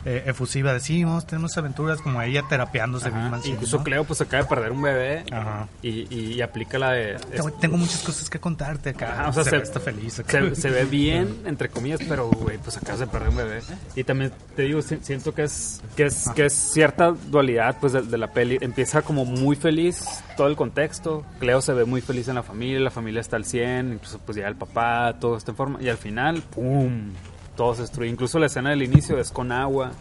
eh, 0.05 0.23
efusiva. 0.27 0.73
Decimos, 0.73 1.25
tenemos 1.25 1.57
aventuras 1.57 2.01
como 2.01 2.21
ella 2.21 2.43
terapeándose. 2.49 3.07
Ajá, 3.07 3.29
machín, 3.29 3.53
Incluso 3.53 3.77
¿no? 3.79 3.83
Cleo 3.83 4.03
pues 4.03 4.21
acaba 4.21 4.43
de 4.43 4.49
perder 4.49 4.71
un 4.71 4.81
bebé 4.81 5.23
Ajá. 5.31 5.67
y, 5.81 6.07
y- 6.13 6.33
y 6.33 6.41
aplica 6.41 6.77
la 6.77 6.91
de... 6.91 7.15
Tengo, 7.31 7.51
tengo 7.53 7.77
muchas 7.77 8.01
cosas 8.03 8.29
que 8.29 8.39
contarte 8.39 8.89
acá. 8.91 9.25
O 9.29 9.33
sea, 9.33 9.43
se, 9.43 9.49
se, 9.49 9.57
ve- 9.57 9.63
está 9.63 9.79
feliz. 9.79 10.19
acá. 10.19 10.39
se, 10.39 10.55
se 10.55 10.69
ve 10.69 10.85
bien, 10.85 11.41
entre 11.45 11.69
comillas, 11.69 12.01
pero, 12.07 12.27
güey, 12.29 12.57
pues 12.57 12.77
acabas 12.77 12.99
de 12.99 13.07
perder 13.07 13.29
un 13.29 13.37
bebé. 13.37 13.61
Y 13.95 14.03
también 14.03 14.31
te 14.55 14.63
digo, 14.63 14.81
si- 14.81 14.99
siento 15.01 15.33
que 15.33 15.43
es, 15.43 15.81
que 15.95 16.05
es, 16.07 16.29
que 16.35 16.45
es 16.47 16.53
cierta 16.53 17.11
dualidad, 17.11 17.77
pues, 17.79 17.93
de, 17.93 18.01
de 18.01 18.17
la 18.17 18.27
peli. 18.27 18.42
Empieza 18.61 19.01
como 19.01 19.25
muy 19.25 19.55
feliz 19.55 20.05
todo 20.37 20.47
el 20.47 20.55
contexto. 20.55 21.25
Cleo 21.39 21.61
se 21.61 21.73
ve 21.73 21.85
muy 21.85 22.01
feliz 22.01 22.27
en 22.27 22.35
la 22.35 22.43
familia, 22.43 22.79
la 22.79 22.91
familia 22.91 23.21
está 23.21 23.35
al 23.37 23.45
100, 23.45 23.93
incluso 23.93 24.19
pues 24.19 24.37
ya 24.37 24.47
el 24.47 24.55
papá, 24.55 25.15
todo 25.19 25.37
está 25.37 25.51
en 25.51 25.57
forma. 25.57 25.81
Y 25.81 25.89
al 25.89 25.97
final, 25.97 26.41
¡pum! 26.41 27.11
Todo 27.55 27.75
se 27.75 27.81
destruye. 27.83 28.09
Incluso 28.09 28.39
la 28.39 28.47
escena 28.47 28.71
del 28.71 28.81
inicio 28.83 29.19
es 29.19 29.31
con 29.31 29.51
agua, 29.51 29.91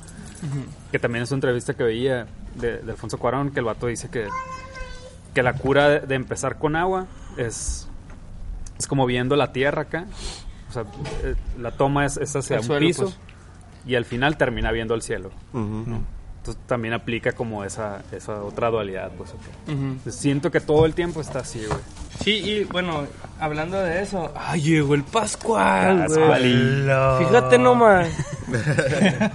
que 0.91 0.99
también 0.99 1.25
es 1.25 1.31
una 1.31 1.37
entrevista 1.37 1.75
que 1.75 1.85
veía 1.85 2.27
de, 2.57 2.79
de 2.79 2.91
Alfonso 2.93 3.19
Cuarón, 3.19 3.51
que 3.51 3.61
el 3.61 3.67
vato 3.67 3.87
dice 3.87 4.09
que, 4.09 4.27
que 5.35 5.43
la 5.43 5.53
cura 5.55 5.89
de, 5.89 6.01
de 6.01 6.15
empezar 6.15 6.59
con 6.59 6.75
agua 6.77 7.07
es, 7.37 7.89
es 8.79 8.87
como 8.87 9.07
viendo 9.07 9.37
la 9.37 9.53
tierra 9.53 9.83
acá. 9.83 10.07
O 10.69 10.73
sea, 10.73 10.85
eh, 11.25 11.35
la 11.61 11.71
toma 11.73 12.07
es, 12.07 12.17
es 12.17 12.35
hacia 12.35 12.57
El 12.57 12.61
un 12.63 12.67
suelo, 12.67 12.87
piso 12.87 13.03
pues. 13.05 13.19
y 13.87 13.95
al 13.95 14.07
final 14.07 14.37
termina 14.39 14.73
viendo 14.73 14.95
el 14.95 15.03
cielo. 15.03 15.31
Ujú. 15.53 16.01
Entonces 16.43 16.61
también 16.67 16.93
aplica 16.93 17.31
como 17.31 17.63
esa, 17.63 18.03
esa 18.11 18.43
otra 18.43 18.69
dualidad. 18.69 19.13
Pues, 19.17 19.31
acá. 19.31 19.43
Ujú. 19.67 19.73
Entonces, 19.73 20.17
siento 20.17 20.51
que 20.51 20.59
todo 20.59 20.87
el 20.87 20.93
tiempo 20.93 21.21
está 21.21 21.39
así, 21.39 21.65
güey. 21.65 21.79
Sí, 22.19 22.33
y 22.33 22.65
bueno, 22.65 23.07
hablando 23.39 23.79
de 23.79 24.03
eso, 24.03 24.33
ay, 24.35 24.61
llegó 24.61 24.97
el 24.97 25.05
Pascual, 25.05 26.09
güey. 26.09 26.09
Pascualillo. 26.09 27.19
Fíjate 27.19 27.59
nomás. 27.59 28.09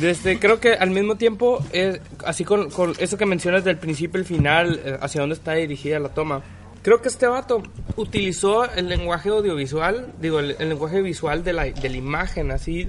Desde, 0.00 0.38
creo 0.38 0.58
que 0.60 0.72
al 0.72 0.90
mismo 0.92 1.16
tiempo, 1.16 1.62
es, 1.72 2.00
así 2.24 2.42
con, 2.42 2.70
con 2.70 2.94
eso 2.98 3.18
que 3.18 3.26
mencionas 3.26 3.62
del 3.64 3.76
principio 3.76 4.18
y 4.18 4.22
el 4.22 4.26
final, 4.26 4.80
eh, 4.82 4.98
hacia 5.02 5.20
dónde 5.20 5.34
está 5.34 5.52
dirigida 5.52 5.98
la 5.98 6.08
toma. 6.08 6.40
Creo 6.80 7.02
que 7.02 7.08
este 7.08 7.26
vato 7.26 7.62
utilizó 7.96 8.64
el 8.64 8.88
lenguaje 8.88 9.28
audiovisual, 9.28 10.14
digo, 10.18 10.40
el, 10.40 10.56
el 10.58 10.70
lenguaje 10.70 11.02
visual 11.02 11.44
de 11.44 11.52
la, 11.52 11.64
de 11.64 11.88
la 11.90 11.96
imagen, 11.98 12.50
así, 12.50 12.88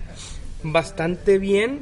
bastante 0.63 1.37
bien, 1.37 1.81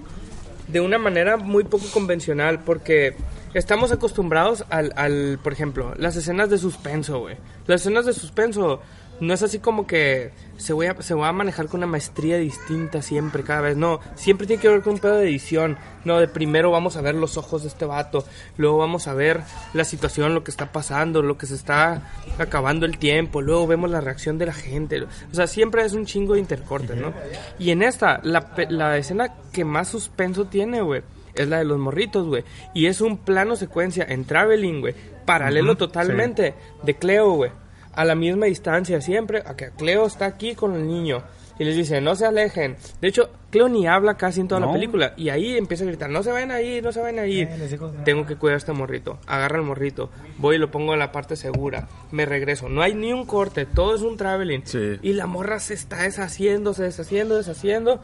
de 0.67 0.81
una 0.81 0.97
manera 0.97 1.37
muy 1.37 1.63
poco 1.63 1.85
convencional, 1.91 2.59
porque 2.59 3.15
estamos 3.53 3.91
acostumbrados 3.91 4.65
al, 4.69 4.93
al 4.95 5.39
por 5.41 5.53
ejemplo, 5.53 5.93
las 5.97 6.15
escenas 6.15 6.49
de 6.49 6.57
suspenso, 6.57 7.19
güey. 7.19 7.37
Las 7.65 7.81
escenas 7.81 8.05
de 8.05 8.13
suspenso 8.13 8.81
no 9.19 9.33
es 9.33 9.41
así 9.41 9.59
como 9.59 9.87
que 9.87 10.31
se, 10.57 10.73
voy 10.73 10.87
a, 10.87 11.01
se 11.01 11.13
va 11.13 11.29
a 11.29 11.33
manejar 11.33 11.67
con 11.67 11.79
una 11.79 11.87
maestría 11.87 12.37
distinta 12.37 13.01
siempre, 13.01 13.43
cada 13.43 13.61
vez. 13.61 13.77
No, 13.77 13.99
siempre 14.15 14.47
tiene 14.47 14.61
que 14.61 14.69
ver 14.69 14.81
con 14.81 14.93
un 14.93 14.99
pedo 14.99 15.15
de 15.15 15.27
edición. 15.27 15.77
No, 16.05 16.19
de 16.19 16.27
primero 16.27 16.71
vamos 16.71 16.97
a 16.97 17.01
ver 17.01 17.15
los 17.15 17.37
ojos 17.37 17.63
de 17.63 17.67
este 17.67 17.85
vato, 17.85 18.23
luego 18.57 18.77
vamos 18.77 19.07
a 19.07 19.13
ver 19.13 19.41
la 19.73 19.83
situación, 19.83 20.33
lo 20.33 20.43
que 20.43 20.51
está 20.51 20.71
pasando, 20.71 21.21
lo 21.21 21.37
que 21.37 21.45
se 21.45 21.55
está 21.55 22.11
acabando 22.37 22.85
el 22.85 22.97
tiempo, 22.97 23.41
luego 23.41 23.67
vemos 23.67 23.89
la 23.89 24.01
reacción 24.01 24.37
de 24.37 24.45
la 24.45 24.53
gente. 24.53 25.03
O 25.03 25.35
sea, 25.35 25.47
siempre 25.47 25.83
es 25.83 25.93
un 25.93 26.05
chingo 26.05 26.35
de 26.35 26.39
intercortes, 26.39 26.95
¿no? 26.95 27.13
Y 27.59 27.71
en 27.71 27.81
esta, 27.81 28.21
la, 28.23 28.53
la 28.69 28.97
escena 28.97 29.35
que 29.51 29.65
más 29.65 29.89
suspenso 29.89 30.45
tiene, 30.45 30.81
güey, 30.81 31.01
es 31.35 31.47
la 31.47 31.57
de 31.57 31.65
los 31.65 31.77
morritos, 31.77 32.25
güey. 32.27 32.43
Y 32.73 32.85
es 32.85 33.01
un 33.01 33.17
plano 33.17 33.55
secuencia 33.55 34.05
en 34.07 34.25
traveling, 34.25 34.81
güey, 34.81 34.95
paralelo 35.25 35.75
totalmente 35.75 36.53
de 36.83 36.95
Cleo, 36.95 37.31
güey. 37.31 37.51
A 37.97 38.05
la 38.05 38.15
misma 38.15 38.45
distancia 38.45 39.01
siempre, 39.01 39.41
a 39.43 39.55
que 39.55 39.71
Cleo 39.71 40.05
está 40.05 40.27
aquí 40.27 40.53
con 40.53 40.75
el 40.75 40.87
niño. 40.87 41.23
Y 41.59 41.63
les 41.63 41.75
dice, 41.75 41.99
no 41.99 42.15
se 42.15 42.27
alejen. 42.27 42.75
De 43.01 43.07
hecho, 43.07 43.31
Cleo 43.49 43.67
ni 43.67 43.87
habla 43.87 44.15
casi 44.15 44.41
en 44.41 44.47
toda 44.47 44.61
la 44.61 44.71
película. 44.71 45.13
Y 45.17 45.29
ahí 45.29 45.57
empieza 45.57 45.83
a 45.83 45.87
gritar, 45.87 46.07
no 46.07 46.21
se 46.21 46.31
vayan 46.31 46.51
a 46.51 46.61
ir, 46.61 46.83
no 46.83 46.91
se 46.91 47.01
vayan 47.01 47.17
a 47.17 47.25
ir. 47.25 47.47
Eh, 47.47 47.57
les 47.57 47.71
digo, 47.71 47.91
no. 47.91 48.03
Tengo 48.03 48.27
que 48.27 48.35
cuidar 48.35 48.53
a 48.53 48.57
este 48.57 48.71
morrito. 48.71 49.17
Agarra 49.25 49.57
el 49.57 49.63
morrito. 49.63 50.11
Voy 50.37 50.57
y 50.57 50.59
lo 50.59 50.69
pongo 50.69 50.93
en 50.93 50.99
la 50.99 51.11
parte 51.11 51.35
segura. 51.35 51.87
Me 52.11 52.27
regreso. 52.27 52.69
No 52.69 52.83
hay 52.83 52.93
ni 52.93 53.11
un 53.11 53.25
corte. 53.25 53.65
Todo 53.65 53.95
es 53.95 54.03
un 54.03 54.15
traveling. 54.15 54.61
Sí. 54.65 54.99
Y 55.01 55.13
la 55.13 55.25
morra 55.25 55.59
se 55.59 55.73
está 55.73 56.03
deshaciendo, 56.03 56.75
se 56.75 56.83
deshaciendo, 56.83 57.35
deshaciendo. 57.35 57.99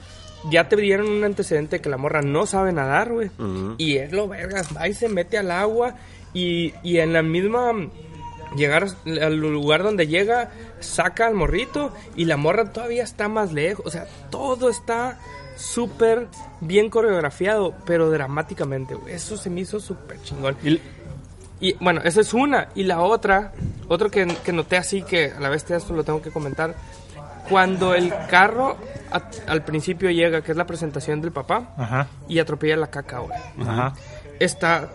Ya 0.49 0.67
te 0.67 0.75
dieron 0.75 1.08
un 1.08 1.23
antecedente 1.23 1.79
que 1.79 1.89
la 1.89 1.97
morra 1.97 2.23
no 2.23 2.47
sabe 2.47 2.73
nadar, 2.73 3.13
güey. 3.13 3.29
Y 3.77 3.97
es 3.97 4.12
lo 4.12 4.27
vergas. 4.27 4.75
Va 4.75 4.88
y 4.88 4.95
se 4.95 5.08
mete 5.08 5.38
al 5.38 5.51
agua. 5.51 5.95
Y, 6.34 6.73
y 6.82 6.97
en 6.97 7.13
la 7.13 7.21
misma 7.21 7.71
llegar 8.55 8.87
al 9.05 9.35
lugar 9.37 9.83
donde 9.83 10.07
llega, 10.07 10.51
saca 10.79 11.27
al 11.27 11.33
morrito 11.33 11.93
y 12.15 12.25
la 12.25 12.37
morra 12.37 12.71
todavía 12.71 13.03
está 13.03 13.27
más 13.27 13.51
lejos. 13.53 13.85
O 13.85 13.89
sea, 13.89 14.05
todo 14.29 14.69
está 14.69 15.19
súper 15.55 16.27
bien 16.61 16.89
coreografiado, 16.89 17.73
pero 17.85 18.09
dramáticamente. 18.09 18.95
Eso 19.07 19.37
se 19.37 19.49
me 19.49 19.61
hizo 19.61 19.79
súper 19.79 20.21
chingón. 20.23 20.55
Y- 20.63 20.81
Y 21.59 21.75
bueno, 21.79 22.01
esa 22.03 22.19
es 22.19 22.33
una. 22.33 22.67
Y 22.75 22.83
la 22.83 22.99
otra, 22.99 23.53
otro 23.87 24.11
que, 24.11 24.25
que 24.43 24.51
noté 24.51 24.75
así 24.75 25.01
que 25.01 25.31
a 25.31 25.39
la 25.39 25.47
vez 25.47 25.69
esto 25.71 25.93
lo 25.93 26.03
tengo 26.03 26.21
que 26.21 26.29
comentar. 26.29 26.75
Cuando 27.47 27.93
el 27.93 28.13
carro 28.29 28.75
a- 29.11 29.21
al 29.47 29.63
principio 29.63 30.09
llega, 30.11 30.41
que 30.41 30.51
es 30.51 30.57
la 30.57 30.65
presentación 30.65 31.21
del 31.21 31.31
papá, 31.31 31.73
Ajá, 31.77 32.07
y 32.27 32.39
atropella 32.39 32.75
la 32.75 32.87
caca, 32.87 33.21
ajá. 33.61 33.93
Está, 34.41 34.89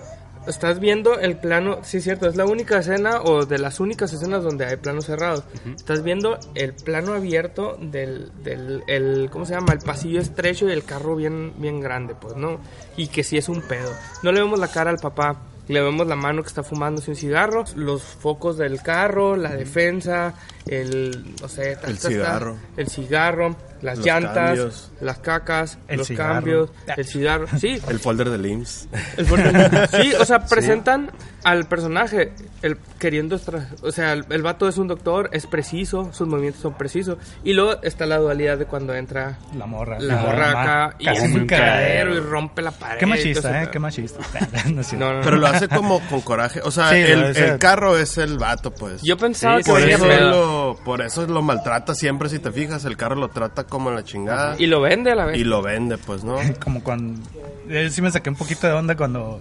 estás 0.49 0.81
viendo 0.81 1.19
el 1.19 1.37
plano, 1.37 1.79
sí, 1.83 2.01
cierto, 2.01 2.27
es 2.29 2.37
la 2.37 2.45
única 2.47 2.79
escena 2.79 3.21
o 3.23 3.45
de 3.47 3.59
las 3.59 3.81
únicas 3.81 4.13
escenas 4.13 4.43
donde 4.43 4.67
hay 4.67 4.77
planos 4.77 5.07
cerrados. 5.07 5.45
Estás 5.77 6.03
viendo 6.03 6.39
el 6.55 6.75
plano 6.75 7.13
abierto 7.13 7.77
del, 7.81 8.33
del 8.43 8.83
el, 8.87 9.29
¿cómo 9.31 9.45
se 9.45 9.55
llama? 9.55 9.73
El 9.73 9.81
pasillo 9.81 10.21
estrecho 10.21 10.69
y 10.69 10.73
el 10.73 10.85
carro 10.85 11.17
bien, 11.17 11.53
bien 11.59 11.81
grande, 11.81 12.15
pues, 12.15 12.37
¿no? 12.37 12.61
Y 12.97 13.09
que 13.09 13.23
sí 13.23 13.37
es 13.37 13.49
un 13.49 13.63
pedo. 13.63 13.93
No 14.23 14.33
le 14.33 14.41
vemos 14.41 14.59
la 14.59 14.69
cara 14.69 14.91
al 14.91 14.99
papá. 14.99 15.43
Le 15.69 15.83
vemos 15.83 16.07
la 16.07 16.17
mano 16.17 16.41
que 16.41 16.49
está 16.49 16.63
fumándose 16.63 17.11
un 17.11 17.17
cigarro, 17.19 17.63
los 17.77 18.03
focos 18.03 18.57
del 18.57 18.81
carro, 18.81 19.37
la 19.37 19.51
defensa, 19.55 20.33
el, 20.67 21.35
no 21.43 21.47
sé, 21.47 21.77
ta, 21.77 21.89
El 21.89 21.97
ta, 21.99 22.03
ta, 22.05 22.09
cigarro. 22.09 22.57
el 22.79 22.89
cigarro, 22.89 23.55
las 23.83 23.99
Los 23.99 24.07
llantas, 24.07 24.35
cambios. 24.35 24.93
las 25.01 25.19
cacas, 25.19 25.79
El 25.88 25.99
los 25.99 26.07
cigarro. 26.09 26.35
cambios, 26.35 26.71
el 26.97 27.05
cigarro. 27.05 27.47
Sí, 27.59 27.81
El 27.88 27.99
folder 27.99 28.31
del 28.31 28.47
IMSS. 28.47 28.88
el 29.17 29.27
fuerte- 29.27 30.03
sí, 30.03 30.12
o 30.21 30.25
sea, 30.25 30.41
presentan 30.47 31.11
al 31.45 31.67
personaje 31.67 32.33
el 32.62 32.77
queriendo 32.99 33.38
o 33.83 33.93
sea, 33.93 34.12
el, 34.12 34.25
el 34.31 34.43
vato 34.43 34.69
es 34.69 34.77
un 34.79 34.88
doctor, 34.88 35.31
es 35.33 35.47
preciso, 35.47 36.11
sus 36.12 36.27
movimientos 36.27 36.61
son 36.62 36.75
precisos 36.77 37.17
y 37.45 37.53
luego 37.53 37.81
está 37.83 38.05
la 38.07 38.19
dualidad 38.19 38.59
de 38.59 38.67
cuando 38.67 38.93
entra 38.95 39.38
La 39.57 39.67
morra. 39.67 39.99
la 40.01 40.17
morra 40.17 40.47
mamá. 40.53 40.62
acá 40.85 40.97
y 40.99 41.09
es 41.09 41.21
un 41.23 41.47
cagadero 41.47 42.14
y 42.17 42.21
rompe 42.21 42.62
la 42.62 42.73
pared. 42.73 42.99
Qué 42.99 43.07
machista, 43.07 43.62
¿eh? 43.62 43.69
Qué 43.71 43.79
machista. 43.79 44.19
No. 44.69 44.83
No, 44.99 45.12
no, 45.12 45.19
no. 45.19 45.21
Pero 45.25 45.37
lo 45.37 45.47
hace 45.47 45.69
como 45.69 46.01
con 46.09 46.21
coraje. 46.21 46.61
O 46.62 46.71
sea, 46.71 46.91
Sí, 46.91 46.97
el, 46.97 47.25
o 47.25 47.35
sea- 47.35 47.53
el 47.53 47.59
carro 47.59 47.97
es 47.97 48.19
el 48.19 48.38
vato, 48.38 48.73
pues. 48.73 49.03
Yo 49.03 49.17
pensaba 49.17 49.59
Sí, 49.59 49.64
que 49.64 49.71
por 49.71 49.81
eso, 49.81 50.07
lo, 50.07 50.79
por 50.85 51.03
eso 51.03 51.27
lo 51.27 51.43
maltrata 51.43 51.95
siempre, 51.95 52.29
si 52.29 52.38
te 52.38 52.51
fijas. 52.51 52.85
El 52.85 52.97
carro 52.97 53.14
lo 53.17 53.29
trata 53.29 53.64
como 53.69 53.91
la 53.91 54.05
chingada. 54.05 54.57
y 54.59 54.67
lo 54.67 54.81
vende 54.81 55.13
a 55.13 55.15
la 55.15 55.27
vez. 55.27 55.39
Y 55.39 55.45
lo 55.45 55.63
vende, 55.63 55.99
pues, 55.99 56.25
¿no? 56.25 56.39
Como 56.63 56.83
cuando... 56.83 57.21
Yo 57.69 57.91
sí 57.91 58.03
me 58.03 58.11
saqué 58.11 58.31
un 58.31 58.37
poquito 58.37 58.67
de 58.67 58.73
onda 58.73 58.97
cuando... 58.97 59.41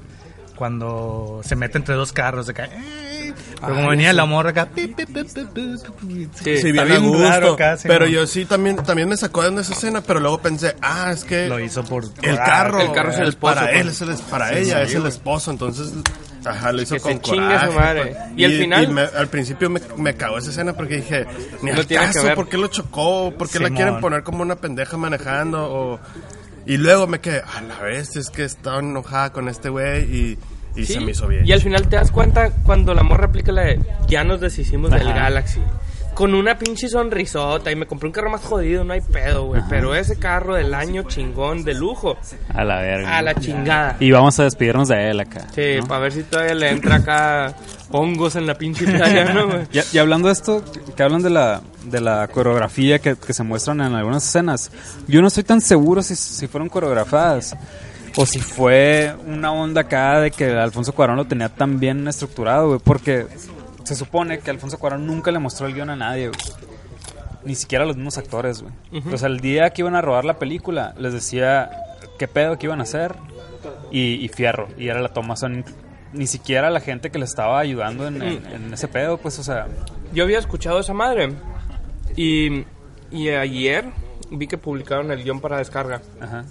Cuando 0.55 1.41
se 1.43 1.55
mete 1.55 1.77
entre 1.77 1.93
dos 1.93 2.11
carros. 2.11 2.47
De 2.47 2.51
acá, 2.51 2.65
¡eh! 2.65 3.33
Pero 3.61 3.75
como 3.75 3.89
venía 3.89 4.11
la 4.11 4.25
morra 4.25 4.49
acá... 4.49 4.65
pi, 4.65 4.87
pi, 4.87 5.05
pi, 5.05 5.21
Sí, 5.27 6.71
bien 6.71 7.03
gusto. 7.07 7.29
raro 7.29 7.53
acá, 7.53 7.77
sí, 7.77 7.87
pero 7.87 8.05
¿no? 8.05 8.11
yo 8.11 8.25
sí 8.25 8.45
también, 8.45 8.75
también 8.77 9.07
me 9.07 9.17
sacó 9.17 9.49
de 9.49 9.61
esa 9.61 9.73
escena, 9.73 10.01
pero 10.01 10.19
luego 10.19 10.39
pensé, 10.39 10.75
ah, 10.81 11.11
es 11.11 11.23
que 11.23 11.47
Lo 11.47 11.59
hizo 11.59 11.83
por... 11.83 12.05
el 12.23 12.37
carro, 12.37 12.81
El 12.81 12.91
carro 12.91 13.11
es 13.11 13.19
el 13.19 13.27
esposo, 13.29 13.53
para 13.55 13.67
pues. 13.67 13.81
él, 13.81 13.87
es 13.89 14.01
el, 14.01 14.15
para 14.29 14.57
ella, 14.57 14.81
es 14.81 14.95
el 14.95 15.05
esposo, 15.05 15.51
entonces, 15.51 15.93
ajá, 16.49 16.71
lo 16.71 16.81
hizo 16.81 16.95
Que 16.95 16.99
se 16.99 17.03
con 17.09 17.21
chingue 17.21 17.45
coraje. 17.47 17.67
su 17.67 17.73
madre. 17.73 18.01
pues. 18.05 18.17
Y 18.37 18.43
al 18.45 18.51
final- 18.51 18.87
me- 18.89 19.01
al 19.01 19.27
principio 19.27 19.69
me, 19.69 19.81
me 19.97 20.13
cagó 20.15 20.37
esa 20.37 20.49
escena 20.49 20.73
porque 20.73 20.97
dije, 20.97 21.25
ni 21.61 21.71
No 21.71 21.77
al 21.79 21.85
tiene 21.87 22.07
que 22.07 22.13
caso, 22.13 22.25
ver. 22.25 22.35
¿por 22.35 22.49
qué 22.49 22.57
lo 22.57 22.67
chocó? 22.67 23.33
¿Por 23.37 23.49
qué 23.49 23.59
la 23.59 23.67
Simón. 23.67 23.75
quieren 23.75 23.99
poner 24.01 24.23
como 24.23 24.41
una 24.41 24.55
pendeja 24.55 24.97
manejando? 24.97 25.63
O, 25.71 25.99
y 26.65 26.77
luego 26.77 27.07
me 27.07 27.19
quedé, 27.19 27.41
a 27.41 27.61
la 27.61 27.79
vez, 27.79 28.15
es 28.15 28.29
que 28.29 28.43
estaba 28.43 28.79
enojada 28.79 29.31
con 29.31 29.47
este 29.49 29.69
güey 29.69 30.03
y, 30.03 30.37
y 30.75 30.85
Sí, 30.85 30.93
se 30.93 30.99
me 30.99 31.11
hizo 31.11 31.27
bien. 31.27 31.45
Y 31.47 31.51
al 31.53 31.61
final 31.61 31.87
te 31.87 31.95
das 31.95 32.11
cuenta 32.11 32.51
cuando 32.63 32.93
la 32.93 33.03
morra 33.03 33.25
aplica 33.27 33.51
la 33.51 33.61
de 33.63 33.79
ya 34.07 34.23
nos 34.23 34.41
deshicimos 34.41 34.91
del 34.91 35.07
Ajá. 35.07 35.17
Galaxy. 35.23 35.59
Con 36.17 36.33
una 36.33 36.57
pinche 36.57 36.89
sonrisota 36.89 37.71
y 37.71 37.75
me 37.75 37.85
compré 37.85 38.07
un 38.07 38.13
carro 38.13 38.31
más 38.31 38.41
jodido, 38.41 38.83
no 38.83 38.93
hay 38.93 39.01
pedo, 39.01 39.45
güey. 39.45 39.61
Pero 39.69 39.93
ese 39.93 40.17
carro 40.17 40.55
del 40.55 40.73
año 40.73 41.03
chingón, 41.03 41.63
de 41.63 41.75
lujo, 41.75 42.17
A 42.55 42.63
la 42.63 42.81
verga. 42.81 43.17
a 43.17 43.21
la 43.21 43.35
chingada. 43.35 43.97
Y 43.99 44.09
vamos 44.09 44.39
a 44.39 44.45
despedirnos 44.45 44.87
de 44.87 45.11
él 45.11 45.19
acá. 45.19 45.45
Sí, 45.53 45.75
¿no? 45.79 45.85
para 45.85 45.99
ver 46.01 46.13
si 46.13 46.23
todavía 46.23 46.55
le 46.55 46.69
entra 46.69 46.95
acá 46.95 47.53
hongos 47.91 48.35
en 48.35 48.47
la 48.47 48.55
pinche 48.55 48.85
playa, 48.85 49.31
¿no, 49.31 49.47
güey? 49.47 49.67
Y, 49.71 49.95
y 49.95 49.99
hablando 49.99 50.27
de 50.29 50.33
esto, 50.33 50.63
que 50.95 51.03
hablan 51.03 51.21
de 51.21 51.29
la, 51.29 51.61
de 51.83 52.01
la 52.01 52.27
coreografía 52.29 52.97
que, 52.97 53.15
que 53.15 53.33
se 53.33 53.43
muestran 53.43 53.79
en 53.81 53.93
algunas 53.93 54.25
escenas, 54.27 54.71
yo 55.07 55.21
no 55.21 55.27
estoy 55.27 55.43
tan 55.43 55.61
seguro 55.61 56.01
si, 56.01 56.15
si 56.15 56.47
fueron 56.47 56.67
coreografadas 56.67 57.55
o 58.15 58.25
si 58.25 58.39
fue 58.39 59.13
una 59.27 59.51
onda 59.51 59.81
acá 59.81 60.19
de 60.19 60.31
que 60.31 60.45
Alfonso 60.49 60.93
Cuarón 60.93 61.17
lo 61.17 61.25
tenía 61.25 61.49
tan 61.49 61.79
bien 61.79 62.07
estructurado, 62.07 62.69
güey, 62.69 62.79
porque 62.83 63.27
se 63.87 63.95
supone 63.95 64.39
que 64.39 64.49
Alfonso 64.51 64.77
Cuarón 64.77 65.07
nunca 65.07 65.31
le 65.31 65.39
mostró 65.39 65.67
el 65.67 65.73
guion 65.73 65.89
a 65.89 65.95
nadie, 65.95 66.27
güey. 66.27 66.39
Ni 67.45 67.55
siquiera 67.55 67.83
a 67.85 67.87
los 67.87 67.95
mismos 67.95 68.17
actores, 68.17 68.61
güey. 68.61 68.73
O 69.13 69.17
sea, 69.17 69.29
el 69.29 69.39
día 69.39 69.69
que 69.69 69.81
iban 69.81 69.95
a 69.95 70.01
rodar 70.01 70.25
la 70.25 70.37
película, 70.39 70.93
les 70.97 71.13
decía 71.13 71.69
qué 72.19 72.27
pedo 72.27 72.57
que 72.57 72.65
iban 72.65 72.79
a 72.79 72.83
hacer 72.83 73.15
y, 73.91 74.15
y 74.15 74.27
fierro. 74.27 74.67
Y 74.77 74.89
era 74.89 74.99
la 75.01 75.09
toma. 75.13 75.35
Sea, 75.37 75.49
ni, 76.13 76.27
siquiera 76.27 76.69
la 76.69 76.79
gente 76.81 77.09
que 77.09 77.19
le 77.19 77.25
estaba 77.25 77.59
ayudando 77.59 78.07
en, 78.07 78.21
en- 78.21 78.45
en 78.45 78.73
ese 78.73 78.87
pedo, 78.87 79.17
pues, 79.17 79.39
o 79.39 79.43
sea, 79.43 79.67
Yo 80.13 80.23
había 80.25 80.39
escuchado 80.39 80.79
esa 80.79 80.93
madre. 80.93 81.33
Y, 82.15 82.65
y 83.11 83.29
ayer 83.29 83.85
vi 84.31 84.47
que 84.47 84.57
publicaron 84.57 85.11
el 85.11 85.23
guion 85.23 85.39
para 85.39 85.57
descarga. 85.59 86.01
ajá. 86.19 86.43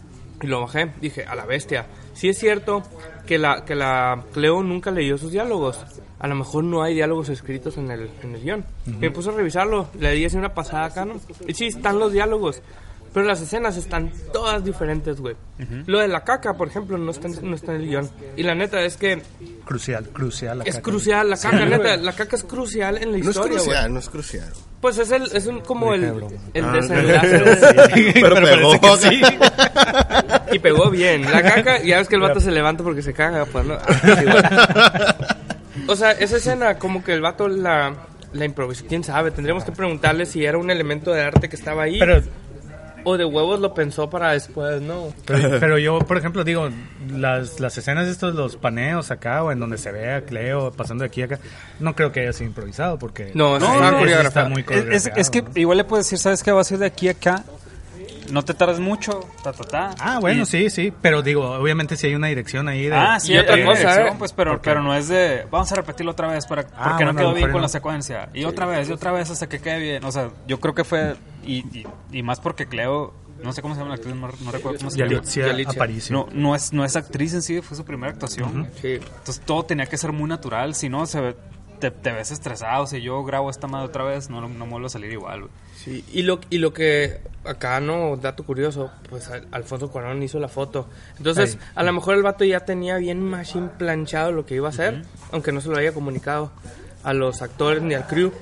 Y 0.43 0.47
lo 0.49 0.61
bajé, 0.61 0.93
dije, 1.01 1.25
a 1.25 1.35
la 1.35 1.47
bestia. 1.47 1.87
Si 2.13 2.29
es 2.29 2.39
cierto 2.39 2.83
que 3.27 3.39
la, 3.39 3.65
que 3.65 3.75
la 3.75 4.23
Cleo 4.33 4.63
nunca 4.63 4.91
leyó 4.91 5.19
sus 5.19 5.33
diálogos. 5.33 5.79
A 6.19 6.27
lo 6.29 6.35
mejor 6.35 6.65
no 6.65 6.83
hay 6.83 6.95
diálogos 6.95 7.29
escritos 7.29 7.77
en 7.77 7.91
el, 7.91 8.09
en 8.23 8.35
el 8.35 8.43
guion. 8.43 8.65
Y 8.87 8.91
me 8.93 9.11
puse 9.11 9.29
a 9.29 9.33
revisarlo, 9.33 9.89
le 9.99 10.13
di 10.13 10.25
así 10.25 10.37
una 10.37 10.55
pasada 10.55 10.87
acá, 10.87 11.05
¿no? 11.05 11.15
Y 11.47 11.53
sí, 11.55 11.67
están 11.67 11.99
los 11.99 12.13
diálogos. 12.13 12.63
Pero 13.13 13.27
las 13.27 13.41
escenas 13.41 13.77
están 13.79 14.13
todas 14.31 14.63
diferentes, 14.63 15.21
güey. 15.21 15.37
Lo 15.87 16.01
de 16.01 16.09
la 16.09 16.23
caca, 16.23 16.55
por 16.55 16.69
ejemplo, 16.69 16.99
no 16.99 17.11
está, 17.11 17.29
en- 17.29 17.49
no 17.49 17.55
está 17.57 17.75
en 17.75 17.81
el 17.83 17.89
guion. 17.89 18.11
Y 18.37 18.43
la 18.43 18.55
neta 18.55 18.83
es 18.83 18.97
que 18.99 19.23
Crucial, 19.65 20.09
crucial. 20.11 20.59
la 20.59 20.65
es 20.65 20.75
caca. 20.77 20.83
crucial, 20.83 21.31
la 21.31 21.37
caca, 21.39 21.65
neta, 21.65 21.97
la 21.97 22.13
caca 22.13 22.37
es 22.37 22.45
crucial 22.45 22.97
en 22.99 23.13
la 23.13 23.19
no 23.19 23.23
es 23.25 23.29
historia, 23.29 23.53
güey. 23.57 23.65
crucial, 23.65 23.93
no 23.95 23.99
es 24.01 24.09
crucial. 24.11 24.53
Pues 24.83 24.99
es 24.99 25.11
el, 25.11 25.23
es 25.33 25.47
un, 25.47 25.61
como 25.61 25.95
el, 25.95 26.05
el 26.53 26.65
Ah, 26.65 26.73
desenlace. 26.73 28.13
Pero, 28.21 28.35
pegó. 28.37 28.73
Y 30.57 30.59
pegó 30.59 30.91
bien. 30.91 31.31
La 31.31 31.43
caca, 31.43 31.83
ya 31.83 31.99
ves 31.99 32.09
que 32.09 32.15
el 32.17 32.21
vato 32.23 32.41
se 32.41 32.51
levanta 32.51 32.83
porque 32.83 33.03
se 33.03 33.13
caga, 33.13 33.45
pues, 33.47 33.65
¿no? 33.65 33.75
Ah. 33.75 35.17
O 35.89 35.95
sea, 35.97 36.13
esa 36.13 36.37
escena, 36.39 36.79
como 36.79 37.05
que 37.05 37.13
el 37.13 37.21
vato 37.21 37.49
la, 37.49 37.93
la 38.33 38.45
improvisó. 38.45 38.85
Quién 38.89 39.05
sabe, 39.05 39.31
tendríamos 39.31 39.65
que 39.65 39.73
preguntarle 39.73 40.27
si 40.27 40.45
era 40.45 40.59
un 40.59 40.71
elemento 40.71 41.13
de 41.13 41.23
arte 41.23 41.49
que 41.49 41.57
estaba 41.57 41.83
ahí. 41.85 41.99
Pero, 41.99 42.23
O 43.05 43.17
de 43.17 43.25
huevos 43.25 43.61
lo 43.61 43.73
pensó 43.73 44.11
para 44.11 44.33
después, 44.33 44.81
¿no? 44.83 45.13
pero, 45.27 45.61
pero 45.61 45.79
yo, 45.79 45.99
por 46.01 46.17
ejemplo, 46.17 46.43
digo, 46.43 46.71
las, 47.09 47.61
las 47.61 47.79
escenas 47.79 48.07
de 48.07 48.13
estos, 48.13 48.35
los 48.35 48.57
paneos 48.57 49.13
acá, 49.13 49.45
o 49.45 49.53
en 49.53 49.61
donde 49.61 49.79
se 49.79 49.93
ve 49.93 50.13
a 50.13 50.23
Cleo 50.23 50.73
pasando 50.73 51.03
de 51.05 51.09
aquí 51.09 51.23
a 51.23 51.27
acá, 51.27 51.39
no 51.79 51.95
creo 51.95 52.11
que 52.11 52.21
haya 52.21 52.33
sido 52.33 52.49
improvisado, 52.49 52.99
porque... 52.99 53.31
No, 53.35 53.59
no, 53.61 53.69
no, 53.79 53.91
sí 53.91 53.97
coreografiado. 53.99 54.29
está 54.29 54.49
muy 54.49 54.65
Es, 54.93 55.09
es- 55.15 55.31
que 55.31 55.43
¿no? 55.43 55.51
igual 55.55 55.79
le 55.79 55.85
puedes 55.85 56.07
decir, 56.07 56.19
¿sabes 56.19 56.43
qué? 56.43 56.51
Vas 56.51 56.69
a 56.71 56.75
ir 56.75 56.81
de 56.81 56.87
aquí 56.87 57.07
a 57.07 57.13
acá. 57.13 57.45
No 58.31 58.45
te 58.45 58.55
tardes 58.55 58.81
mucho. 58.81 59.21
Ta, 59.43 59.53
ta, 59.53 59.65
ta. 59.65 59.95
Ah, 59.99 60.19
bueno, 60.21 60.43
Y- 60.43 60.47
sí, 60.47 60.71
sí, 60.71 60.93
pero 61.03 61.23
digo, 61.23 61.51
obviamente 61.53 61.97
si 61.97 62.07
hay 62.09 62.15
una 62.15 62.27
dirección 62.29 62.69
ahí 62.69 62.87
de... 62.87 62.95
Ah, 62.97 63.19
sí, 63.21 63.33
Y 63.35 63.39
otra 63.39 63.65
cosa, 63.65 64.09
¿eh? 64.09 64.13
pues, 64.19 64.33
pero, 64.33 64.61
pero 64.63 64.83
no 64.83 64.95
es 64.95 65.09
de. 65.09 65.47
Vamos 65.51 65.71
a 65.73 65.75
repetirlo 65.77 66.13
otra 66.13 66.29
vez 66.29 66.47
para, 66.47 66.67
Ah, 66.77 66.89
porque 66.91 67.05
no 67.05 67.15
quedó 67.15 67.35
bien 67.35 67.49
con 67.49 67.57
no. 67.59 67.63
la 67.63 67.69
secuencia. 67.69 68.29
Y 68.35 68.45
otra 68.45 68.67
vez, 68.67 68.89
y 68.89 68.93
otra 68.93 69.13
vez 69.13 69.31
hasta 69.31 69.49
que 69.49 69.59
quede 69.61 69.79
bien. 69.81 70.05
O 70.05 70.13
sea, 70.13 70.31
yo 70.47 70.61
creo 70.61 70.75
que 70.75 70.85
fue. 70.85 71.17
Y, 71.45 71.59
y, 71.79 71.87
y 72.13 72.23
más 72.23 72.41
porque 72.41 72.67
Cleo. 72.67 73.15
No 73.43 73.53
sé 73.53 73.61
cómo 73.61 73.75
se 73.75 73.81
llama 73.81 73.91
la 73.91 73.97
actriz, 73.97 74.15
no, 74.15 74.29
no 74.29 74.51
recuerdo 74.51 74.79
cómo 74.79 74.91
se 74.91 74.97
llama. 74.99 75.11
Yalitza. 75.13 75.71
Aparicio. 75.71 76.17
No, 76.17 76.27
no, 76.33 76.55
es, 76.55 76.73
no 76.73 76.87
es 76.87 76.97
actriz 76.97 77.35
en 77.35 77.43
sí, 77.43 77.61
fue 77.61 77.77
su 77.77 77.85
primera 77.85 78.11
actuación. 78.13 78.71
Sí. 78.81 78.95
Entonces 78.95 79.41
todo 79.45 79.63
tenía 79.65 79.85
que 79.85 79.99
ser 79.99 80.13
muy 80.13 80.27
natural, 80.27 80.75
si 80.75 80.89
no 80.89 81.05
se 81.05 81.21
ve- 81.21 81.37
te, 81.79 81.91
te 81.91 82.13
ves 82.13 82.31
estresado. 82.31 82.87
Si 82.87 83.03
yo 83.03 83.23
grabo 83.25 83.51
esta 83.51 83.67
madre 83.67 83.89
otra 83.89 84.05
vez, 84.05 84.31
no, 84.31 84.41
no 84.41 84.49
me 84.49 84.67
vuelvo 84.71 84.87
a 84.87 84.91
salir 84.91 85.13
igual. 85.13 85.41
güey. 85.41 85.53
Sí, 85.87 86.05
y 86.13 86.23
lo, 86.23 86.41
y 86.51 86.59
lo 86.59 86.73
que 86.75 87.21
acá, 87.45 87.79
no, 87.79 88.17
dato 88.17 88.45
curioso, 88.45 88.91
pues 89.09 89.29
Al- 89.31 89.47
Alfonso 89.53 89.89
Cuarón 89.89 90.21
hizo 90.23 90.41
la 90.41 90.49
foto. 90.49 90.89
Entonces, 91.17 91.59
a 91.77 91.83
lo 91.85 91.93
mejor 91.93 92.17
el 92.17 92.23
vato 92.25 92.45
ya 92.45 92.61
tenía 92.65 92.97
bien 92.97 93.23
machine 93.23 93.69
planchado 93.79 94.33
lo 94.33 94.45
que 94.45 94.57
iba 94.57 94.67
a 94.67 94.71
hacer, 94.71 95.05
aunque 95.31 95.53
no 95.53 95.61
se 95.61 95.69
lo 95.69 95.79
haya 95.79 95.93
comunicado 95.95 96.51
a 97.05 97.13
los 97.13 97.41
actores 97.43 97.83
ni 97.85 97.95
al 97.95 98.05
crew. 98.09 98.33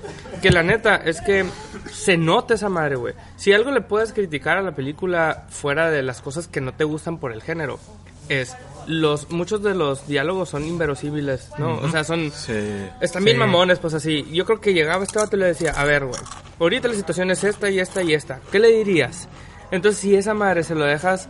Que 0.41 0.51
la 0.51 0.63
neta 0.63 0.97
es 0.97 1.21
que 1.21 1.45
se 1.93 2.17
nota 2.17 2.55
esa 2.55 2.71
madre, 2.71 2.97
güey. 2.97 3.13
Si 3.37 3.53
algo 3.53 3.71
le 3.73 3.83
puedes 3.83 4.15
criticar 4.15 4.57
a 4.57 4.63
la 4.63 4.73
película 4.73 5.45
fuera 5.51 5.91
de 5.91 6.03
las 6.03 6.23
cosas 6.23 6.49
que 6.49 6.63
no 6.63 6.73
te 6.73 6.85
gustan 6.85 7.19
por 7.19 7.31
el 7.33 7.43
género, 7.43 7.79
es 8.31 8.57
los 8.87 9.31
muchos 9.31 9.63
de 9.63 9.75
los 9.75 10.07
diálogos 10.07 10.49
son 10.51 10.65
inverosímiles, 10.65 11.51
¿no? 11.59 11.75
O 11.77 11.89
sea, 11.91 12.05
son 12.05 12.31
Sí. 12.31 12.53
están 13.01 13.25
bien 13.25 13.37
Sí. 13.37 13.41
mamones, 13.41 13.79
pues 13.79 13.95
así. 13.95 14.27
Yo 14.33 14.45
creo 14.45 14.61
que 14.61 14.73
llegaba 14.75 15.03
este 15.05 15.19
vato 15.19 15.37
y 15.37 15.41
le 15.41 15.47
decía, 15.47 15.73
a 15.77 15.85
ver, 15.85 16.05
güey, 16.05 16.21
ahorita 16.61 16.89
la 16.89 16.95
situación 16.95 17.31
es 17.31 17.45
esta 17.45 17.71
y 17.71 17.81
esta 17.81 18.03
y 18.03 18.15
esta. 18.15 18.41
¿Qué 18.53 18.59
le 18.59 18.69
dirías? 18.69 19.29
Entonces, 19.71 20.01
si 20.01 20.15
esa 20.15 20.35
madre 20.35 20.63
se 20.65 20.75
lo 20.75 20.85
dejas 20.85 21.29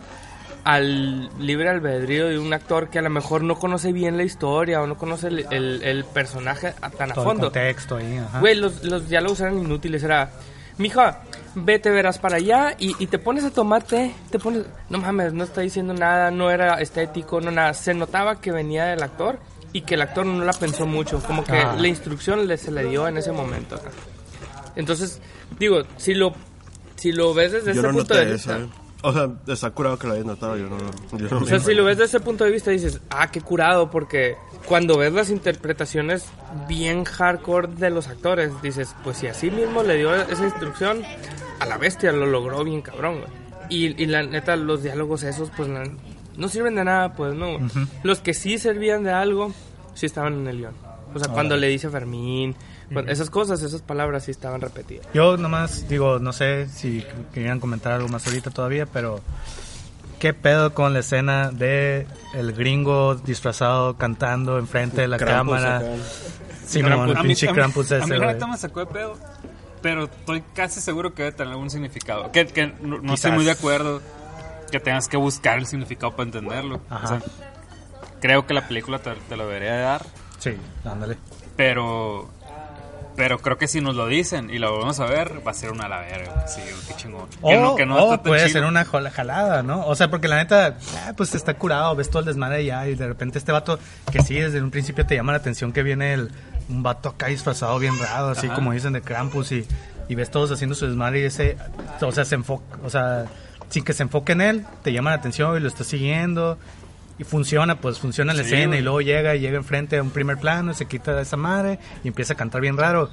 al 0.64 1.28
libre 1.38 1.68
albedrío 1.68 2.26
de 2.28 2.38
un 2.38 2.52
actor 2.54 2.88
que 2.88 2.98
a 2.98 3.02
lo 3.02 3.10
mejor 3.10 3.42
no 3.42 3.56
conoce 3.58 3.92
bien 3.92 4.16
la 4.16 4.22
historia 4.22 4.80
o 4.80 4.86
no 4.86 4.96
conoce 4.96 5.28
el, 5.28 5.46
el- 5.50 5.82
el 5.82 6.04
personaje 6.04 6.72
tan 6.96 7.10
a 7.10 7.14
Todo 7.14 7.24
el 7.24 7.28
fondo. 7.30 7.42
contexto 7.48 7.96
ahí, 7.96 8.16
ajá. 8.16 8.40
Güey, 8.40 8.54
los, 8.54 8.82
los 8.84 9.08
diálogos 9.08 9.40
eran 9.40 9.58
inútiles. 9.58 10.02
Era, 10.02 10.30
mija, 10.78 11.20
vete, 11.54 11.90
verás 11.90 12.18
para 12.18 12.36
allá 12.36 12.74
y, 12.78 12.94
y 13.02 13.06
te 13.06 13.18
pones 13.18 13.44
a 13.44 13.50
tomarte, 13.50 14.14
te 14.30 14.38
pones, 14.38 14.64
no 14.88 14.98
mames, 14.98 15.32
no 15.32 15.44
está 15.44 15.60
diciendo 15.60 15.94
nada, 15.94 16.30
no 16.30 16.50
era 16.50 16.80
estético, 16.80 17.40
no 17.40 17.50
nada. 17.50 17.74
Se 17.74 17.94
notaba 17.94 18.40
que 18.40 18.52
venía 18.52 18.86
del 18.86 19.02
actor 19.02 19.38
y 19.72 19.82
que 19.82 19.94
el 19.94 20.02
actor 20.02 20.24
no 20.26 20.44
la 20.44 20.52
pensó 20.52 20.86
mucho, 20.86 21.20
como 21.22 21.44
que 21.44 21.52
Ah. 21.52 21.76
la 21.78 21.88
instrucción 21.88 22.46
le, 22.46 22.56
se 22.58 22.70
le 22.70 22.84
dio 22.84 23.06
en 23.08 23.16
ese 23.16 23.32
momento. 23.32 23.74
acá. 23.76 23.90
Entonces, 24.76 25.20
digo, 25.58 25.82
si 25.96 26.14
lo, 26.14 26.34
si 26.96 27.12
lo 27.12 27.32
ves 27.34 27.52
desde 27.52 27.74
Yo 27.74 27.80
ese 27.80 27.88
no 27.88 27.98
punto 27.98 28.14
de 28.14 28.22
eso. 28.34 28.34
vista... 28.34 28.58
eh. 28.58 28.68
O 29.06 29.12
sea, 29.12 29.28
está 29.48 29.70
curado 29.70 29.98
que 29.98 30.06
lo 30.06 30.14
hayas 30.14 30.24
notado. 30.24 30.56
Yo 30.56 30.66
no, 30.68 30.78
yo 31.18 31.28
no 31.28 31.38
O 31.40 31.46
sea, 31.46 31.60
si 31.60 31.74
lo 31.74 31.84
ves 31.84 31.98
desde 31.98 32.16
ese 32.16 32.24
punto 32.24 32.44
de 32.44 32.50
vista 32.50 32.70
dices, 32.70 33.00
ah, 33.10 33.30
qué 33.30 33.42
curado, 33.42 33.90
porque 33.90 34.34
cuando 34.66 34.96
ves 34.98 35.12
las 35.12 35.30
interpretaciones 35.30 36.24
bien 36.68 37.04
hardcore 37.04 37.68
de 37.68 37.90
los 37.90 38.08
actores, 38.08 38.50
dices, 38.62 38.94
pues 39.04 39.18
si 39.18 39.26
así 39.26 39.50
mismo 39.50 39.82
le 39.82 39.96
dio 39.96 40.14
esa 40.14 40.44
instrucción, 40.44 41.02
a 41.60 41.66
la 41.66 41.78
bestia 41.78 42.12
lo 42.12 42.26
logró 42.26 42.64
bien 42.64 42.82
cabrón, 42.82 43.18
güey. 43.18 43.30
Y, 43.68 44.02
y 44.02 44.06
la 44.06 44.22
neta, 44.22 44.56
los 44.56 44.82
diálogos 44.82 45.22
esos, 45.22 45.50
pues 45.56 45.68
la- 45.68 45.88
no 46.36 46.48
sirven 46.48 46.74
de 46.74 46.84
nada, 46.84 47.12
pues 47.14 47.34
no. 47.34 47.52
güey. 47.52 47.64
Ujú. 47.64 47.80
Los 48.02 48.20
que 48.20 48.34
sí 48.34 48.58
servían 48.58 49.04
de 49.04 49.12
algo, 49.12 49.52
sí 49.94 50.06
estaban 50.06 50.34
en 50.34 50.48
el 50.48 50.58
guion. 50.58 50.74
O 51.14 51.18
sea, 51.18 51.32
cuando 51.32 51.56
le 51.56 51.68
dice 51.68 51.88
Fermín, 51.90 52.56
esas 53.06 53.30
cosas, 53.30 53.62
esas 53.62 53.82
palabras 53.82 54.24
sí 54.24 54.32
estaban 54.32 54.60
repetidas. 54.60 55.06
Yo 55.14 55.36
nomás 55.36 55.88
digo, 55.88 56.18
no 56.18 56.32
sé 56.32 56.68
si 56.68 57.04
querían 57.32 57.60
comentar 57.60 57.92
algo 57.92 58.08
más 58.08 58.26
ahorita 58.26 58.50
todavía, 58.50 58.84
pero 58.86 59.20
¿qué 60.24 60.32
pedo 60.32 60.72
con 60.72 60.94
la 60.94 61.00
escena 61.00 61.50
de 61.50 62.06
el 62.32 62.54
gringo 62.54 63.14
disfrazado 63.14 63.98
cantando 63.98 64.58
enfrente 64.58 65.02
de 65.02 65.08
la 65.08 65.18
Krampus 65.18 65.56
cámara? 65.60 65.76
acá. 65.76 65.86
Sí, 66.66 66.82
no, 66.82 67.04
el 67.04 67.14
A 67.14 67.20
mí- 67.22 67.28
pinche 67.28 67.46
a 67.46 67.50
mí- 67.50 67.54
Krampus 67.56 67.92
A 67.92 67.98
ese, 67.98 68.06
mí 68.06 68.12
la 68.12 68.16
güey. 68.24 68.32
neta 68.32 68.46
me 68.46 68.56
sacó 68.56 68.80
de 68.80 68.86
pedo, 68.86 69.18
pero 69.82 70.04
estoy 70.04 70.42
casi 70.54 70.80
seguro 70.80 71.12
que 71.12 71.24
debe 71.24 71.36
tener 71.36 71.52
algún 71.52 71.68
significado. 71.68 72.32
Que, 72.32 72.46
que 72.46 72.68
no, 72.68 72.96
no 72.96 73.00
Quizás. 73.02 73.14
estoy 73.16 73.32
muy 73.32 73.44
de 73.44 73.50
acuerdo 73.50 74.00
que 74.72 74.80
tengas 74.80 75.08
que 75.08 75.18
buscar 75.18 75.58
el 75.58 75.66
significado 75.66 76.12
para 76.12 76.22
entenderlo. 76.24 76.80
Ajá. 76.88 77.04
O 77.04 77.08
sea, 77.08 77.20
creo 78.22 78.46
que 78.46 78.54
la 78.54 78.66
película 78.66 79.00
te, 79.00 79.12
te 79.28 79.36
lo 79.36 79.46
debería 79.46 79.74
de 79.74 79.82
dar, 79.82 80.06
Sí, 80.38 80.56
ándale. 80.86 81.18
pero 81.54 82.30
pero 83.16 83.38
creo 83.38 83.58
que 83.58 83.68
si 83.68 83.80
nos 83.80 83.94
lo 83.94 84.06
dicen 84.06 84.50
y 84.50 84.58
lo 84.58 84.72
volvemos 84.72 84.98
a 85.00 85.06
ver, 85.06 85.46
va 85.46 85.52
a 85.52 85.54
ser 85.54 85.70
una 85.70 85.88
la 85.88 86.00
verga. 86.00 86.46
Sí, 86.48 86.60
qué 86.88 86.94
chingón. 86.94 87.28
O, 87.40 87.48
que 87.48 87.56
no, 87.56 87.74
que 87.76 87.86
no 87.86 87.96
o 87.96 87.98
está 88.04 88.16
tan 88.16 88.24
puede 88.24 88.48
ser 88.48 88.64
una 88.64 88.84
jalada, 88.84 89.62
¿no? 89.62 89.86
O 89.86 89.94
sea, 89.94 90.10
porque 90.10 90.28
la 90.28 90.36
neta, 90.36 90.78
ah, 91.06 91.12
pues 91.16 91.34
está 91.34 91.54
curado, 91.54 91.94
ves 91.94 92.10
todo 92.10 92.20
el 92.20 92.26
desmadre 92.26 92.56
allá 92.56 92.88
y 92.88 92.94
de 92.94 93.06
repente 93.06 93.38
este 93.38 93.52
vato, 93.52 93.78
que 94.10 94.22
sí, 94.22 94.34
desde 94.34 94.60
un 94.60 94.70
principio 94.70 95.06
te 95.06 95.14
llama 95.14 95.32
la 95.32 95.38
atención 95.38 95.72
que 95.72 95.82
viene 95.82 96.14
el, 96.14 96.30
un 96.68 96.82
vato 96.82 97.10
acá 97.10 97.26
disfrazado 97.26 97.78
bien 97.78 97.98
raro, 97.98 98.28
así 98.28 98.46
Ajá. 98.46 98.56
como 98.56 98.72
dicen 98.72 98.92
de 98.92 99.02
Krampus 99.02 99.52
y, 99.52 99.66
y 100.08 100.14
ves 100.14 100.30
todos 100.30 100.50
haciendo 100.50 100.74
su 100.74 100.86
desmadre 100.86 101.20
y 101.20 101.24
ese, 101.24 101.56
o 102.00 102.12
sea, 102.12 102.24
se 102.24 102.34
enfoca, 102.34 102.78
o 102.84 102.90
sea, 102.90 103.26
sin 103.70 103.84
que 103.84 103.92
se 103.92 104.02
enfoque 104.02 104.32
en 104.32 104.40
él, 104.40 104.66
te 104.82 104.92
llama 104.92 105.10
la 105.10 105.16
atención 105.16 105.56
y 105.56 105.60
lo 105.60 105.68
está 105.68 105.84
siguiendo. 105.84 106.58
Y 107.18 107.24
funciona, 107.24 107.80
pues 107.80 107.98
funciona 107.98 108.32
la 108.34 108.42
Sí, 108.42 108.46
escena 108.48 108.66
güey. 108.68 108.80
y 108.80 108.82
luego 108.82 109.00
llega 109.00 109.34
y 109.36 109.40
llega 109.40 109.56
enfrente 109.56 109.98
a 109.98 110.02
un 110.02 110.10
primer 110.10 110.36
plano, 110.38 110.74
se 110.74 110.86
quita 110.86 111.14
de 111.14 111.22
esa 111.22 111.36
madre 111.36 111.78
y 112.02 112.08
empieza 112.08 112.32
a 112.32 112.36
cantar 112.36 112.60
bien 112.60 112.76
raro. 112.76 113.10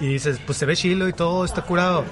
Y 0.00 0.06
dices, 0.06 0.40
pues 0.46 0.58
se 0.58 0.66
ve 0.66 0.74
chilo 0.76 1.06
y 1.08 1.12
todo, 1.12 1.44
está 1.44 1.62
curado. 1.62 2.04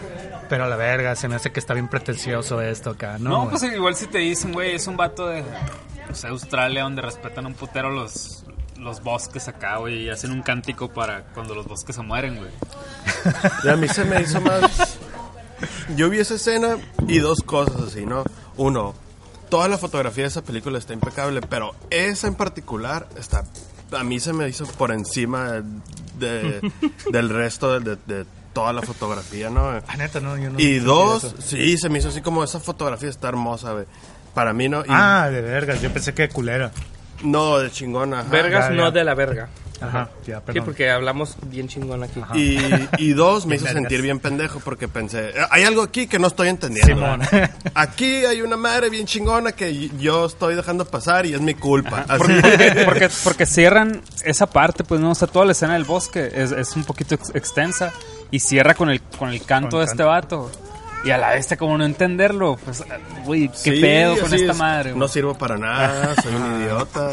Pero 0.48 0.64
a 0.64 0.68
la 0.68 0.76
verga, 0.76 1.14
se 1.16 1.28
me 1.28 1.34
hace 1.34 1.50
que 1.50 1.60
está 1.60 1.74
bien 1.74 1.88
pretencioso 1.88 2.60
esto 2.62 2.90
acá, 2.90 3.18
¿no? 3.18 3.30
No, 3.30 3.38
güey? 3.46 3.50
pues 3.50 3.62
igual 3.64 3.94
si 3.96 4.06
te 4.06 4.18
dicen, 4.18 4.52
güey, 4.52 4.74
es 4.74 4.86
un 4.86 4.96
vato 4.96 5.26
de 5.26 5.42
Australia 6.28 6.84
donde 6.84 7.02
respetan 7.02 7.44
un 7.46 7.54
putero 7.54 7.90
los, 7.90 8.44
los 8.78 9.02
bosques 9.02 9.46
acá, 9.48 9.76
güey, 9.78 10.04
y 10.04 10.10
hacen 10.10 10.30
un 10.32 10.42
cántico 10.42 10.88
para 10.88 11.24
cuando 11.34 11.54
los 11.54 11.66
bosques 11.66 11.96
se 11.96 12.02
mueren, 12.02 12.36
güey. 12.36 12.50
Y 13.64 13.68
a 13.68 13.76
mí 13.76 13.88
se 13.88 14.04
me 14.04 14.22
hizo 14.22 14.40
más. 14.40 14.98
Yo 15.96 16.08
vi 16.08 16.18
esa 16.20 16.34
escena 16.36 16.76
y 17.08 17.18
dos 17.18 17.40
cosas 17.42 17.80
así, 17.88 18.06
¿no? 18.06 18.22
Uno, 18.56 18.94
toda 19.48 19.68
la 19.68 19.78
fotografía 19.78 20.24
de 20.24 20.28
esa 20.28 20.42
película 20.42 20.78
está 20.78 20.92
impecable, 20.92 21.40
pero 21.42 21.74
esa 21.90 22.26
en 22.28 22.34
particular 22.34 23.08
está. 23.18 23.44
A 23.92 24.04
mí 24.04 24.20
se 24.20 24.32
me 24.32 24.48
hizo 24.48 24.66
por 24.66 24.92
encima 24.92 25.62
de, 26.18 26.60
del 27.12 27.28
resto 27.30 27.78
de, 27.80 27.96
de- 27.96 28.14
de 28.24 28.26
toda 28.52 28.72
la 28.72 28.82
fotografía, 28.82 29.50
¿no? 29.50 29.68
Ah, 29.68 29.96
neta, 29.96 30.20
no, 30.20 30.36
yo 30.36 30.50
no 30.50 30.58
Y 30.60 30.78
dos, 30.80 31.34
sí, 31.38 31.78
se 31.78 31.88
me 31.88 31.98
hizo 31.98 32.08
así 32.08 32.20
como 32.20 32.42
esa 32.44 32.60
fotografía 32.60 33.08
está 33.08 33.28
hermosa, 33.28 33.72
güey. 33.72 33.84
Para 34.34 34.52
mí 34.52 34.68
no. 34.68 34.80
y- 34.82 34.88
Ah, 34.88 35.28
de 35.30 35.40
vergas, 35.40 35.80
yo 35.80 35.92
pensé 35.92 36.12
que 36.14 36.28
culera. 36.28 36.70
No, 37.22 37.58
de 37.58 37.70
chingona. 37.70 38.20
ajá. 38.20 38.28
Vergas 38.30 38.68
ya, 38.68 38.74
no 38.74 38.84
ya. 38.84 38.90
de 38.90 39.04
la 39.04 39.14
verga. 39.14 39.48
Ajá, 39.80 40.08
ya, 40.26 40.36
Sí, 40.38 40.42
perdón. 40.46 40.64
porque 40.64 40.90
hablamos 40.90 41.36
bien 41.42 41.68
chingón 41.68 42.02
aquí. 42.02 42.20
Y, 42.34 42.58
y 42.98 43.12
dos, 43.12 43.46
me 43.46 43.56
hizo 43.56 43.66
sentir 43.66 44.02
bien 44.02 44.18
pendejo 44.18 44.60
porque 44.60 44.88
pensé, 44.88 45.28
"Eh, 45.30 45.34
hay 45.50 45.62
algo 45.64 45.82
aquí 45.82 46.06
que 46.08 46.18
no 46.18 46.26
estoy 46.26 46.48
entendiendo. 46.48 46.94
Simón. 46.94 47.20
Aquí 47.74 48.24
hay 48.24 48.42
una 48.42 48.56
madre 48.56 48.90
bien 48.90 49.06
chingona 49.06 49.52
que 49.52 49.88
yo 49.98 50.26
estoy 50.26 50.54
dejando 50.56 50.84
pasar 50.84 51.26
y 51.26 51.34
es 51.34 51.40
mi 51.40 51.54
culpa. 51.54 52.04
Así. 52.08 52.18
Porque, 52.18 52.82
porque, 52.84 53.08
porque 53.24 53.46
cierran 53.46 54.02
esa 54.24 54.46
parte, 54.46 54.82
pues 54.84 55.00
no, 55.00 55.12
o 55.12 55.14
sea, 55.14 55.28
toda 55.28 55.44
la 55.44 55.52
escena 55.52 55.74
del 55.74 55.84
bosque 55.84 56.28
es, 56.34 56.50
es 56.52 56.74
un 56.74 56.84
poquito 56.84 57.14
ex- 57.14 57.30
extensa 57.34 57.92
y 58.30 58.40
cierra 58.40 58.74
con 58.74 58.90
el, 58.90 59.00
con 59.00 59.28
el 59.30 59.42
canto 59.44 59.70
Con 59.76 59.80
de 59.80 59.84
el 59.84 59.90
este 59.92 60.02
vato. 60.02 60.50
Y 61.04 61.10
a 61.10 61.18
la 61.18 61.30
vez, 61.30 61.46
como 61.56 61.78
no 61.78 61.84
entenderlo, 61.84 62.56
pues, 62.64 62.82
güey, 63.24 63.48
qué 63.48 63.72
Sí, 63.76 63.80
pedo 63.80 64.18
con 64.18 64.34
esta 64.34 64.50
es, 64.52 64.58
madre. 64.58 64.90
No 64.90 64.96
güey? 64.96 65.08
sirvo 65.08 65.38
para 65.38 65.56
nada, 65.56 66.16
soy 66.20 66.34
un 66.34 66.60
idiota. 66.62 67.12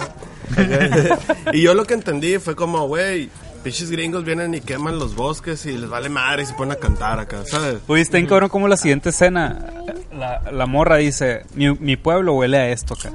y 1.53 1.61
yo 1.61 1.73
lo 1.73 1.85
que 1.85 1.93
entendí 1.93 2.37
fue 2.39 2.55
como, 2.55 2.87
güey, 2.87 3.29
pinches 3.63 3.89
gringos 3.89 4.23
vienen 4.23 4.53
y 4.53 4.61
queman 4.61 4.99
los 4.99 5.15
bosques 5.15 5.65
y 5.65 5.77
les 5.77 5.89
vale 5.89 6.09
madre 6.09 6.43
y 6.43 6.45
se 6.45 6.53
ponen 6.53 6.73
a 6.73 6.79
cantar 6.79 7.19
acá, 7.19 7.43
¿sabes? 7.45 7.77
Oye, 7.87 8.01
está 8.01 8.17
bien 8.17 8.27
cabrón 8.27 8.49
como 8.49 8.67
la 8.67 8.77
siguiente 8.77 9.09
escena, 9.09 9.65
la, 10.13 10.41
la 10.51 10.65
morra 10.65 10.97
dice, 10.97 11.45
mi, 11.55 11.71
mi 11.73 11.97
pueblo 11.97 12.33
huele 12.33 12.57
a 12.57 12.69
esto 12.69 12.93
acá. 12.93 13.11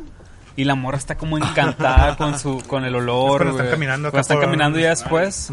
Y 0.57 0.65
la 0.65 0.75
morra 0.75 0.99
está 0.99 1.15
como 1.17 1.39
encantada 1.39 2.17
con 2.19 2.39
su 2.39 2.61
con 2.67 2.85
el 2.85 2.95
olor. 2.95 3.39
cuando 3.43 3.57
están 3.59 3.71
caminando 3.71 4.09
acá 4.09 4.13
Cuando 4.17 4.21
están 4.23 4.41
caminando 4.41 4.79
ya 4.79 4.91
después. 4.91 5.51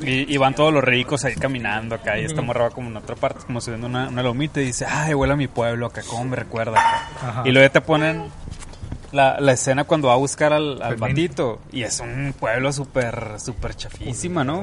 y, 0.00 0.32
y 0.32 0.36
van 0.38 0.54
todos 0.54 0.72
los 0.72 0.82
ricos 0.82 1.24
ahí 1.24 1.34
caminando 1.34 1.96
acá. 1.96 2.18
Y 2.18 2.24
esta 2.24 2.40
morra 2.40 2.62
va 2.62 2.70
como 2.70 2.88
en 2.88 2.96
otra 2.96 3.16
parte, 3.16 3.40
como 3.44 3.60
subiendo 3.60 3.86
una, 3.86 4.08
una 4.08 4.22
lomita 4.22 4.62
y 4.62 4.66
dice, 4.66 4.86
ay, 4.88 5.12
huele 5.12 5.34
a 5.34 5.36
mi 5.36 5.48
pueblo 5.48 5.86
acá, 5.86 6.02
cómo 6.06 6.24
me 6.24 6.36
recuerda 6.36 6.78
acá. 6.78 7.42
Y 7.44 7.50
luego 7.50 7.66
ya 7.66 7.72
te 7.72 7.80
ponen 7.82 8.24
la, 9.14 9.40
la 9.40 9.52
escena 9.52 9.84
cuando 9.84 10.08
va 10.08 10.14
a 10.14 10.18
buscar 10.18 10.52
al, 10.52 10.82
al 10.82 10.96
batito. 10.96 11.60
Y 11.72 11.82
es 11.84 12.00
un 12.00 12.34
pueblo 12.38 12.72
súper, 12.72 13.36
súper 13.38 13.74
chafísima, 13.74 14.44
¿no? 14.44 14.62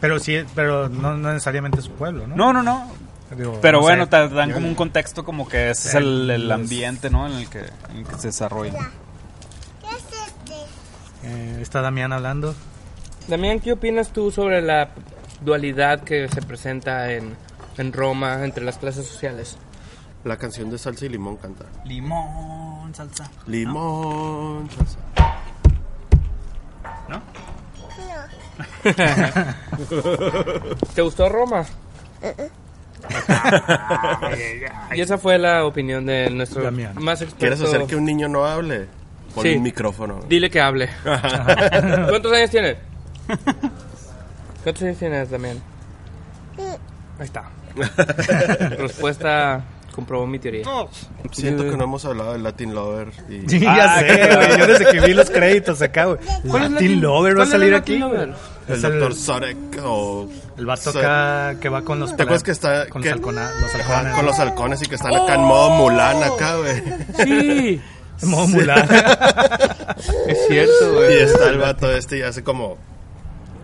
Pero 0.00 0.18
sí, 0.18 0.38
pero 0.54 0.88
no, 0.88 1.16
no 1.16 1.32
necesariamente 1.32 1.78
es 1.78 1.84
su 1.84 1.92
pueblo, 1.92 2.26
¿no? 2.26 2.34
No, 2.36 2.52
no, 2.52 2.62
no. 2.62 2.90
Digo, 3.36 3.58
Pero 3.60 3.78
no 3.78 3.82
bueno, 3.82 4.04
sé. 4.04 4.10
te 4.10 4.28
dan 4.28 4.52
como 4.52 4.68
un 4.68 4.74
contexto 4.74 5.24
como 5.24 5.48
que 5.48 5.70
ese 5.70 5.88
es 5.88 5.94
el, 5.96 6.30
el 6.30 6.52
ambiente, 6.52 7.10
¿no? 7.10 7.26
En 7.26 7.32
el 7.34 7.48
que, 7.48 7.60
en 7.90 7.96
el 7.98 8.06
que 8.06 8.16
se 8.16 8.28
desarrolla. 8.28 8.90
Eh, 11.22 11.58
está 11.60 11.80
Damián 11.80 12.12
hablando. 12.12 12.54
Damián, 13.28 13.60
¿qué 13.60 13.72
opinas 13.72 14.12
tú 14.12 14.30
sobre 14.30 14.60
la 14.62 14.90
dualidad 15.40 16.00
que 16.00 16.28
se 16.28 16.42
presenta 16.42 17.12
en, 17.12 17.34
en 17.78 17.92
Roma 17.92 18.44
entre 18.44 18.64
las 18.64 18.76
clases 18.78 19.06
sociales? 19.06 19.56
La 20.24 20.36
canción 20.38 20.70
de 20.70 20.78
Salsa 20.78 21.04
y 21.04 21.10
Limón 21.10 21.36
canta. 21.36 21.66
Limón, 21.84 22.94
salsa. 22.94 23.30
Limón, 23.46 24.68
salsa. 24.70 24.98
¿No? 27.08 27.20
¿Te 30.94 31.02
gustó 31.02 31.28
Roma? 31.28 31.64
y 34.94 35.00
esa 35.00 35.18
fue 35.18 35.36
la 35.38 35.66
opinión 35.66 36.06
de 36.06 36.30
nuestro 36.30 36.62
Damián. 36.62 36.94
más 37.02 37.20
experto. 37.20 37.40
¿Quieres 37.40 37.60
hacer 37.60 37.84
que 37.86 37.96
un 37.96 38.04
niño 38.06 38.28
no 38.28 38.46
hable? 38.46 38.86
Pon 39.34 39.42
Sí. 39.44 39.56
un 39.56 39.62
micrófono. 39.62 40.20
Dile 40.28 40.48
que 40.48 40.60
hable. 40.60 40.88
¿Cuántos 41.02 42.32
años 42.32 42.50
tienes? 42.50 42.78
¿Cuántos 44.62 44.82
años 44.84 44.96
tienes, 44.98 45.30
Damián? 45.30 45.58
Ahí 47.18 47.26
está. 47.26 47.50
Respuesta 48.78 49.62
comprobó 49.94 50.26
mi 50.26 50.38
teoría. 50.38 50.64
Siento 51.32 51.62
que 51.64 51.76
no 51.76 51.84
hemos 51.84 52.04
hablado 52.04 52.32
del 52.32 52.42
Latin 52.42 52.74
Lover. 52.74 53.08
Y... 53.28 53.48
Sí, 53.48 53.64
Ah, 53.66 53.76
ya 53.76 53.98
sé, 54.00 54.34
güey. 54.36 54.58
Yo 54.58 54.66
desde 54.66 54.86
que 54.90 55.00
vi 55.00 55.14
los 55.14 55.30
créditos 55.30 55.80
acá, 55.82 56.06
güey. 56.06 56.18
¿Cuál 56.48 56.64
es 56.64 56.70
Latin 56.72 56.88
Latin- 56.92 57.00
Lover 57.00 57.38
va 57.38 57.42
a 57.44 57.46
salir 57.46 57.74
aquí. 57.74 57.98
Lover? 57.98 58.34
El 58.68 58.80
doctor 58.82 59.14
Sarek 59.14 59.56
o... 59.84 60.28
El 60.56 60.66
vato 60.66 60.90
acá 60.90 61.56
que 61.60 61.68
va 61.68 61.82
con 61.82 62.00
los... 62.00 62.16
¿Te 62.16 62.22
acuerdas 62.22 62.42
que 62.42 62.50
está... 62.52 62.86
Con 62.88 63.02
que- 63.02 63.10
los, 63.10 63.18
halcona- 63.20 63.50
los 63.60 63.74
Ajá, 63.74 63.98
halcones. 63.98 64.16
con 64.16 64.26
los 64.26 64.38
halcones 64.38 64.82
y 64.82 64.86
que 64.86 64.94
están 64.94 65.14
acá 65.14 65.34
en 65.34 65.42
modo 65.42 65.70
Mulan 65.70 66.22
acá, 66.22 66.56
güey. 66.56 66.82
Sí, 67.24 67.80
Modo 68.26 68.46
Mulan. 68.48 68.88
es 70.28 70.38
cierto, 70.48 70.92
Y 70.92 70.94
güey. 70.94 71.18
está 71.22 71.48
el 71.50 71.58
vato 71.58 71.90
este 71.92 72.18
y 72.18 72.22
hace 72.22 72.42
como... 72.42 72.76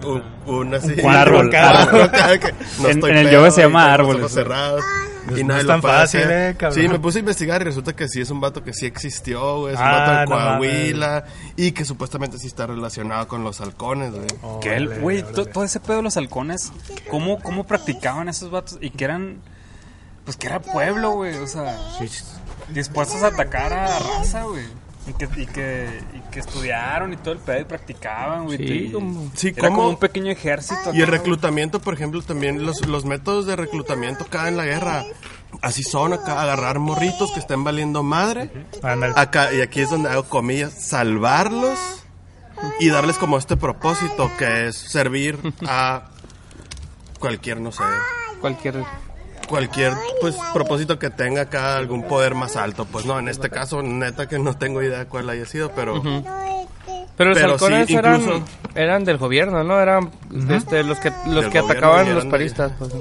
Un, 0.05 0.23
un 0.47 0.75
así... 0.75 0.95
Un 1.03 1.15
árbol, 1.15 1.49
acá, 1.49 1.83
árbol. 1.83 2.03
acá, 2.03 2.39
que 2.39 2.53
no 2.81 2.85
En- 2.89 2.91
estoy 2.97 3.11
en 3.11 3.17
el 3.19 3.31
yoga 3.31 3.51
se 3.51 3.61
y 3.61 3.65
llama 3.65 3.93
árboles, 3.93 4.33
cerrados. 4.33 4.83
Pues 5.27 5.41
y 5.41 5.43
no 5.43 5.49
nadie 5.49 5.61
es 5.61 5.67
lo 5.67 5.73
tan 5.75 5.83
fácil, 5.83 6.21
hacer. 6.21 6.51
eh, 6.51 6.57
cabrón. 6.57 6.83
Sí, 6.83 6.89
me 6.89 6.99
puse 6.99 7.19
a 7.19 7.21
investigar 7.21 7.61
y 7.61 7.65
resulta 7.65 7.95
que 7.95 8.09
sí 8.09 8.21
es 8.21 8.31
un 8.31 8.41
vato 8.41 8.63
que 8.65 8.73
sí 8.73 8.87
existió, 8.87 9.61
güey. 9.61 9.75
Es 9.75 9.81
un 9.81 9.87
Ah, 9.87 9.91
vato 9.93 10.11
de 10.13 10.27
no 10.27 10.31
mames. 10.37 10.71
Coahuila 10.71 11.25
y 11.57 11.73
que 11.73 11.85
supuestamente 11.85 12.39
sí 12.39 12.47
está 12.47 12.67
relacionado 12.67 13.29
con 13.29 13.45
los 13.45 13.61
halcones, 13.61 14.13
güey. 14.13 14.61
Que 14.61 14.77
el- 14.77 15.01
güey, 15.01 15.23
todo 15.23 15.65
ese 15.65 15.81
pedo 15.81 15.99
de 15.99 16.03
los 16.03 16.17
halcones, 16.17 16.73
¿cómo, 17.11 17.41
cómo 17.41 17.65
practicaban 17.65 18.29
esos 18.29 18.51
vatos? 18.51 18.79
Y 18.81 18.91
que 18.91 19.05
eran, 19.05 19.39
pues 20.25 20.37
que 20.37 20.47
era 20.47 20.61
pueblo, 20.61 21.11
güey, 21.13 21.37
o 21.37 21.47
sea, 21.47 21.77
dispuestos 22.69 23.23
a 23.23 23.29
atacar 23.29 23.73
a 23.73 23.99
raza, 23.99 24.45
güey. 24.45 24.65
Y 25.11 25.13
que, 25.15 25.29
y, 25.43 25.47
que, 25.47 26.01
y 26.15 26.31
que 26.31 26.41
estudiaron 26.41 27.13
y 27.13 27.17
todo 27.17 27.33
el 27.33 27.41
pedo 27.41 27.61
y 27.61 27.65
practicaban, 27.65 28.45
güey. 28.45 28.59
Sí, 28.59 28.65
y- 28.65 28.93
como- 28.93 29.31
Sí, 29.35 29.53
era 29.57 29.69
como 29.69 29.89
un 29.89 29.97
pequeño 29.99 30.31
ejército. 30.31 30.95
Y 30.95 31.01
el 31.01 31.09
reclutamiento, 31.09 31.81
por 31.81 31.95
ejemplo, 31.95 32.23
también 32.23 32.65
los, 32.65 32.87
los 32.87 33.05
métodos 33.05 33.47
de 33.47 33.57
reclutamiento 33.57 34.25
acá 34.25 34.47
en 34.49 34.57
la 34.57 34.65
guerra. 34.65 35.05
Así 35.63 35.83
son 35.83 36.13
acá, 36.13 36.41
agarrar 36.41 36.79
morritos 36.79 37.33
que 37.33 37.41
estén 37.41 37.65
valiendo 37.65 38.03
madre. 38.05 38.51
Acá, 39.17 39.53
y 39.53 39.61
aquí 39.61 39.81
es 39.81 39.91
donde 39.91 40.09
hago 40.09 40.23
comillas, 40.25 40.73
salvarlos 40.73 41.79
y 42.79 42.89
darles 42.91 43.19
como 43.19 43.37
este 43.37 43.57
propósito 43.57 44.31
que 44.39 44.69
es 44.69 44.77
servir 44.77 45.39
a 45.67 46.11
cualquier, 47.19 47.61
no 47.61 47.73
sé, 47.73 47.83
Cualquier... 48.41 48.85
cualquier 49.51 49.93
pues 50.23 50.37
propósito 50.55 50.99
que 50.99 51.11
tenga 51.11 51.43
acá 51.43 51.77
algún 51.77 52.05
poder 52.05 52.35
más 52.35 52.57
alto. 52.57 52.87
Pues 52.87 53.05
no, 53.05 53.19
en 53.19 53.29
este 53.29 53.51
caso, 53.51 53.83
neta 53.83 54.27
que 54.29 54.39
no 54.39 54.57
tengo 54.57 54.81
idea 54.83 55.05
cuál 55.07 55.29
haya 55.29 55.45
sido, 55.45 55.73
pero 55.73 56.01
Pero 57.17 57.31
los 57.31 57.39
Pero 57.39 57.53
halcones 57.53 57.87
sí, 57.87 57.95
eran, 57.97 58.21
incluso- 58.23 58.45
eran 58.75 59.05
del 59.05 59.19
gobierno, 59.19 59.63
¿no? 59.63 59.79
Eran 59.79 60.11
este, 60.49 60.83
los 60.85 60.99
que, 61.01 61.13
los 61.27 61.43
Del 61.43 61.51
que 61.51 61.59
atacaban 61.59 62.15
los 62.15 62.25
paristas. 62.27 62.73
Pues. 62.79 62.93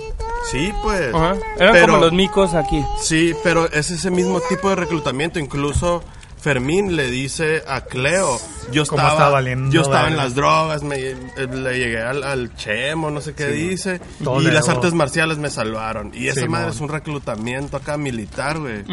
sí, 0.51 0.73
pues. 0.83 0.99
Eran 1.07 1.39
Pero- 1.57 1.93
como 1.93 1.97
los 2.03 2.11
micos 2.11 2.53
aquí. 2.53 2.83
Sí, 2.99 3.33
pero 3.45 3.67
es 3.71 3.91
ese 3.91 4.11
mismo 4.11 4.41
tipo 4.41 4.69
de 4.69 4.75
reclutamiento. 4.75 5.39
Incluso 5.39 6.03
Fermín 6.39 6.95
le 6.95 7.11
dice 7.11 7.63
a 7.67 7.81
Cleo, 7.81 8.39
yo 8.71 8.85
¿Cómo 8.85 9.01
estaba, 9.07 9.41
yo 9.69 9.81
estaba 9.81 10.07
en 10.07 10.15
las 10.17 10.35
drogas, 10.35 10.83
me, 10.83 10.95
eh, 10.97 11.17
le 11.51 11.77
llegué 11.77 12.01
al, 12.01 12.23
al 12.23 12.55
chemo, 12.55 13.11
no 13.11 13.19
sé 13.21 13.33
qué 13.33 13.47
dice, 13.47 13.99
y 14.21 14.23
las 14.43 14.65
debo. 14.65 14.77
artes 14.77 14.93
marciales 14.93 15.37
me 15.37 15.49
salvaron. 15.49 16.11
Y 16.13 16.27
esa 16.27 16.41
Sí, 16.41 16.47
madre 16.47 16.67
mon. 16.67 16.73
es 16.75 16.81
un 16.81 16.89
reclutamiento 16.89 17.77
acá 17.77 17.97
militar, 17.97 18.59
güey. 18.59 18.83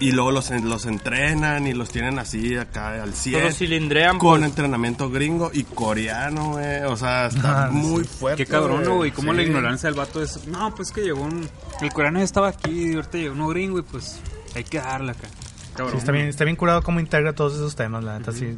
Y 0.00 0.12
luego 0.12 0.30
los, 0.30 0.50
los 0.50 0.84
entrenan 0.86 1.66
y 1.66 1.72
los 1.72 1.90
tienen 1.90 2.18
así 2.18 2.56
acá 2.56 3.02
al 3.02 3.14
100. 3.14 3.40
Todos 3.40 3.54
cilindrean. 3.56 4.18
Con 4.18 4.40
pues. 4.40 4.50
entrenamiento 4.50 5.10
gringo 5.10 5.50
y 5.54 5.62
coreano, 5.64 6.52
güey. 6.52 6.82
O 6.84 6.96
sea, 6.96 7.26
está 7.26 7.66
Ah, 7.66 7.70
muy 7.70 8.04
fuerte. 8.04 8.44
Qué 8.44 8.50
cabrón, 8.50 8.82
¿no, 8.84 8.96
güey. 8.96 9.10
Cómo 9.12 9.30
Sí. 9.32 9.36
la 9.38 9.42
ignorancia 9.44 9.88
del 9.88 9.96
vato 9.98 10.22
es. 10.22 10.46
No, 10.46 10.74
pues 10.74 10.90
que 10.90 11.02
llegó 11.02 11.22
un. 11.22 11.48
El 11.80 11.92
coreano 11.92 12.18
ya 12.18 12.24
estaba 12.24 12.48
aquí, 12.48 12.90
y 12.90 12.94
ahorita 12.94 13.18
llegó 13.18 13.34
uno 13.34 13.48
gringo 13.48 13.78
y 13.78 13.82
pues 13.82 14.18
hay 14.54 14.64
que 14.64 14.78
darle 14.78 15.12
acá. 15.12 15.28
Cabrón. 15.76 15.92
Sí, 15.92 15.98
está 15.98 16.12
bien, 16.12 16.26
está 16.28 16.44
bien 16.44 16.56
curado 16.56 16.82
cómo 16.82 17.00
integra 17.00 17.32
todos 17.34 17.54
esos 17.54 17.76
temas, 17.76 18.02
la 18.04 18.18
neta, 18.18 18.32
sí. 18.32 18.56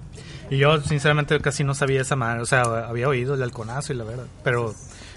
Y 0.51 0.59
yo, 0.59 0.81
sinceramente, 0.81 1.39
casi 1.41 1.65
no 1.65 1.75
sabía 1.75 2.01
esa 2.01 2.17
madre. 2.17 2.41
O 2.41 2.47
sea, 2.47 2.63
había 2.63 3.09
oído 3.09 3.35
el 3.35 3.43
halconazo 3.43 3.93
y 3.93 3.97
la 3.97 4.05
verdad, 4.05 4.27
pero 4.45 4.75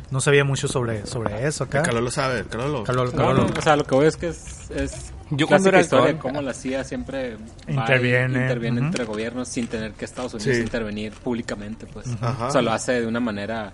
no 0.10 0.20
sabía 0.20 0.44
mucho 0.44 0.68
sobre, 0.68 1.06
sobre 1.06 1.48
eso 1.48 1.64
acá. 1.64 1.84
Calolo 1.84 2.06
lo 2.06 2.12
sabe, 2.12 2.44
Calolo. 2.46 2.80
lo- 2.80 2.84
Calolo, 2.84 3.12
No, 3.14 3.34
no, 3.34 3.46
o 3.58 3.62
sea, 3.62 3.76
lo 3.78 3.86
que 3.86 3.96
voy 3.96 4.08
es 4.08 4.18
que 4.18 4.28
es, 4.30 4.70
es 4.72 5.14
Yo 5.30 5.48
cuando 5.48 5.70
era 5.70 5.80
historia, 5.80 6.20
cómo 6.20 6.42
la 6.42 6.54
CIA 6.54 6.84
siempre 6.84 7.38
va 7.38 7.72
Interviene, 7.72 8.42
interviene 8.42 8.80
ujú. 8.80 8.88
entre 8.88 9.06
gobiernos 9.06 9.48
sin 9.48 9.68
tener 9.68 9.94
que 9.94 10.04
Estados 10.04 10.34
Unidos 10.34 10.58
Sí. 10.58 10.62
intervenir 10.64 11.14
públicamente, 11.14 11.86
pues. 11.86 12.08
Ajá. 12.20 12.48
O 12.48 12.52
sea, 12.52 12.62
lo 12.62 12.74
hace 12.74 13.00
de 13.00 13.08
una 13.08 13.22
manera 13.22 13.72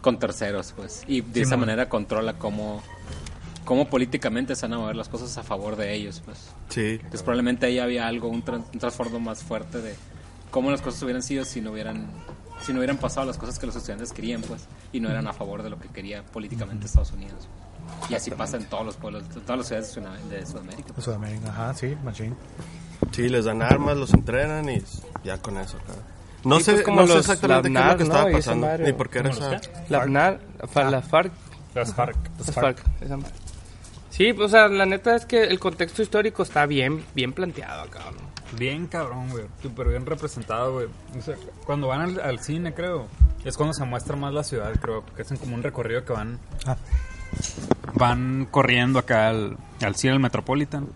con 0.00 0.18
terceros, 0.18 0.72
pues. 0.74 1.02
Y 1.06 1.20
de 1.20 1.40
esa 1.42 1.50
Simón. 1.50 1.66
manera 1.66 1.88
controla 1.90 2.34
cómo, 2.38 2.82
cómo 3.68 3.86
políticamente 3.86 4.56
se 4.56 4.62
van 4.62 4.72
a 4.72 4.78
mover 4.78 4.96
las 4.96 5.10
cosas 5.10 5.36
a 5.36 5.42
favor 5.42 5.76
de 5.76 5.92
ellos, 5.94 6.22
pues. 6.24 6.38
Sí. 6.70 6.92
Entonces 6.94 7.22
probablemente 7.22 7.66
ahí 7.66 7.78
había 7.78 8.06
algo, 8.06 8.28
un, 8.28 8.42
un 8.72 8.78
trasfondo 8.80 9.20
más 9.20 9.42
fuerte 9.44 9.82
de 9.82 9.94
cómo 10.50 10.70
las 10.70 10.80
cosas 10.80 11.02
hubieran 11.02 11.22
sido 11.22 11.44
si 11.44 11.60
no 11.60 11.72
hubieran 11.72 12.06
si 12.64 12.72
no 12.72 12.78
hubieran 12.78 12.96
pasado 12.96 13.26
las 13.26 13.36
cosas 13.36 13.58
que 13.58 13.66
los 13.66 13.76
estudiantes 13.76 14.12
querían, 14.14 14.40
pues, 14.40 14.66
y 14.90 15.00
no 15.00 15.10
eran 15.10 15.26
a 15.28 15.32
favor 15.34 15.62
de 15.62 15.68
lo 15.68 15.78
que 15.78 15.88
quería 15.88 16.22
políticamente 16.24 16.86
Estados 16.86 17.12
Unidos. 17.12 17.46
Y 18.08 18.14
así 18.14 18.30
pasa 18.30 18.56
en 18.56 18.64
todos 18.64 18.86
los 18.86 18.96
pueblos, 18.96 19.24
en 19.36 19.42
todas 19.42 19.58
las 19.58 19.66
ciudades 19.68 19.94
de 19.94 20.00
Sudam- 20.02 20.28
de 20.30 20.46
Sudamérica. 20.46 20.92
De 20.94 21.02
Sudamérica, 21.02 21.48
ajá, 21.50 21.74
sí, 21.74 21.94
machín. 22.02 22.34
Sí, 23.12 23.28
les 23.28 23.44
dan 23.44 23.60
armas, 23.62 23.96
los 23.98 24.12
entrenan 24.14 24.68
y 24.70 24.82
ya 25.24 25.36
con 25.42 25.58
eso, 25.58 25.76
acá. 25.76 25.92
No 26.42 26.56
Sí, 26.58 26.64
sé, 26.64 26.72
pues 26.72 26.84
como 26.84 27.02
no 27.02 27.06
sé 27.06 27.14
los 27.14 27.20
exactamente 27.28 27.68
qué 27.68 27.74
es 27.74 27.74
Labnar, 27.74 27.92
lo 27.92 27.98
que 27.98 28.04
¿no? 28.04 28.14
estaba 28.16 28.32
pasando, 28.32 28.78
ni 28.78 28.92
por 28.94 29.10
qué 29.10 29.18
era 29.18 29.30
¿Cómo 29.30 29.40
esa... 29.46 29.52
los 29.52 29.90
La 29.90 30.00
FNAR, 30.04 30.40
fa- 30.72 30.90
la 30.90 31.02
FARC. 31.02 31.32
Las 31.74 31.94
FARC. 31.94 32.16
Las 32.38 32.50
FARC. 32.54 32.78
Sí, 34.10 34.32
pues, 34.32 34.46
o 34.46 34.48
sea, 34.48 34.68
la 34.68 34.86
neta 34.86 35.14
es 35.14 35.26
que 35.26 35.44
el 35.44 35.58
contexto 35.58 36.02
histórico 36.02 36.42
está 36.42 36.66
bien, 36.66 37.04
bien 37.14 37.32
planteado 37.32 37.82
acá, 37.82 38.00
¿no? 38.12 38.28
Bien 38.58 38.86
cabrón, 38.86 39.28
güey. 39.30 39.44
Súper 39.62 39.88
bien 39.88 40.06
representado, 40.06 40.72
güey. 40.72 40.86
O 41.16 41.22
sea, 41.22 41.36
cuando 41.66 41.88
van 41.88 42.00
al, 42.00 42.20
al 42.20 42.38
cine, 42.40 42.72
creo, 42.72 43.06
es 43.44 43.56
cuando 43.56 43.74
se 43.74 43.84
muestra 43.84 44.16
más 44.16 44.32
la 44.32 44.42
ciudad, 44.42 44.72
creo. 44.80 45.04
Que 45.14 45.22
hacen 45.22 45.36
como 45.36 45.54
un 45.54 45.62
recorrido 45.62 46.04
que 46.04 46.12
van... 46.12 46.38
Ah. 46.66 46.76
Van 47.94 48.46
corriendo 48.50 48.98
acá 48.98 49.28
al, 49.28 49.58
al 49.82 49.94
cine, 49.96 50.14
al 50.14 50.20
Metropolitan. 50.20 50.88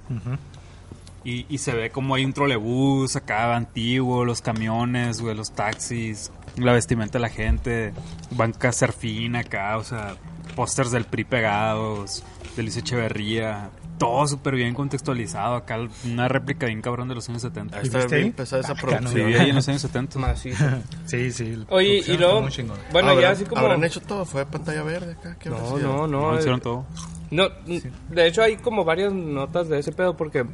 y, 1.24 1.46
y 1.48 1.58
se 1.58 1.72
ve 1.72 1.90
como 1.90 2.14
hay 2.14 2.24
un 2.24 2.32
trolebús 2.32 3.16
acá 3.16 3.54
antiguo, 3.54 4.24
los 4.24 4.40
camiones, 4.40 5.20
güey, 5.20 5.36
los 5.36 5.52
taxis, 5.52 6.32
la 6.56 6.72
vestimenta 6.72 7.18
de 7.18 7.22
la 7.22 7.28
gente, 7.28 7.92
banca 8.30 8.72
surfín 8.72 9.36
acá, 9.36 9.76
o 9.78 9.84
sea, 9.84 10.14
pósters 10.56 10.90
del 10.90 11.04
PRI 11.04 11.24
pegados, 11.24 12.22
de 12.56 12.62
Luis 12.62 12.76
Echeverría, 12.76 13.70
todo 13.98 14.26
súper 14.26 14.56
bien 14.56 14.74
contextualizado 14.74 15.54
acá, 15.54 15.78
una 16.04 16.26
réplica 16.28 16.66
bien 16.66 16.82
cabrón 16.82 17.08
de 17.08 17.14
los 17.14 17.28
años 17.28 17.42
70. 17.42 17.76
Ahí 17.78 17.84
está 17.84 17.98
viste 17.98 18.16
bien 18.16 18.32
pesada 18.32 18.62
esa 18.62 18.74
Sí, 18.74 18.80
producción. 18.80 19.14
viví 19.14 19.34
ahí 19.34 19.50
en 19.50 19.54
los 19.56 19.68
años 19.68 19.80
70. 19.82 20.18
Macizo. 20.18 20.64
Sí, 21.06 21.30
sí. 21.30 21.64
Oye, 21.68 22.02
y 22.06 22.16
luego, 22.16 22.40
bueno, 22.90 23.08
ya 23.08 23.28
¿Habrán- 23.28 23.32
así 23.32 23.44
como... 23.44 23.60
¿Habrán 23.62 23.84
hecho 23.84 24.00
todo? 24.00 24.24
¿Fue 24.24 24.44
pantalla 24.46 24.82
verde 24.82 25.12
acá? 25.12 25.36
¿Qué 25.38 25.50
No, 25.50 25.78
no, 25.78 26.06
No, 26.06 26.32
no. 26.32 26.38
hicieron 26.38 26.58
eh, 26.58 26.62
todo. 26.62 26.86
No, 27.30 27.48
de 28.10 28.26
hecho 28.26 28.42
hay 28.42 28.56
como 28.56 28.84
varias 28.84 29.12
notas 29.12 29.68
de 29.68 29.78
ese 29.78 29.92
pedo 29.92 30.16
porque 30.16 30.44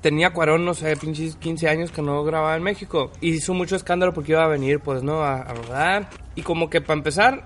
tenía 0.00 0.30
Cuarón, 0.32 0.64
no 0.64 0.74
sé, 0.74 0.96
pinches 0.96 1.36
15 1.36 1.68
años 1.68 1.90
que 1.90 2.02
no 2.02 2.22
grababa 2.24 2.56
en 2.56 2.62
México. 2.62 3.10
Y 3.20 3.30
hizo 3.34 3.54
mucho 3.54 3.76
escándalo 3.76 4.12
porque 4.14 4.32
iba 4.32 4.44
a 4.44 4.48
venir, 4.48 4.80
pues, 4.80 5.02
¿no? 5.02 5.22
A, 5.22 5.36
a 5.42 5.54
rodar. 5.54 6.08
Y 6.34 6.42
como 6.42 6.70
que 6.70 6.80
para 6.80 6.94
empezar, 6.98 7.44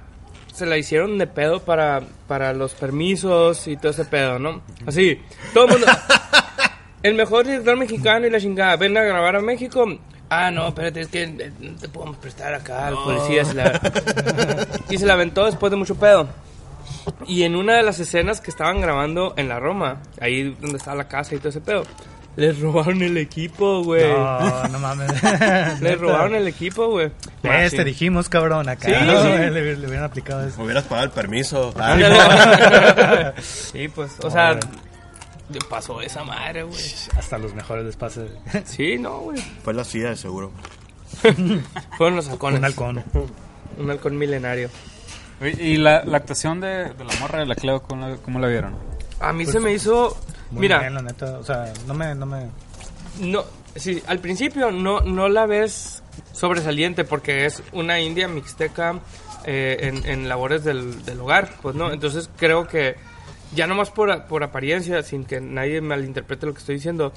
se 0.52 0.66
la 0.66 0.76
hicieron 0.76 1.18
de 1.18 1.26
pedo 1.26 1.60
para, 1.60 2.02
para 2.28 2.52
los 2.52 2.74
permisos 2.74 3.66
y 3.68 3.76
todo 3.76 3.92
ese 3.92 4.04
pedo, 4.04 4.38
¿no? 4.38 4.62
Así, 4.86 5.20
todo 5.54 5.64
el 5.66 5.70
mundo... 5.72 5.86
el 7.02 7.14
mejor 7.14 7.46
director 7.46 7.76
mexicano 7.76 8.26
y 8.26 8.30
la 8.30 8.38
chingada, 8.40 8.76
ven 8.76 8.96
a 8.96 9.02
grabar 9.02 9.36
a 9.36 9.40
México. 9.40 9.84
Ah, 10.30 10.50
no, 10.50 10.68
espérate, 10.68 11.00
es 11.00 11.08
que 11.08 11.24
eh, 11.24 11.52
no 11.60 11.76
te 11.78 11.88
podemos 11.88 12.16
prestar 12.16 12.54
acá 12.54 12.86
al 12.88 12.94
policía. 12.94 13.44
se 13.44 13.54
la- 13.54 13.80
y 14.88 14.96
se 14.98 15.04
la 15.06 15.14
aventó 15.14 15.44
después 15.44 15.70
de 15.70 15.76
mucho 15.76 15.94
pedo. 15.96 16.28
Y 17.26 17.42
en 17.42 17.56
una 17.56 17.74
de 17.76 17.82
las 17.82 17.98
escenas 17.98 18.40
que 18.40 18.50
estaban 18.50 18.80
grabando 18.80 19.34
en 19.36 19.48
la 19.48 19.58
Roma, 19.58 20.00
ahí 20.20 20.56
donde 20.60 20.76
estaba 20.78 20.96
la 20.96 21.08
casa 21.08 21.34
y 21.34 21.38
todo 21.38 21.48
ese 21.48 21.60
pedo, 21.60 21.82
les 22.36 22.58
robaron 22.60 23.02
el 23.02 23.16
equipo, 23.18 23.82
güey. 23.84 24.08
No, 24.10 24.68
no 24.68 24.78
mames. 24.78 25.10
Les 25.82 26.00
robaron 26.00 26.34
el 26.34 26.48
equipo, 26.48 26.88
güey. 26.88 27.10
Ah, 27.44 27.64
Este 27.64 27.78
sí. 27.78 27.84
dijimos, 27.84 28.28
cabrón, 28.28 28.68
acá. 28.68 28.88
Sí, 28.88 28.94
¿no? 29.06 29.22
sí. 29.22 29.28
Le, 29.28 29.76
le 29.76 29.86
hubieran 29.86 30.04
aplicado 30.04 30.46
eso. 30.46 30.56
Me 30.58 30.64
hubieras 30.64 30.84
pagado 30.84 31.06
el 31.06 31.12
permiso. 31.12 31.74
Sí, 33.42 33.88
pues, 33.88 34.12
o 34.22 34.30
sea, 34.30 34.58
pasó 35.68 36.00
esa 36.00 36.24
madre, 36.24 36.62
güey. 36.62 36.80
Hasta 37.16 37.38
los 37.38 37.54
mejores 37.54 37.84
les 37.84 37.96
pasa. 37.96 38.22
Sí, 38.64 38.98
no, 38.98 39.18
güey. 39.20 39.38
Fue 39.62 39.74
la 39.74 39.84
CIA, 39.84 40.10
de 40.10 40.16
seguro. 40.16 40.52
Fueron 41.98 42.16
los 42.16 42.28
halcones. 42.28 42.58
Un 42.60 42.64
halcón. 42.64 43.04
Un 43.78 43.90
halcón 43.90 44.16
milenario. 44.18 44.70
Y 45.58 45.76
la, 45.76 46.04
la 46.04 46.18
actuación 46.18 46.60
de, 46.60 46.68
de 46.94 47.04
la 47.04 47.14
morra 47.20 47.40
de 47.40 47.46
la 47.46 47.54
Cleo, 47.56 47.82
¿cómo 47.82 48.06
la, 48.08 48.16
cómo 48.16 48.38
la 48.38 48.46
vieron? 48.48 48.74
A 49.20 49.32
mí 49.32 49.44
se 49.44 49.58
me 49.60 49.72
hizo... 49.72 50.16
Muy 50.52 50.60
Mira, 50.60 50.80
bien, 50.80 50.94
la 50.94 51.02
neta. 51.02 51.38
O 51.38 51.44
sea, 51.44 51.72
no 51.86 51.94
me. 51.94 52.14
No 52.14 52.26
me... 52.26 52.48
No, 53.20 53.44
sí, 53.74 54.02
al 54.06 54.18
principio 54.18 54.70
no, 54.70 55.00
no 55.00 55.28
la 55.28 55.46
ves 55.46 56.02
sobresaliente 56.32 57.04
porque 57.04 57.46
es 57.46 57.62
una 57.72 58.00
india 58.00 58.28
mixteca 58.28 59.00
eh, 59.44 59.78
en, 59.80 60.06
en 60.06 60.28
labores 60.28 60.64
del, 60.64 61.04
del 61.04 61.20
hogar, 61.20 61.50
pues 61.60 61.74
no, 61.74 61.92
entonces 61.92 62.30
creo 62.36 62.66
que 62.68 62.96
ya 63.54 63.66
nomás 63.66 63.90
por, 63.90 64.26
por 64.26 64.42
apariencia, 64.42 65.02
sin 65.02 65.24
que 65.24 65.40
nadie 65.40 65.80
malinterprete 65.80 66.46
lo 66.46 66.54
que 66.54 66.60
estoy 66.60 66.76
diciendo, 66.76 67.12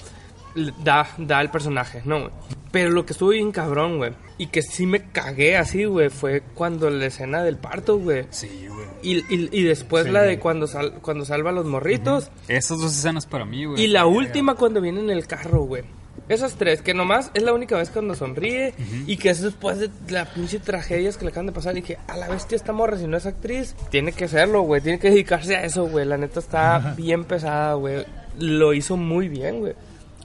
da, 0.84 1.08
da 1.18 1.42
el 1.42 1.50
personaje, 1.50 2.02
¿no? 2.06 2.20
güey? 2.22 2.32
Pero 2.72 2.90
lo 2.90 3.06
que 3.06 3.14
estuvo 3.14 3.30
bien 3.30 3.52
cabrón, 3.52 3.98
güey, 3.98 4.12
y 4.38 4.48
que 4.48 4.62
sí 4.62 4.86
me 4.86 5.10
cagué 5.12 5.56
así, 5.56 5.86
güey, 5.86 6.10
fue 6.10 6.42
cuando 6.42 6.90
la 6.90 7.06
escena 7.06 7.42
del 7.44 7.58
parto, 7.58 7.98
güey. 8.00 8.26
Sí, 8.32 8.68
güey. 8.68 8.86
Y, 9.02 9.18
y, 9.34 9.50
y 9.52 9.64
después 9.64 10.06
Sí. 10.06 10.12
la 10.12 10.24
de 10.24 10.40
cuando, 10.40 10.68
sal, 10.68 10.96
cuando 11.02 11.24
salva 11.26 11.52
a 11.52 11.54
los 11.54 11.66
morritos. 11.66 12.30
Esas 12.50 12.80
dos 12.80 12.92
escenas 12.98 13.26
para 13.26 13.46
mí, 13.46 13.64
güey. 13.66 13.82
Y 13.82 13.88
la 13.88 14.06
última 14.06 14.56
cuando 14.56 14.82
viene 14.82 15.00
en 15.00 15.10
el 15.10 15.26
carro, 15.26 15.62
güey. 15.62 15.84
Esas 16.28 16.56
tres, 16.56 16.82
que 16.82 16.94
nomás 16.96 17.30
es 17.36 17.44
la 17.44 17.54
única 17.54 17.78
vez 17.78 17.92
cuando 17.92 18.16
sonríe 18.16 18.74
y 19.06 19.18
que 19.18 19.30
es 19.30 19.42
después 19.42 19.78
de 19.78 19.90
las 20.10 20.30
pinche 20.30 20.58
tragedias 20.60 21.18
que 21.18 21.26
le 21.26 21.30
acaban 21.30 21.46
de 21.46 21.52
pasar. 21.52 21.78
Y 21.78 21.82
que 21.84 21.98
a 22.08 22.18
la 22.18 22.28
bestia 22.28 22.56
esta 22.56 22.74
morra, 22.74 22.98
si 22.98 23.06
no 23.06 23.16
es 23.16 23.26
actriz, 23.28 23.76
tiene 23.92 24.12
que 24.12 24.28
serlo, 24.28 24.64
güey. 24.64 24.82
Tiene 24.82 24.98
que 24.98 25.12
dedicarse 25.12 25.56
a 25.56 25.64
eso, 25.64 25.88
güey. 25.88 26.04
La 26.06 26.18
neta 26.18 26.40
está 26.40 26.96
bien 26.98 27.26
pesada, 27.26 27.76
güey. 27.76 28.06
Lo 28.40 28.74
hizo 28.74 28.98
muy 28.98 29.30
bien, 29.30 29.60
güey. 29.60 29.74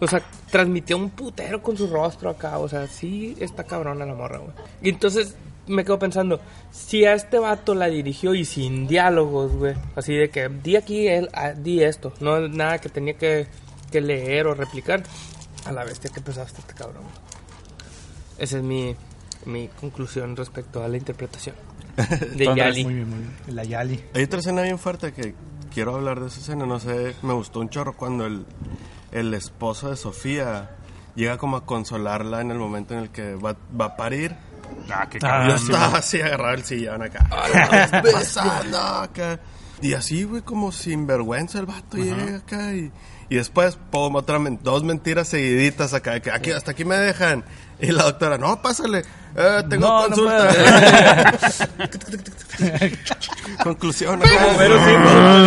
O 0.00 0.06
sea, 0.06 0.22
transmitió 0.50 0.96
un 0.96 1.10
putero 1.10 1.62
con 1.62 1.76
su 1.76 1.86
rostro 1.86 2.30
acá. 2.30 2.58
O 2.58 2.68
sea, 2.68 2.86
sí 2.86 3.36
está 3.38 3.64
cabrona 3.64 4.04
la 4.04 4.14
morra, 4.14 4.38
güey. 4.38 4.52
Y 4.82 4.88
entonces 4.88 5.36
me 5.66 5.84
quedo 5.84 5.98
pensando, 5.98 6.40
si 6.70 7.04
a 7.04 7.14
este 7.14 7.38
vato 7.38 7.74
la 7.74 7.86
dirigió 7.86 8.34
y 8.34 8.44
sin 8.44 8.86
diálogos, 8.86 9.52
güey. 9.52 9.74
Así 9.94 10.14
de 10.14 10.30
que 10.30 10.48
di 10.48 10.76
aquí, 10.76 11.06
él, 11.06 11.28
ah, 11.32 11.52
di 11.52 11.82
esto. 11.82 12.12
No 12.20 12.48
nada 12.48 12.78
que 12.78 12.88
tenía 12.88 13.14
que, 13.14 13.46
que 13.90 14.00
leer 14.00 14.46
o 14.46 14.54
replicar. 14.54 15.02
A 15.66 15.72
la 15.72 15.84
bestia 15.84 16.10
que 16.10 16.22
pesaste 16.22 16.60
este 16.60 16.72
cabrón. 16.72 17.02
Esa 18.38 18.56
es 18.56 18.62
mi, 18.62 18.96
mi 19.44 19.68
conclusión 19.68 20.34
respecto 20.34 20.82
a 20.82 20.88
la 20.88 20.96
interpretación 20.96 21.54
de 22.36 22.44
Yali. 22.56 22.84
Muy 22.84 22.94
bien, 22.94 23.10
muy 23.10 23.18
bien. 23.18 23.36
La 23.48 23.64
Yali. 23.64 24.02
Hay 24.14 24.22
otra 24.22 24.40
escena 24.40 24.62
bien 24.62 24.78
fuerte 24.78 25.12
que 25.12 25.34
quiero 25.72 25.96
hablar 25.96 26.20
de 26.20 26.28
esa 26.28 26.40
escena, 26.40 26.66
no 26.66 26.80
sé, 26.80 27.14
me 27.22 27.32
gustó 27.32 27.60
un 27.60 27.68
chorro 27.68 27.96
cuando 27.96 28.26
el, 28.26 28.44
el 29.12 29.34
esposo 29.34 29.90
de 29.90 29.96
Sofía 29.96 30.70
llega 31.14 31.36
como 31.38 31.56
a 31.56 31.64
consolarla 31.66 32.40
en 32.40 32.50
el 32.50 32.58
momento 32.58 32.94
en 32.94 33.00
el 33.00 33.10
que 33.10 33.34
va, 33.34 33.56
va 33.78 33.84
a 33.86 33.96
parir. 33.96 34.34
Ah, 34.92 35.08
qué 35.10 35.18
Yo 35.18 35.26
cabrón. 35.28 35.56
estaba 35.56 35.98
así 35.98 36.20
agarrado 36.20 36.54
el 36.54 36.64
sillón 36.64 37.02
acá. 37.02 37.26
"Ah, 37.30 38.00
besando 38.04 38.78
acá. 38.78 39.40
Y 39.82 39.94
así, 39.94 40.24
güey, 40.24 40.42
como 40.42 40.72
sin 40.72 41.06
vergüenza 41.06 41.58
el 41.58 41.66
vato 41.66 41.96
llega 41.96 42.36
acá 42.36 42.74
y, 42.74 42.92
y 43.30 43.36
después, 43.36 43.78
pum, 43.90 44.14
otra 44.14 44.38
men- 44.38 44.60
dos 44.62 44.84
mentiras 44.84 45.26
seguiditas 45.28 45.94
acá, 45.94 46.12
aquí, 46.32 46.50
hasta 46.50 46.72
aquí 46.72 46.84
me 46.84 46.96
dejan. 46.96 47.44
Y 47.80 47.86
la 47.92 48.02
doctora, 48.02 48.36
no, 48.36 48.60
pásale, 48.60 49.04
eh, 49.36 49.62
tengo 49.70 49.86
No, 49.88 50.06
consulta. 50.06 50.52
No, 50.52 51.88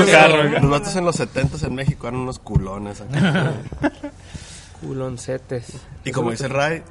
acá. 0.08 0.28
Los 0.62 0.70
vatos 0.70 0.96
en 0.96 1.06
los 1.06 1.16
70 1.16 1.68
en 1.68 1.76
México 1.76 2.08
eran 2.08 2.22
unos 2.22 2.40
culones 2.40 3.02
acá. 3.02 3.54
Culoncetes. 4.82 5.66
Y 6.04 6.12
como 6.12 6.32
dice 6.32 6.48
Ray, 6.50 6.84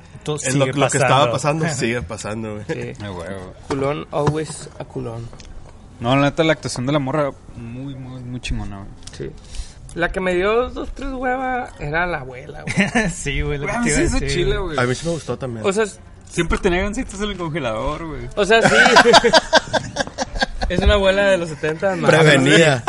es 0.42 0.54
lo, 0.54 0.66
que 0.66 0.98
estaba 0.98 1.30
pasando. 1.30 1.68
sigue 1.74 2.02
pasando, 2.02 2.54
güey. 2.54 2.64
Sí. 2.66 3.04
Huevo. 3.04 3.54
Culón, 3.68 4.06
always 4.10 4.70
a 4.78 4.84
culón. 4.84 5.28
No, 6.00 6.16
la 6.16 6.22
neta, 6.22 6.42
la 6.42 6.54
actuación 6.54 6.86
de 6.86 6.92
la 6.92 6.98
morra, 6.98 7.30
muy, 7.56 7.94
muy, 7.94 8.22
muy 8.22 8.40
chingona, 8.40 8.78
güey. 8.78 8.88
Sí. 9.12 9.30
La 9.94 10.10
que 10.10 10.20
me 10.20 10.34
dio 10.34 10.70
dos, 10.70 10.90
tres 10.94 11.12
huevas 11.12 11.70
era 11.78 12.06
la 12.06 12.20
abuela, 12.20 12.62
güey. 12.62 13.10
sí, 13.14 13.42
güey. 13.42 13.58
lo 13.58 13.66
que 13.66 13.72
te 13.72 14.04
iba 14.04 14.16
a 14.16 14.20
chile, 14.20 14.56
güey. 14.56 14.74
güey. 14.74 14.78
A 14.78 14.88
mí 14.88 14.94
sí 14.94 15.06
me 15.06 15.12
gustó 15.12 15.36
también. 15.36 15.66
O 15.66 15.72
sea, 15.72 15.84
Siempre 16.32 16.56
tenía 16.56 16.82
gancitos 16.82 17.20
en 17.20 17.30
el 17.30 17.36
congelador, 17.36 18.06
güey. 18.06 18.26
o 18.34 18.44
sea, 18.46 18.62
sí. 18.62 18.74
Es 20.74 20.80
una 20.80 20.94
abuela 20.94 21.26
de 21.28 21.38
los 21.38 21.48
70. 21.50 21.96
más. 21.96 22.10
Prevenida. 22.10 22.82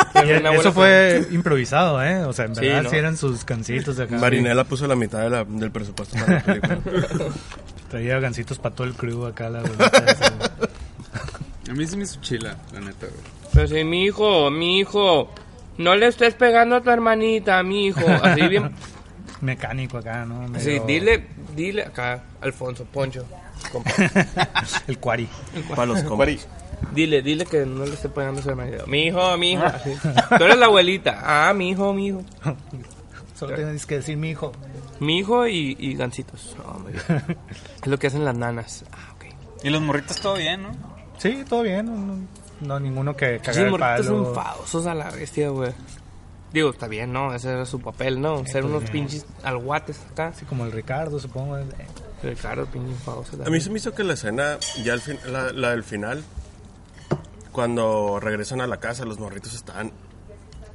Eso 0.58 0.72
fue 0.72 1.26
imprevisado, 1.30 2.02
¿eh? 2.02 2.24
O 2.24 2.32
sea, 2.32 2.46
en 2.46 2.54
Sí, 2.54 2.62
verdad 2.66 2.82
¿no? 2.84 2.90
sí 2.90 2.96
eran 2.96 3.16
sus 3.16 3.44
cancitos 3.44 3.96
de 3.96 4.04
acá. 4.04 4.18
Marinela 4.18 4.64
puso 4.64 4.86
la 4.86 4.96
mitad 4.96 5.20
de 5.20 5.30
la- 5.30 5.44
del 5.44 5.70
presupuesto 5.70 6.16
para 6.18 6.34
la 6.34 6.42
película. 6.42 6.78
Traía 7.90 8.18
gancitos 8.18 8.58
para 8.58 8.74
todo 8.74 8.86
el 8.86 8.94
crew 8.94 9.26
acá, 9.26 9.48
la 9.50 9.60
güey. 9.60 9.72
A 11.70 11.72
mí 11.72 11.86
sí 11.86 11.96
me 11.96 12.04
hizo 12.04 12.20
chila, 12.20 12.56
la 12.72 12.80
neta, 12.80 13.06
güey. 13.06 13.20
Pero 13.52 13.68
sí, 13.68 13.84
mi 13.84 14.04
hijo, 14.04 14.50
mi 14.50 14.80
hijo. 14.80 15.30
No 15.78 15.96
le 15.96 16.06
estés 16.06 16.34
pegando 16.34 16.76
a 16.76 16.80
tu 16.82 16.90
hermanita, 16.90 17.62
mi 17.62 17.86
hijo. 17.86 18.00
Así 18.22 18.46
bien. 18.48 18.70
Mecánico 19.40 19.98
acá, 19.98 20.24
¿no? 20.24 20.48
Sí, 20.58 20.80
dile, 20.86 21.26
dile 21.56 21.82
acá, 21.82 22.22
Alfonso, 22.40 22.84
Poncho. 22.84 23.26
compa. 23.72 23.90
el 24.86 24.98
cuari. 24.98 25.28
para 25.70 25.86
los 25.86 26.02
compas. 26.02 26.46
Dile, 26.92 27.22
dile 27.22 27.46
que 27.46 27.64
no 27.66 27.84
le 27.84 27.94
esté 27.94 28.08
pegando 28.08 28.40
a 28.40 28.44
su 28.44 28.50
hermanita. 28.50 28.84
Mi 28.86 29.06
hijo, 29.06 29.36
mi 29.38 29.52
hijo. 29.52 29.64
así. 29.64 29.94
Tú 30.38 30.44
eres 30.44 30.56
la 30.58 30.66
abuelita. 30.66 31.20
Ah, 31.22 31.52
mi 31.54 31.70
hijo, 31.70 31.92
mi 31.92 32.08
hijo. 32.08 32.22
Solo 33.38 33.54
tienes 33.54 33.84
que 33.86 33.96
decir 33.96 34.16
mi 34.16 34.30
hijo. 34.30 34.52
Mi 35.00 35.18
hijo 35.18 35.46
y, 35.46 35.76
y 35.78 35.94
gancitos. 35.94 36.56
Bien. 36.86 37.38
Es 37.82 37.86
lo 37.86 37.98
que 37.98 38.06
hacen 38.06 38.24
las 38.24 38.36
nanas. 38.36 38.84
Ah, 38.92 39.12
ok. 39.16 39.24
Y 39.64 39.70
los 39.70 39.82
morritos 39.82 40.20
todo 40.20 40.34
bien, 40.36 40.62
¿no? 40.62 40.70
Sí, 41.18 41.44
todo 41.48 41.62
bien. 41.62 41.86
No, 41.86 41.96
no- 41.96 42.28
no 42.60 42.80
ninguno 42.80 43.16
que 43.16 43.38
Sí, 43.38 43.44
cagar 43.44 43.64
el 43.64 43.70
morritos 43.72 44.06
palo. 44.06 44.28
enfadosos 44.28 44.86
a 44.86 44.94
la 44.94 45.10
bestia, 45.10 45.48
güey. 45.50 45.72
Digo, 46.52 46.70
está 46.70 46.86
bien, 46.86 47.12
¿no? 47.12 47.34
Ese 47.34 47.50
era 47.50 47.66
su 47.66 47.80
papel, 47.80 48.20
¿no? 48.20 48.46
Ser 48.46 48.64
unos 48.64 48.88
pinches 48.88 49.26
alguates 49.42 50.00
acá. 50.12 50.28
Así 50.28 50.44
como 50.44 50.64
el 50.64 50.70
Ricardo, 50.72 51.18
supongo. 51.18 51.58
Ricardo, 52.22 52.64
pinche 52.66 52.92
enfadoso. 52.92 53.36
A 53.44 53.50
mí 53.50 53.60
se 53.60 53.70
me 53.70 53.78
hizo 53.78 53.92
que 53.92 54.04
la 54.04 54.14
escena, 54.14 54.58
ya 54.84 54.92
al 54.92 55.00
fin, 55.00 55.18
la, 55.26 55.52
la 55.52 55.70
del 55.70 55.82
final, 55.82 56.22
cuando 57.54 58.18
regresan 58.20 58.60
a 58.60 58.66
la 58.66 58.78
casa, 58.78 59.06
los 59.06 59.18
morritos 59.18 59.54
estaban 59.54 59.92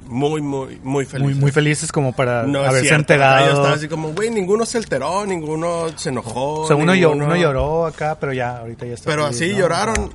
muy, 0.06 0.40
muy, 0.40 0.80
muy 0.82 1.04
felices. 1.04 1.20
Muy, 1.20 1.34
muy 1.40 1.52
felices 1.52 1.92
como 1.92 2.12
para 2.12 2.42
No 2.44 2.60
haberse 2.60 2.88
cierto, 2.88 3.12
ajá, 3.12 3.20
Yo 3.20 3.24
enterado. 3.36 3.48
estaba 3.50 3.72
así 3.74 3.86
como, 3.86 4.08
güey, 4.12 4.30
ninguno 4.30 4.64
se 4.66 4.78
alteró, 4.78 5.24
ninguno 5.26 5.86
se 5.96 6.08
enojó. 6.08 6.62
O 6.62 6.66
sea, 6.66 6.74
uno, 6.74 6.94
ninguno- 6.94 7.26
uno 7.26 7.36
lloró 7.36 7.86
acá, 7.86 8.16
pero 8.18 8.32
ya, 8.32 8.56
ahorita 8.58 8.86
ya 8.86 8.94
está. 8.94 9.08
Pero 9.10 9.24
feliz, 9.26 9.36
así 9.42 9.52
¿no? 9.52 9.58
lloraron. 9.58 10.10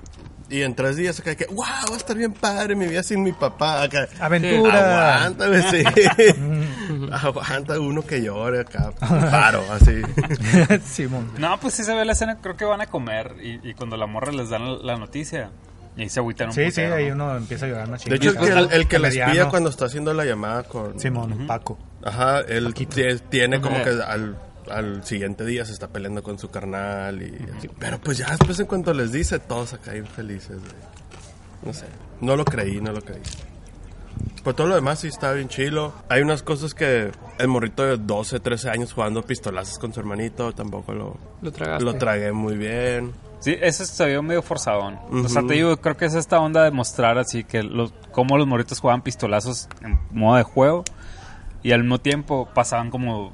Y 0.47 0.61
en 0.61 0.75
tres 0.75 0.95
días 0.95 1.19
acá 1.19 1.35
que, 1.35 1.45
wow, 1.47 1.57
va 1.89 1.93
a 1.95 1.97
estar 1.97 2.15
bien 2.17 2.31
padre 2.33 2.75
mi 2.75 2.85
vida 2.87 3.01
sin 3.03 3.23
mi 3.23 3.31
papá. 3.31 3.81
Acá, 3.83 4.07
Aventura. 4.19 5.15
Aguanta, 5.25 5.47
güey, 5.47 5.61
sí. 5.71 5.83
Aguanta 7.11 7.79
uno 7.79 8.01
que 8.05 8.21
llore 8.21 8.61
acá. 8.61 8.91
Paro, 8.99 9.63
así. 9.71 10.01
Simón. 10.85 11.31
No, 11.37 11.59
pues 11.59 11.73
sí 11.75 11.83
se 11.83 11.93
ve 11.95 12.05
la 12.05 12.11
escena, 12.13 12.37
creo 12.41 12.55
que 12.57 12.65
van 12.65 12.81
a 12.81 12.87
comer. 12.87 13.35
Y, 13.41 13.69
y 13.69 13.73
cuando 13.73 13.97
la 13.97 14.05
morra 14.07 14.31
les 14.31 14.49
dan 14.49 14.85
la 14.85 14.97
noticia, 14.97 15.49
y 15.97 16.01
ahí 16.03 16.09
se 16.09 16.19
agüitan 16.19 16.47
un 16.49 16.53
Sí, 16.53 16.61
sí, 16.65 16.69
putero, 16.69 16.95
ahí 16.95 17.07
¿no? 17.09 17.13
uno 17.25 17.37
empieza 17.37 17.65
a 17.65 17.69
llorar 17.69 17.89
más 17.89 18.03
De 18.03 18.15
hecho, 18.15 18.29
el 18.31 18.37
que, 18.37 18.47
el, 18.47 18.71
el 18.71 18.87
que 18.87 18.99
les 18.99 19.13
pilla 19.13 19.49
cuando 19.49 19.69
está 19.69 19.85
haciendo 19.85 20.13
la 20.13 20.25
llamada 20.25 20.63
con... 20.63 20.99
Simón, 20.99 21.45
Paco. 21.47 21.77
Ajá, 22.03 22.41
él 22.41 22.73
tie- 22.73 23.21
tiene 23.29 23.61
como 23.61 23.81
que 23.83 23.89
al, 23.89 24.37
al 24.69 25.03
siguiente 25.03 25.45
día 25.45 25.65
se 25.65 25.71
está 25.73 25.87
peleando 25.87 26.21
con 26.21 26.37
su 26.37 26.49
carnal 26.49 27.21
y... 27.21 27.37
Pero 27.79 27.99
pues 27.99 28.17
ya 28.17 28.29
después 28.31 28.59
en 28.59 28.65
cuanto 28.67 28.93
les 28.93 29.11
dice, 29.11 29.39
todos 29.39 29.73
acá 29.73 29.91
bien 29.93 30.05
felices. 30.07 30.57
güey. 30.59 30.73
No 31.63 31.73
sé, 31.73 31.85
no 32.21 32.35
lo 32.35 32.45
creí, 32.45 32.79
no 32.81 32.91
lo 32.91 33.01
creí. 33.01 33.21
Pues 34.43 34.55
todo 34.55 34.67
lo 34.67 34.75
demás 34.75 34.99
sí 34.99 35.07
está 35.07 35.31
bien 35.33 35.47
chilo. 35.49 35.93
Hay 36.07 36.21
unas 36.21 36.43
cosas 36.43 36.75
que 36.75 37.09
el 37.39 37.47
morrito 37.47 37.83
de 37.83 37.97
12, 37.97 38.39
13 38.39 38.69
años 38.69 38.93
jugando 38.93 39.23
pistolazos 39.23 39.79
con 39.79 39.91
su 39.91 39.99
hermanito, 39.99 40.53
tampoco 40.53 40.93
lo, 40.93 41.17
Lo 41.41 41.51
tragaste. 41.51 41.83
lo 41.83 41.95
tragué 41.95 42.31
muy 42.31 42.55
bien. 42.55 43.11
Sí, 43.39 43.55
ese 43.61 43.85
se 43.85 44.05
vio 44.07 44.23
medio 44.23 44.41
forzadón. 44.41 44.97
O 45.11 45.29
sea, 45.29 45.43
te 45.43 45.53
digo, 45.53 45.77
creo 45.77 45.95
que 45.97 46.05
es 46.05 46.15
esta 46.15 46.39
onda 46.39 46.63
de 46.63 46.71
mostrar 46.71 47.17
así 47.17 47.43
que 47.43 47.61
los, 47.63 47.93
cómo 48.11 48.37
los 48.37 48.47
morritos 48.47 48.79
jugaban 48.79 49.01
pistolazos 49.01 49.67
en 49.83 49.99
modo 50.11 50.37
de 50.37 50.43
juego 50.43 50.83
y 51.61 51.71
al 51.71 51.81
mismo 51.81 51.99
tiempo 51.99 52.49
pasaban 52.53 52.89
como, 52.89 53.33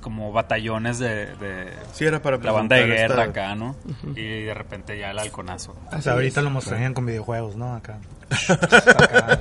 como 0.00 0.32
batallones 0.32 0.98
de, 0.98 1.26
de 1.36 1.72
Sí, 1.92 2.04
era 2.06 2.22
para 2.22 2.38
la 2.38 2.52
banda 2.52 2.76
de 2.76 2.86
guerra 2.86 3.24
esta- 3.24 3.30
acá, 3.42 3.54
¿no? 3.54 3.74
Y 4.16 4.42
de 4.44 4.54
repente 4.54 4.98
ya 4.98 5.10
el 5.10 5.18
halconazo. 5.18 5.74
O 5.92 6.00
sea, 6.00 6.14
ahorita 6.14 6.40
lo 6.40 6.50
mostrarían 6.50 6.94
con 6.94 7.04
videojuegos, 7.06 7.56
¿no? 7.56 7.74
Acá. 7.74 7.98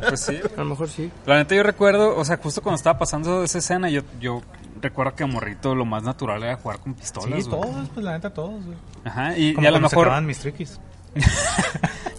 Pues 0.10 0.20
sí. 0.22 0.40
A 0.56 0.60
lo 0.60 0.66
mejor 0.66 0.90
sí. 0.90 1.12
La 1.26 1.38
neta 1.38 1.56
yo 1.56 1.64
recuerdo, 1.64 2.16
o 2.18 2.26
sea, 2.26 2.38
justo 2.38 2.62
cuando 2.62 2.76
estaba 2.78 2.98
pasando 3.00 3.44
esa 3.44 3.58
escena, 3.60 3.90
yo, 3.90 4.02
yo 4.20 4.42
recuerdo 4.84 5.16
que 5.16 5.24
a 5.24 5.28
morrito 5.28 5.74
lo 5.74 5.86
más 5.86 6.04
natural 6.04 6.44
era 6.44 6.56
jugar 6.58 6.80
con 6.80 6.94
pistolas. 6.94 7.44
Sí, 7.44 7.50
todos, 7.50 7.90
pues 7.90 8.04
la 8.06 8.12
neta, 8.14 8.32
todos. 8.34 8.64
güey. 8.64 8.78
Ajá, 9.04 9.36
y, 9.38 9.54
Como 9.56 9.64
y 9.66 9.68
a 9.68 9.72
lo 9.72 9.80
mejor... 9.80 10.22
mis 10.22 10.40
triquis. 10.40 10.80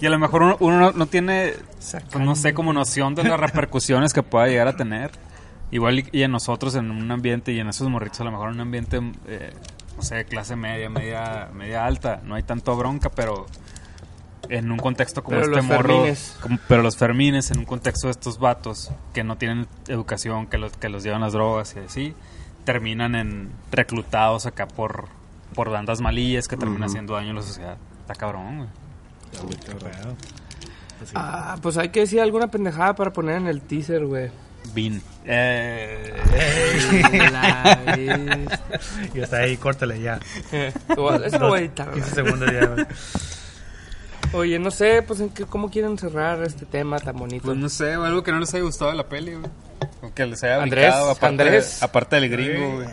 Y 0.01 0.07
a 0.07 0.11
lo 0.11 0.19
mejor 0.19 0.43
uno, 0.43 0.57
uno 0.61 0.79
no, 0.79 0.93
no 0.93 1.07
tiene, 1.07 1.55
pues, 2.13 2.25
no 2.25 2.35
sé, 2.37 2.53
como 2.53 2.73
noción 2.75 3.15
de 3.15 3.25
las 3.25 3.41
repercusiones 3.41 4.13
que 4.13 4.23
pueda 4.23 4.49
llegar 4.49 4.69
a 4.69 4.77
tener. 4.77 5.13
Igual 5.71 6.01
y, 6.01 6.09
y 6.13 6.23
en 6.25 6.31
nosotros 6.33 6.75
en 6.75 6.91
un 6.91 7.11
ambiente 7.11 7.53
y 7.53 7.61
en 7.61 7.69
esos 7.69 7.89
morritos 7.89 8.21
a 8.21 8.25
lo 8.25 8.31
mejor 8.33 8.49
en 8.49 8.57
un 8.57 8.61
ambiente, 8.63 9.01
eh, 9.27 9.53
no 9.97 10.03
sé, 10.03 10.25
clase 10.27 10.57
media, 10.57 10.91
media, 10.91 11.49
media 11.55 11.87
alta, 11.87 12.21
no 12.23 12.35
hay 12.35 12.43
tanto 12.43 12.77
bronca, 12.77 13.09
pero 13.09 13.47
en 14.51 14.71
un 14.71 14.79
contexto 14.79 15.25
como 15.25 15.39
Pero 15.39 15.45
este 15.47 15.57
los 15.57 15.65
morro, 15.65 15.89
fermines. 15.95 16.37
como- 16.43 16.59
pero 16.69 16.83
los 16.83 16.97
fermines 16.99 17.51
en 17.51 17.59
un 17.61 17.65
contexto 17.65 18.09
de 18.09 18.11
estos 18.11 18.39
vatos 18.39 18.91
que 19.15 19.25
no 19.25 19.39
tienen 19.39 19.67
educación, 19.89 20.49
que 20.49 20.59
los, 20.59 20.73
que 20.77 20.91
los 20.91 21.03
llevan 21.03 21.23
las 21.23 21.33
drogas 21.33 21.75
y 21.77 21.79
así, 21.79 22.15
terminan 22.65 23.15
en 23.15 23.53
reclutados 23.71 24.47
acá 24.47 24.67
por, 24.67 25.07
por 25.55 25.71
bandas 25.71 26.01
malillas 26.01 26.49
que 26.49 26.57
terminan 26.57 26.85
Ujú. 26.85 26.91
haciendo 26.93 27.15
daño 27.15 27.33
a 27.33 27.35
la 27.35 27.43
sociedad. 27.43 27.77
Está 28.01 28.15
cabrón, 28.15 28.57
güey. 28.59 28.69
Ah, 31.15 31.57
pues 31.61 31.77
hay 31.77 31.91
que 31.91 32.01
decir 32.01 32.21
alguna 32.21 32.47
pendejada 32.49 32.95
para 32.95 33.13
poner 33.13 33.37
en 33.37 33.47
el 33.49 33.61
teaser, 33.61 34.07
güey. 34.07 34.31
Bean. 34.75 35.03
Eh, 35.27 36.15
bestia. 36.33 38.39
Y 39.15 39.21
hasta 39.21 39.37
ahí, 39.39 39.57
córtale 39.57 40.01
ya. 40.01 40.19
Eso 40.51 41.39
lo 41.39 41.49
voy 41.49 41.59
a 41.59 41.63
editar, 41.63 41.91
15 41.93 42.23
güey. 42.23 42.25
segundos 42.25 42.53
ya. 42.53 42.67
güey. 42.67 42.87
Oye, 44.35 44.59
no 44.59 44.71
sé, 44.71 45.03
pues 45.03 45.21
en 45.21 45.31
qué, 45.31 45.45
cómo 45.45 45.71
quieren 45.71 45.97
cerrar 45.99 46.43
este 46.43 46.67
tema 46.67 46.99
tan 46.99 47.17
bonito. 47.17 47.45
pues 47.45 47.57
no 47.57 47.69
sé, 47.69 47.93
algo 47.95 48.23
que 48.23 48.33
no 48.33 48.41
les 48.41 48.53
haya 48.55 48.65
gustado 48.65 48.91
de 48.91 48.97
la 48.97 49.09
peli, 49.09 49.35
güey. 49.35 49.51
O 50.03 50.13
que 50.15 50.27
les 50.27 50.43
haya 50.45 50.63
Andrés, 50.63 50.93
aparte, 50.95 51.27
Andrés. 51.27 51.83
aparte 51.83 52.17
del 52.17 52.29
gringo, 52.31 52.75
güey. 52.77 52.89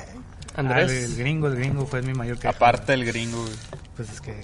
Andrés. 0.56 0.92
Ah, 0.92 1.06
el 1.12 1.16
gringo, 1.18 1.48
el 1.48 1.56
gringo 1.56 1.86
fue 1.86 2.02
mi 2.02 2.14
mayor 2.14 2.38
queja. 2.38 2.50
Aparte 2.50 2.94
el 2.94 3.06
gringo, 3.06 3.42
güey. 3.42 3.54
Pues 3.96 4.10
es 4.12 4.22
que... 4.22 4.36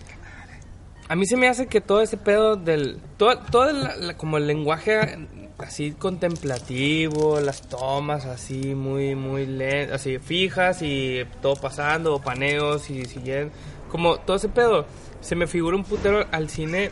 A 1.09 1.15
mí 1.15 1.25
se 1.25 1.37
me 1.37 1.47
hace 1.47 1.67
que 1.67 1.79
todo 1.81 2.01
ese 2.01 2.17
pedo 2.17 2.55
del... 2.57 2.99
Todo, 3.17 3.37
todo 3.51 3.69
el- 3.69 4.07
la- 4.07 4.17
como 4.17 4.37
el 4.37 4.47
lenguaje 4.47 5.27
así 5.57 5.91
contemplativo, 5.91 7.39
las 7.39 7.61
tomas 7.61 8.25
así 8.25 8.75
muy, 8.75 9.15
muy 9.15 9.45
lentas, 9.45 10.01
así 10.01 10.19
fijas 10.19 10.81
y 10.81 11.25
todo 11.41 11.55
pasando, 11.55 12.15
o 12.15 12.21
paneos 12.21 12.89
y 12.89 13.05
siguiendo. 13.05 13.53
Como 13.89 14.17
todo 14.17 14.37
ese 14.37 14.49
pedo, 14.49 14.85
se 15.21 15.35
me 15.35 15.47
figura 15.47 15.75
un 15.75 15.83
putero 15.83 16.25
al 16.31 16.49
cine 16.49 16.91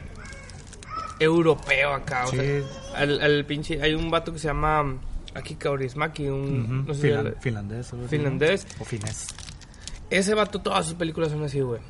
europeo 1.20 1.94
acá. 1.94 2.26
O 2.26 2.32
Sí. 2.32 2.38
sea, 2.38 2.62
al, 2.96 3.22
al 3.22 3.46
pinche... 3.46 3.82
Hay 3.82 3.94
un 3.94 4.10
vato 4.12 4.34
que 4.34 4.40
se 4.40 4.48
llama 4.48 4.98
Aki 5.34 5.56
Kaurismäki, 5.56 6.28
un... 6.28 6.86
No 6.86 6.94
sé 6.94 7.02
si 7.02 7.42
finlandés. 7.42 7.94
¿no? 7.94 8.08
finlandés. 8.08 8.68
O 8.80 8.86
finés. 8.86 9.28
Ese 10.10 10.34
vato, 10.36 10.62
todas 10.62 10.86
sus 10.86 10.96
películas 10.96 11.32
son 11.32 11.44
así, 11.44 11.62
güey. 11.62 11.82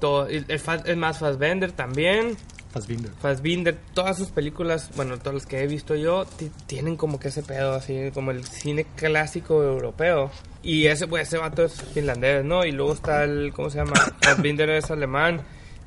Todo, 0.00 0.26
el, 0.26 0.44
el 0.48 0.60
es 0.84 0.96
más, 0.96 1.18
Fassbender 1.18 1.72
también. 1.72 2.36
Fassbinder. 2.72 3.12
Fassbinder, 3.20 3.78
todas 3.94 4.18
sus 4.18 4.30
películas, 4.30 4.90
bueno, 4.96 5.16
todas 5.18 5.34
las 5.34 5.46
que 5.46 5.62
he 5.62 5.66
visto 5.68 5.94
yo, 5.94 6.24
ti- 6.24 6.50
tienen 6.66 6.96
como 6.96 7.20
que 7.20 7.28
ese 7.28 7.42
pedo, 7.44 7.72
así, 7.74 8.10
como 8.12 8.32
el 8.32 8.44
cine 8.44 8.84
clásico 8.96 9.62
europeo. 9.62 10.30
Y 10.62 10.86
ese, 10.86 11.06
pues, 11.06 11.28
ese 11.28 11.38
vato 11.38 11.64
es 11.64 11.80
finlandés, 11.94 12.44
¿no? 12.44 12.64
Y 12.64 12.72
luego 12.72 12.92
está 12.92 13.22
el, 13.22 13.52
¿cómo 13.54 13.70
se 13.70 13.78
llama? 13.78 13.92
Fassbinder 14.20 14.68
es 14.70 14.90
alemán. 14.90 15.42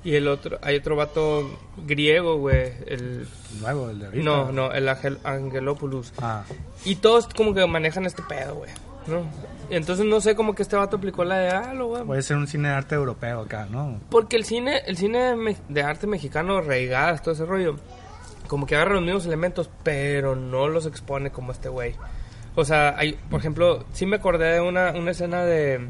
Y 0.07 0.15
el 0.15 0.29
otro, 0.29 0.57
hay 0.61 0.77
otro 0.77 0.95
vato 0.95 1.59
griego, 1.85 2.37
güey. 2.37 2.71
El, 2.85 3.27
Nuevo, 3.59 3.89
el 3.89 3.99
de 3.99 4.05
ahorita. 4.05 4.23
no, 4.23 4.51
no, 4.53 4.71
el 4.71 4.87
Angel, 4.87 5.17
Angelopoulos. 5.25 6.13
Ah, 6.21 6.45
Y 6.85 6.95
todos 6.95 7.27
como 7.27 7.53
que 7.53 7.67
manejan 7.67 8.05
este 8.05 8.23
pedo, 8.23 8.55
güey. 8.55 8.71
¿No? 9.05 9.29
Entonces 9.69 10.05
no 10.05 10.21
sé 10.21 10.33
cómo 10.33 10.55
que 10.55 10.63
este 10.63 10.77
vato 10.77 10.95
aplicó 10.95 11.25
la 11.25 11.39
de, 11.39 11.49
ah, 11.49 11.73
lo 11.73 11.87
voy 11.87 11.99
a 11.99 12.05
puede 12.05 12.21
ser 12.21 12.37
un 12.37 12.47
cine 12.47 12.69
de 12.69 12.75
arte 12.75 12.95
europeo 12.95 13.41
acá, 13.41 13.67
¿no? 13.69 13.99
porque 14.09 14.37
el 14.37 14.45
cine, 14.45 14.81
el 14.85 14.95
cine 14.95 15.35
de 15.67 15.83
arte 15.83 16.07
mexicano, 16.07 16.61
reigadas, 16.61 17.21
todo 17.21 17.33
ese 17.33 17.45
rollo, 17.45 17.75
como 18.47 18.65
que 18.65 18.77
agarra 18.77 18.93
los 18.93 19.03
mismos 19.03 19.25
elementos, 19.25 19.69
pero 19.83 20.37
no 20.37 20.69
los 20.69 20.85
expone 20.85 21.31
como 21.31 21.51
este 21.51 21.67
güey. 21.67 21.95
O 22.55 22.63
sea, 22.63 22.95
hay, 22.97 23.19
por 23.29 23.41
ejemplo, 23.41 23.83
sí 23.91 24.05
me 24.05 24.15
acordé 24.15 24.53
de 24.53 24.61
una, 24.61 24.91
una 24.91 25.11
escena 25.11 25.43
de, 25.43 25.89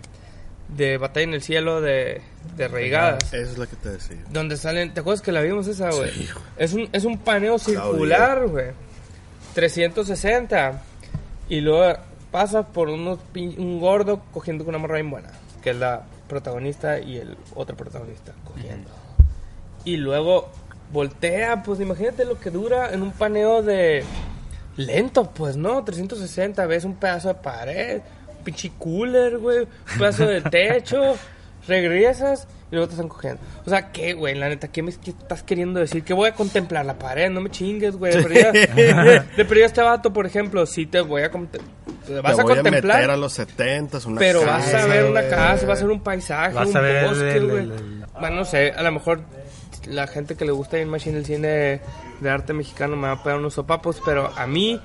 de 0.69 0.97
Batalla 0.97 1.23
en 1.25 1.33
el 1.33 1.41
Cielo 1.41 1.81
de, 1.81 2.21
de 2.55 2.67
Reigadas. 2.67 3.23
Esa 3.33 3.37
es 3.37 3.57
la 3.57 3.67
que 3.67 3.75
te 3.77 3.89
decía. 3.89 4.17
Donde 4.31 4.57
salen, 4.57 4.93
¿te 4.93 4.99
acuerdas 4.99 5.21
que 5.21 5.31
la 5.31 5.41
vimos 5.41 5.67
esa, 5.67 5.91
güey? 5.91 6.11
Sí, 6.11 6.27
es, 6.57 6.73
un, 6.73 6.89
es 6.91 7.05
un 7.05 7.17
paneo 7.17 7.57
circular, 7.59 8.47
güey. 8.47 8.67
360. 9.53 10.81
Y 11.49 11.61
luego 11.61 11.97
pasa 12.31 12.67
por 12.67 12.89
unos 12.89 13.19
pin- 13.33 13.57
un 13.57 13.79
gordo 13.79 14.21
cogiendo 14.33 14.65
con 14.65 14.75
una 14.75 14.81
morra 14.81 14.95
bien 14.95 15.09
buena. 15.09 15.29
Que 15.63 15.71
es 15.71 15.75
la 15.77 16.03
protagonista 16.27 16.99
y 16.99 17.17
el 17.17 17.37
otro 17.55 17.75
protagonista 17.75 18.33
cogiendo. 18.45 18.89
Y 19.85 19.97
luego 19.97 20.49
voltea, 20.91 21.63
pues 21.63 21.79
imagínate 21.79 22.25
lo 22.25 22.39
que 22.39 22.49
dura 22.51 22.91
en 22.93 23.01
un 23.01 23.11
paneo 23.11 23.61
de... 23.61 24.03
Lento, 24.75 25.31
pues, 25.31 25.57
¿no? 25.57 25.83
360, 25.83 26.63
ves 26.67 26.83
un 26.85 26.95
pedazo 26.95 27.29
de 27.29 27.33
pared, 27.35 28.01
pinche 28.47 28.71
cooler, 28.79 29.37
güey, 29.39 29.59
un 29.59 29.97
pedazo 29.99 30.25
de 30.25 30.41
techo, 30.41 31.15
regresas 31.67 32.47
y 32.71 32.75
luego 32.75 32.87
te 32.87 32.93
están 32.93 33.09
cogiendo. 33.09 33.41
O 33.65 33.69
sea, 33.69 33.91
¿qué, 33.91 34.13
güey? 34.13 34.35
La 34.35 34.47
neta, 34.49 34.69
¿qué 34.69 34.81
me 34.81 34.91
qué 34.93 35.11
estás 35.11 35.43
queriendo 35.43 35.79
decir? 35.79 36.03
Que 36.03 36.13
voy 36.13 36.29
a 36.29 36.33
contemplar 36.33 36.85
la 36.85 36.97
pared, 36.97 37.29
no 37.29 37.41
me 37.41 37.49
chingues, 37.49 37.95
güey. 37.97 38.15
De 38.15 38.23
perdida, 38.23 38.51
de, 38.75 39.23
de 39.35 39.45
perdida 39.45 39.65
este 39.65 39.81
vato, 39.81 40.13
por 40.13 40.25
ejemplo, 40.25 40.65
sí 40.65 40.85
te 40.85 41.01
voy 41.01 41.23
a... 41.23 41.31
cont- 41.31 41.49
te 42.05 42.21
vas 42.21 42.35
Te 42.35 42.41
a 42.41 42.43
voy 42.43 42.53
a 42.53 42.55
contemplar, 42.61 42.97
meter 42.97 43.09
a 43.11 43.17
los 43.17 43.33
70 43.33 43.99
una 44.07 44.19
pero 44.19 44.45
vas 44.45 44.63
casa, 44.65 44.83
a 44.83 44.87
ver 44.87 45.05
una 45.05 45.27
casa, 45.27 45.65
vas 45.65 45.79
a 45.81 45.83
ver 45.83 45.91
un 45.91 46.01
paisaje, 46.01 46.53
Vas 46.53 46.69
un 46.69 46.77
a 46.77 46.79
ver 46.81 47.05
bosque, 47.07 47.31
el- 47.37 47.47
güey. 47.49 47.63
el- 47.63 47.71
el- 47.71 48.05
Bueno, 48.19 48.35
no 48.37 48.45
sé, 48.45 48.71
a 48.71 48.81
lo 48.81 48.91
mejor 48.93 49.21
la 49.87 50.07
gente 50.07 50.35
que 50.35 50.45
le 50.45 50.51
gusta 50.51 50.77
bien 50.77 50.89
machine 50.89 51.17
el 51.17 51.25
cine 51.25 51.81
de 52.21 52.29
arte 52.29 52.53
mexicano 52.53 52.95
me 52.95 53.07
va 53.07 53.13
a 53.13 53.23
pegar 53.23 53.39
unos 53.39 53.53
sopapos, 53.53 54.01
pero 54.05 54.31
a 54.37 54.47
mí 54.47 54.81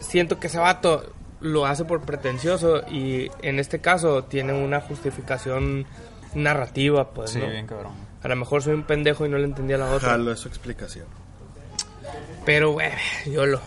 siento 0.00 0.38
que 0.38 0.46
ese 0.48 0.58
vato 0.58 1.12
lo 1.40 1.66
hace 1.66 1.84
por 1.84 2.00
pretencioso 2.02 2.82
y 2.90 3.30
en 3.42 3.58
este 3.58 3.80
caso 3.80 4.24
tiene 4.24 4.52
una 4.52 4.80
justificación 4.80 5.86
narrativa, 6.34 7.10
pues, 7.10 7.30
Sí, 7.30 7.38
¿no? 7.40 7.48
bien 7.48 7.66
cabrón. 7.66 7.92
A 8.22 8.28
lo 8.28 8.36
mejor 8.36 8.62
soy 8.62 8.74
un 8.74 8.82
pendejo 8.82 9.24
y 9.24 9.28
no 9.28 9.38
le 9.38 9.44
entendía 9.44 9.78
la 9.78 9.90
otra. 9.92 10.10
Jalo, 10.10 10.32
es 10.32 10.40
su 10.40 10.48
explicación. 10.48 11.06
Pero, 12.44 12.72
güey, 12.72 12.90
yo 13.26 13.46
lo... 13.46 13.60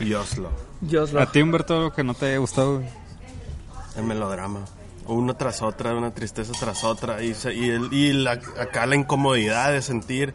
Y 0.00 0.12
Oslo. 0.14 0.50
Yo 0.82 1.06
lo... 1.06 1.20
A 1.20 1.32
ti, 1.32 1.40
Humberto, 1.42 1.74
algo 1.76 1.92
que 1.92 2.04
no 2.04 2.14
te 2.14 2.26
haya 2.26 2.38
gustado, 2.38 2.76
güey. 2.78 2.88
El 3.96 4.04
melodrama. 4.04 4.60
Uno 5.06 5.34
tras 5.36 5.62
otra, 5.62 5.94
una 5.94 6.12
tristeza 6.12 6.52
tras 6.58 6.84
otra. 6.84 7.22
Y, 7.22 7.34
se- 7.34 7.54
y, 7.54 7.70
el- 7.70 7.92
y 7.92 8.12
la- 8.12 8.32
acá 8.60 8.86
la 8.86 8.96
incomodidad 8.96 9.72
de 9.72 9.82
sentir. 9.82 10.34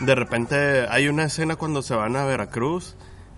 De 0.00 0.14
repente 0.14 0.86
hay 0.88 1.08
una 1.08 1.24
escena 1.24 1.56
cuando 1.56 1.82
se 1.82 1.94
van 1.94 2.16
a 2.16 2.24
Veracruz 2.24 2.96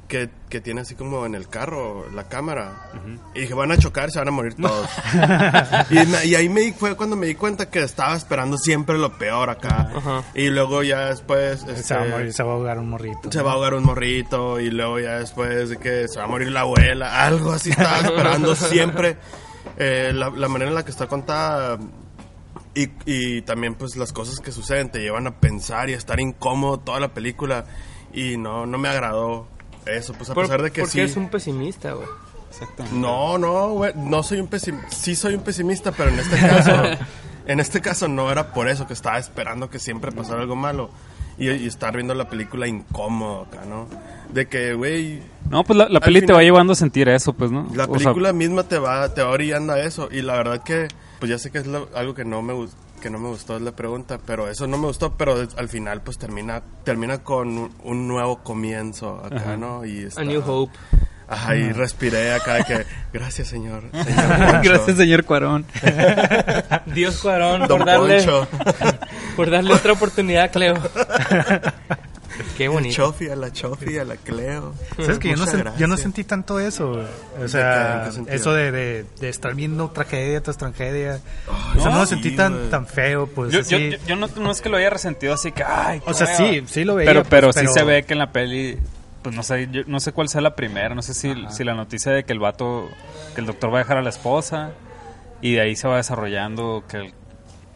que, 0.08 0.30
que 0.48 0.60
tiene 0.60 0.82
así 0.82 0.94
como 0.94 1.26
en 1.26 1.34
el 1.34 1.48
carro 1.48 2.08
la 2.10 2.28
cámara. 2.28 2.90
Y 3.34 3.40
dije, 3.40 3.54
van 3.54 3.72
a 3.72 3.76
chocar, 3.78 4.10
se 4.10 4.18
van 4.18 4.28
a 4.28 4.30
morir 4.30 4.54
todos. 4.60 4.88
y, 5.90 5.94
me- 6.06 6.24
y 6.26 6.34
ahí 6.34 6.48
me 6.48 6.60
di- 6.62 6.72
fue 6.72 6.94
cuando 6.96 7.16
me 7.16 7.26
di 7.26 7.34
cuenta 7.34 7.68
que 7.70 7.82
estaba 7.82 8.14
esperando 8.16 8.56
siempre 8.58 8.96
lo 8.98 9.18
peor 9.18 9.50
acá. 9.50 9.90
Y 10.34 10.48
luego 10.48 10.82
ya 10.82 11.06
después... 11.06 11.60
Se 11.60 11.66
va, 11.94 12.00
a 12.00 12.04
este, 12.04 12.12
morir, 12.16 12.32
se 12.32 12.42
va 12.42 12.50
a 12.52 12.54
ahogar 12.54 12.78
un 12.78 12.90
morrito. 12.90 13.32
se 13.32 13.42
va 13.42 13.50
a 13.50 13.54
ahogar 13.54 13.74
un 13.74 13.84
morrito 13.84 14.60
y 14.60 14.70
luego 14.70 14.98
ya 15.00 15.18
después 15.18 15.70
de 15.70 15.76
que 15.78 16.08
se 16.08 16.18
va 16.18 16.24
a 16.24 16.28
morir 16.28 16.50
la 16.50 16.60
abuela, 16.60 17.24
algo 17.26 17.52
así 17.52 17.70
estaba 17.70 17.98
esperando 17.98 18.54
siempre. 18.54 19.16
Eh, 19.78 20.12
la, 20.14 20.30
la 20.30 20.48
manera 20.48 20.70
en 20.70 20.74
la 20.76 20.84
que 20.84 20.90
está 20.92 21.06
contada 21.08 21.78
y, 22.74 22.88
y 23.04 23.42
también 23.42 23.74
pues 23.74 23.96
las 23.96 24.12
cosas 24.12 24.38
que 24.40 24.52
suceden 24.52 24.90
te 24.90 25.00
llevan 25.00 25.26
a 25.26 25.40
pensar 25.40 25.90
y 25.90 25.94
a 25.94 25.96
estar 25.96 26.20
incómodo 26.20 26.78
toda 26.78 27.00
la 27.00 27.08
película 27.12 27.64
y 28.12 28.36
no, 28.36 28.64
no 28.66 28.78
me 28.78 28.88
agradó 28.88 29.48
eso, 29.86 30.12
pues 30.14 30.30
a 30.30 30.34
Por- 30.34 30.44
pesar 30.44 30.62
de 30.62 30.70
que 30.70 30.80
porque 30.82 30.92
sí. 30.92 31.00
es 31.00 31.16
un 31.16 31.28
pesimista, 31.28 31.92
güey. 31.92 32.08
Exactamente. 32.50 32.98
No, 32.98 33.38
no, 33.38 33.70
güey, 33.70 33.92
no 33.96 34.22
soy 34.22 34.40
un 34.40 34.46
pesimista, 34.48 34.88
sí 34.90 35.14
soy 35.16 35.34
un 35.34 35.42
pesimista, 35.42 35.92
pero 35.92 36.10
en 36.10 36.18
este 36.18 36.36
caso, 36.38 36.72
en 37.46 37.60
este 37.60 37.80
caso 37.80 38.08
no 38.08 38.30
era 38.30 38.52
por 38.52 38.68
eso 38.68 38.86
que 38.86 38.92
estaba 38.94 39.18
esperando 39.18 39.68
que 39.68 39.78
siempre 39.78 40.10
pasara 40.12 40.40
algo 40.40 40.56
malo 40.56 40.90
y, 41.38 41.50
y 41.50 41.66
estar 41.66 41.94
viendo 41.94 42.14
la 42.14 42.28
película 42.30 42.66
incómodo 42.66 43.42
acá, 43.42 43.64
¿no? 43.68 43.86
De 44.32 44.46
que, 44.48 44.72
güey, 44.74 45.22
No, 45.50 45.64
pues 45.64 45.76
la, 45.76 45.88
la 45.88 45.98
Al 45.98 46.04
peli 46.04 46.20
te 46.20 46.26
final- 46.26 46.36
va 46.38 46.42
llevando 46.42 46.72
a 46.72 46.76
sentir 46.76 47.08
eso, 47.08 47.32
pues, 47.34 47.50
¿no? 47.50 47.68
la 47.74 47.84
O 47.84 47.98
sea, 47.98 47.98
película 47.98 48.32
misma 48.32 48.62
te 48.62 48.78
va, 48.78 49.12
te 49.12 49.22
va 49.22 49.30
orillando 49.30 49.72
a 49.74 49.80
eso 49.80 50.08
y 50.10 50.22
la 50.22 50.34
verdad 50.36 50.62
que, 50.64 50.88
pues 51.18 51.28
ya 51.30 51.38
sé 51.38 51.50
que 51.50 51.58
es 51.58 51.66
lo- 51.66 51.88
algo 51.94 52.14
que 52.14 52.24
no 52.24 52.40
me 52.42 52.54
gus- 52.54 52.74
que 53.06 53.10
no 53.10 53.20
me 53.20 53.28
gustó 53.28 53.54
es 53.54 53.62
la 53.62 53.70
pregunta, 53.70 54.18
pero 54.26 54.48
eso 54.48 54.66
no 54.66 54.78
me 54.78 54.88
gustó, 54.88 55.16
pero 55.16 55.36
al 55.56 55.68
final 55.68 56.02
pues 56.02 56.18
termina 56.18 56.60
termina 56.82 57.18
con 57.18 57.56
un, 57.56 57.72
un 57.84 58.08
nuevo 58.08 58.38
comienzo 58.42 59.22
acá, 59.24 59.36
Ajá. 59.36 59.56
¿no? 59.56 59.84
Y 59.84 60.00
está- 60.06 60.22
A 60.22 60.24
New 60.24 60.42
Hope. 60.44 60.76
Ajá, 61.28 61.54
y 61.54 61.70
respiré 61.72 62.32
acá 62.34 62.54
de 62.54 62.64
que 62.64 62.86
gracias, 63.12 63.46
señor. 63.46 63.84
señor. 63.92 64.60
Gracias, 64.64 64.96
señor 64.96 65.24
Cuarón. 65.24 65.64
Dios 66.86 67.18
Cuarón 67.18 67.68
Don 67.68 67.78
por 67.78 67.86
darle, 67.86 68.16
Poncho. 68.24 68.48
por 69.36 69.50
darle 69.50 69.72
otra 69.72 69.92
oportunidad 69.92 70.50
Cleo. 70.50 70.74
Qué 72.56 72.68
bonito. 72.68 72.94
Chofi, 72.94 73.28
a 73.28 73.36
la 73.36 73.52
Chofi, 73.52 73.98
a 73.98 74.04
la 74.04 74.16
Cleo. 74.16 74.74
¿Sabes 74.96 75.18
que 75.18 75.30
yo 75.30 75.36
no, 75.36 75.46
sen- 75.46 75.76
yo 75.76 75.86
no 75.86 75.96
sentí 75.96 76.24
tanto 76.24 76.60
eso? 76.60 77.02
O 77.42 77.48
sea, 77.48 78.10
eso 78.28 78.52
de, 78.54 78.70
de, 78.72 79.04
de 79.20 79.28
estar 79.28 79.54
viendo 79.54 79.90
tragedia 79.90 80.42
tras 80.42 80.56
tragedia. 80.58 81.20
o 81.48 81.74
sea, 81.80 81.84
no, 81.86 81.90
no, 81.92 81.98
lo 82.00 82.06
sentí 82.06 82.30
sí, 82.30 82.36
tan, 82.36 82.70
tan 82.70 82.86
feo, 82.86 83.26
pues 83.26 83.52
Yo, 83.52 83.60
así. 83.60 83.70
yo, 83.70 83.78
yo- 83.78 83.98
yo 84.06 84.16
no, 84.16 84.28
no 84.36 84.50
es 84.50 84.60
que 84.60 84.68
lo 84.68 84.76
haya 84.76 84.90
resentido 84.90 85.34
así 85.34 85.52
que, 85.52 85.62
ay, 85.64 86.00
O 86.06 86.14
sea, 86.14 86.26
sí, 86.26 86.62
sí 86.66 86.84
lo 86.84 86.94
veía. 86.94 87.10
Pero, 87.10 87.20
pues, 87.22 87.30
pero, 87.30 87.52
sí 87.52 87.66
se 87.72 87.84
ve 87.84 88.04
que 88.04 88.12
en 88.14 88.18
la 88.18 88.32
peli, 88.32 88.78
pues 89.22 89.34
no 89.34 89.42
sé, 89.42 89.68
yo 89.72 89.82
no 89.86 90.00
sé 90.00 90.12
cuál 90.12 90.28
sea 90.28 90.40
la 90.40 90.54
primera, 90.56 90.94
no 90.94 91.02
sé 91.02 91.14
si, 91.14 91.34
si 91.50 91.64
la 91.64 91.74
noticia 91.74 92.12
de 92.12 92.24
que 92.24 92.32
el 92.32 92.38
vato, 92.38 92.88
que 93.34 93.40
el 93.40 93.46
doctor 93.46 93.72
va 93.72 93.76
a 93.76 93.82
dejar 93.82 93.96
a 93.98 94.02
la 94.02 94.10
esposa 94.10 94.70
y 95.42 95.54
de 95.54 95.60
ahí 95.62 95.76
se 95.76 95.88
va 95.88 95.96
desarrollando 95.96 96.84
que, 96.88 96.96
el- 96.98 97.14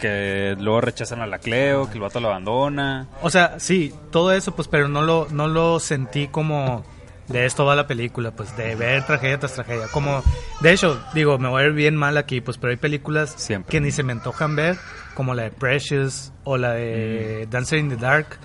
que 0.01 0.57
luego 0.59 0.81
rechazan 0.81 1.21
a 1.21 1.27
la 1.27 1.39
Cleo, 1.39 1.87
que 1.89 1.95
el 1.95 2.01
vato 2.01 2.19
lo 2.21 2.29
abandona. 2.29 3.07
O 3.23 3.31
sea, 3.31 3.61
sí, 3.61 3.95
todo 4.11 4.33
eso, 4.33 4.55
pues, 4.57 4.67
pero 4.69 4.89
no 4.89 5.03
lo, 5.03 5.29
no 5.31 5.47
lo 5.47 5.79
sentí 5.79 6.27
como 6.29 6.85
de 7.29 7.47
esto 7.47 7.65
va 7.65 7.77
la 7.77 7.87
película, 7.87 8.33
pues, 8.33 8.57
de 8.57 8.75
ver 8.75 9.07
tragedia 9.07 9.39
tras 9.39 9.55
tragedia. 9.55 9.87
Como, 9.93 10.23
de 10.61 10.73
hecho, 10.73 11.01
digo, 11.15 11.39
me 11.39 11.49
voy 11.49 11.61
a 11.63 11.65
ver 11.67 11.75
bien 11.75 11.95
mal 11.95 12.17
aquí, 12.17 12.41
pues, 12.41 12.59
pero 12.59 12.73
hay 12.73 12.77
películas 12.77 13.35
Siempre. 13.37 13.71
que 13.71 13.81
ni 13.81 13.93
se 13.93 14.03
me 14.03 14.11
antojan 14.13 14.57
ver, 14.57 14.77
como 15.15 15.35
la 15.35 15.45
de 15.45 15.51
Precious 15.53 16.33
o 16.43 16.57
la 16.57 16.73
de 16.73 17.45
Mm. 17.47 17.51
Dancer 17.51 17.79
in 17.79 17.89
the 17.91 17.97
Dark. 17.97 18.39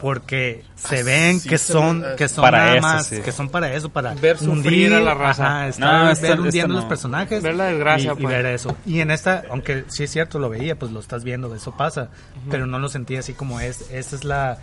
Porque 0.00 0.64
se 0.74 1.02
ven 1.02 1.40
sí 1.40 1.48
que 1.48 1.58
son 1.58 2.00
ve, 2.02 2.14
que 2.16 2.28
son 2.28 2.42
Para 2.42 2.58
nada 2.58 2.72
eso, 2.76 2.82
más 2.82 3.06
sí. 3.06 3.20
que 3.20 3.32
son 3.32 3.48
para 3.48 3.72
eso 3.72 3.88
para 3.90 4.14
Ver 4.14 4.38
sufrir 4.38 4.94
a 4.94 5.00
la 5.00 5.14
raza. 5.14 5.44
ajá, 5.46 5.68
estar- 5.68 5.92
No, 5.98 6.02
ver 6.04 6.12
esta- 6.12 6.28
esta 6.28 6.40
hundiendo 6.40 6.74
no. 6.74 6.80
los 6.80 6.88
personajes 6.88 7.42
Ver 7.42 7.54
la 7.56 7.64
desgracia, 7.66 8.12
y, 8.16 8.18
y 8.18 8.22
pues. 8.22 8.34
ver 8.34 8.46
eso 8.46 8.76
y 8.86 9.00
en 9.00 9.10
esta 9.10 9.42
aunque 9.50 9.84
sí 9.88 10.04
es 10.04 10.10
cierto 10.10 10.38
lo 10.38 10.48
veía 10.48 10.76
pues 10.78 10.92
lo 10.92 11.00
estás 11.00 11.24
viendo 11.24 11.54
eso 11.54 11.76
pasa 11.76 12.08
pero 12.50 12.66
no 12.66 12.78
lo 12.78 12.88
sentí 12.88 13.16
así 13.16 13.32
como 13.34 13.60
es 13.60 13.90
esa 13.90 14.16
es 14.16 14.24
la, 14.24 14.58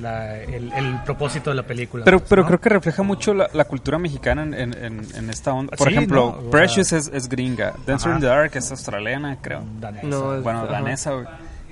la- 0.00 0.38
el, 0.42 0.72
el 0.72 1.02
propósito 1.04 1.50
de 1.50 1.56
la 1.56 1.62
película 1.62 2.04
Pero, 2.04 2.18
pues, 2.18 2.28
pero 2.28 2.42
¿no? 2.42 2.48
creo 2.48 2.60
que 2.60 2.68
refleja 2.68 3.02
mucho 3.02 3.34
la, 3.34 3.48
la 3.52 3.64
cultura 3.64 3.98
mexicana 3.98 4.42
en, 4.42 4.54
en- 4.54 4.74
en- 4.84 5.06
en 5.14 5.30
esta 5.30 5.52
onda. 5.52 5.76
Por 5.76 5.88
Sí, 5.88 5.94
ejemplo, 5.94 6.48
Precious 6.50 6.92
es, 6.92 7.10
es 7.12 7.28
gringa, 7.28 7.74
Dancer 7.86 8.10
Ajá. 8.10 8.16
in 8.18 8.20
the 8.22 8.26
Dark 8.26 8.50
es 8.54 8.70
australiana, 8.70 9.38
creo. 9.40 9.62
Danesa. 9.80 10.06
No, 10.06 10.34
es- 10.36 10.42
Bueno, 10.42 10.66
danesa, 10.66 11.12
güey. 11.12 11.26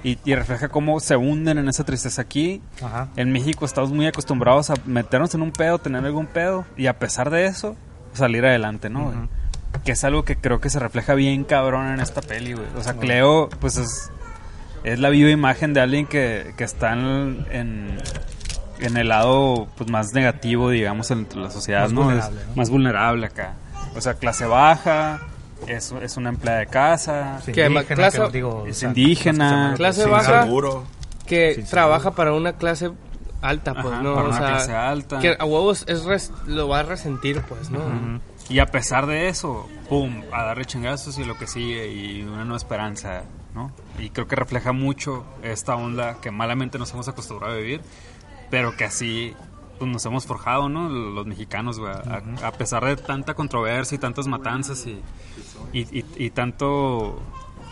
Y, 0.07 0.21
y 0.25 0.37
refleja 0.37 0.69
cómo 0.69 1.01
se 1.01 1.17
hunden 1.17 1.59
en 1.59 1.69
esa 1.69 1.83
tristeza 1.83 2.23
aquí. 2.23 2.63
Ajá. 2.81 3.09
En 3.17 3.33
México 3.33 3.65
estamos 3.65 3.91
muy 3.91 4.07
acostumbrados 4.07 4.71
a 4.71 4.75
meternos 4.85 5.35
en 5.35 5.43
un 5.43 5.51
pedo, 5.51 5.81
tener 5.81 6.05
algún 6.05 6.27
pedo, 6.27 6.65
y 6.77 6.87
a 6.87 6.97
pesar 7.01 7.29
de 7.31 7.47
eso, 7.47 7.75
salir 8.13 8.47
adelante, 8.47 8.89
¿no? 8.89 9.29
Que 9.85 9.93
es 9.93 10.05
algo 10.05 10.25
que 10.25 10.37
creo 10.37 10.61
que 10.61 10.71
se 10.71 10.79
refleja 10.79 11.15
bien 11.15 11.43
cabrón 11.43 11.89
en 11.89 11.99
esta 11.99 12.21
peli, 12.23 12.53
güey. 12.53 12.67
O 12.77 12.85
sea, 12.85 12.95
Cleo, 12.95 13.49
pues 13.61 13.79
es, 13.79 14.13
es 14.85 15.01
la 15.01 15.11
viva 15.11 15.31
imagen 15.31 15.75
de 15.75 15.81
alguien 15.81 16.07
que, 16.07 16.55
que 16.57 16.63
está 16.63 16.93
en, 16.93 17.45
en, 17.51 17.99
en 18.79 18.97
el 18.97 19.09
lado 19.09 19.67
pues, 19.77 19.91
más 19.91 20.13
negativo, 20.13 20.71
digamos, 20.71 21.11
entre 21.11 21.41
la 21.41 21.51
sociedad, 21.51 21.83
Más 21.83 21.93
¿no? 21.93 22.03
Es 22.03 22.07
vulnerable, 22.07 22.41
¿no? 22.47 22.55
Más 22.55 22.71
vulnerable 22.71 23.27
acá. 23.27 23.55
O 23.97 24.01
sea, 24.01 24.15
clase 24.15 24.47
baja, 24.47 25.21
es, 25.67 25.93
es 25.93 26.17
una 26.17 26.29
empleada 26.31 26.61
de 26.61 26.67
casa, 26.67 27.41
Sí, 27.45 27.53
Que 27.53 27.63
además, 27.63 27.85
indígena, 27.85 28.09
clase- 28.11 28.27
que 28.27 28.33
digo, 28.33 28.51
o 28.63 28.67
es 28.67 28.79
sea, 28.79 28.89
indígena, 28.89 29.75
Clase 29.77 30.05
sí, 30.05 30.11
baja. 30.11 30.43
Seguro. 30.45 30.85
que 31.27 31.65
trabaja 31.69 32.13
para 32.13 32.33
una 32.33 32.53
clase 32.55 32.91
alta, 33.43 33.75
pues, 33.75 33.87
Ajá, 33.95 34.03
¿no? 34.03 34.15
para 34.15 34.27
o 34.27 34.31
una 34.31 34.39
sea, 34.39 34.47
clase 34.49 34.75
alta. 34.75 35.19
Que 35.21 35.37
a 35.39 35.45
huevos 35.45 35.85
es 35.89 36.05
res- 36.05 36.33
lo 36.47 36.69
va 36.69 36.81
a 36.81 36.83
resentir, 36.85 37.43
pues, 37.43 37.71
¿no? 37.71 37.81
Y 38.49 38.61
a 38.61 38.67
pesar 38.67 39.07
de 39.07 39.29
eso, 39.29 39.69
pum, 39.89 40.23
a 40.33 40.45
darle 40.45 40.65
chingazos 40.65 41.19
y 41.19 41.25
lo 41.25 41.37
que 41.37 41.47
sigue 41.49 41.89
y 41.93 42.23
una 42.23 42.45
nueva 42.45 42.57
esperanza, 42.59 43.23
¿no? 43.55 43.73
Y 43.99 44.11
creo 44.11 44.29
que 44.29 44.37
refleja 44.37 44.73
mucho 44.73 45.25
esta 45.43 45.75
onda 45.75 46.19
que 46.21 46.31
malamente 46.31 46.79
nos 46.79 46.93
hemos 46.93 47.09
acostumbrado 47.09 47.55
a 47.55 47.57
vivir, 47.57 47.81
pero 48.51 48.77
que 48.77 48.85
así 48.85 49.35
pues, 49.81 49.91
nos 49.91 50.07
hemos 50.07 50.27
forjado, 50.27 50.69
¿no? 50.69 50.89
Los 50.89 51.27
mexicanos, 51.27 51.79
güey, 51.81 51.93
a, 51.93 52.23
a 52.47 52.53
pesar 52.53 52.85
de 52.85 52.97
tanta 52.97 53.35
controversia 53.35 53.97
y 53.97 53.99
tantas 53.99 54.27
matanzas 54.29 54.87
y, 54.87 55.01
y, 55.81 55.99
y- 56.01 56.05
y 56.17 56.31
tanto 56.31 57.21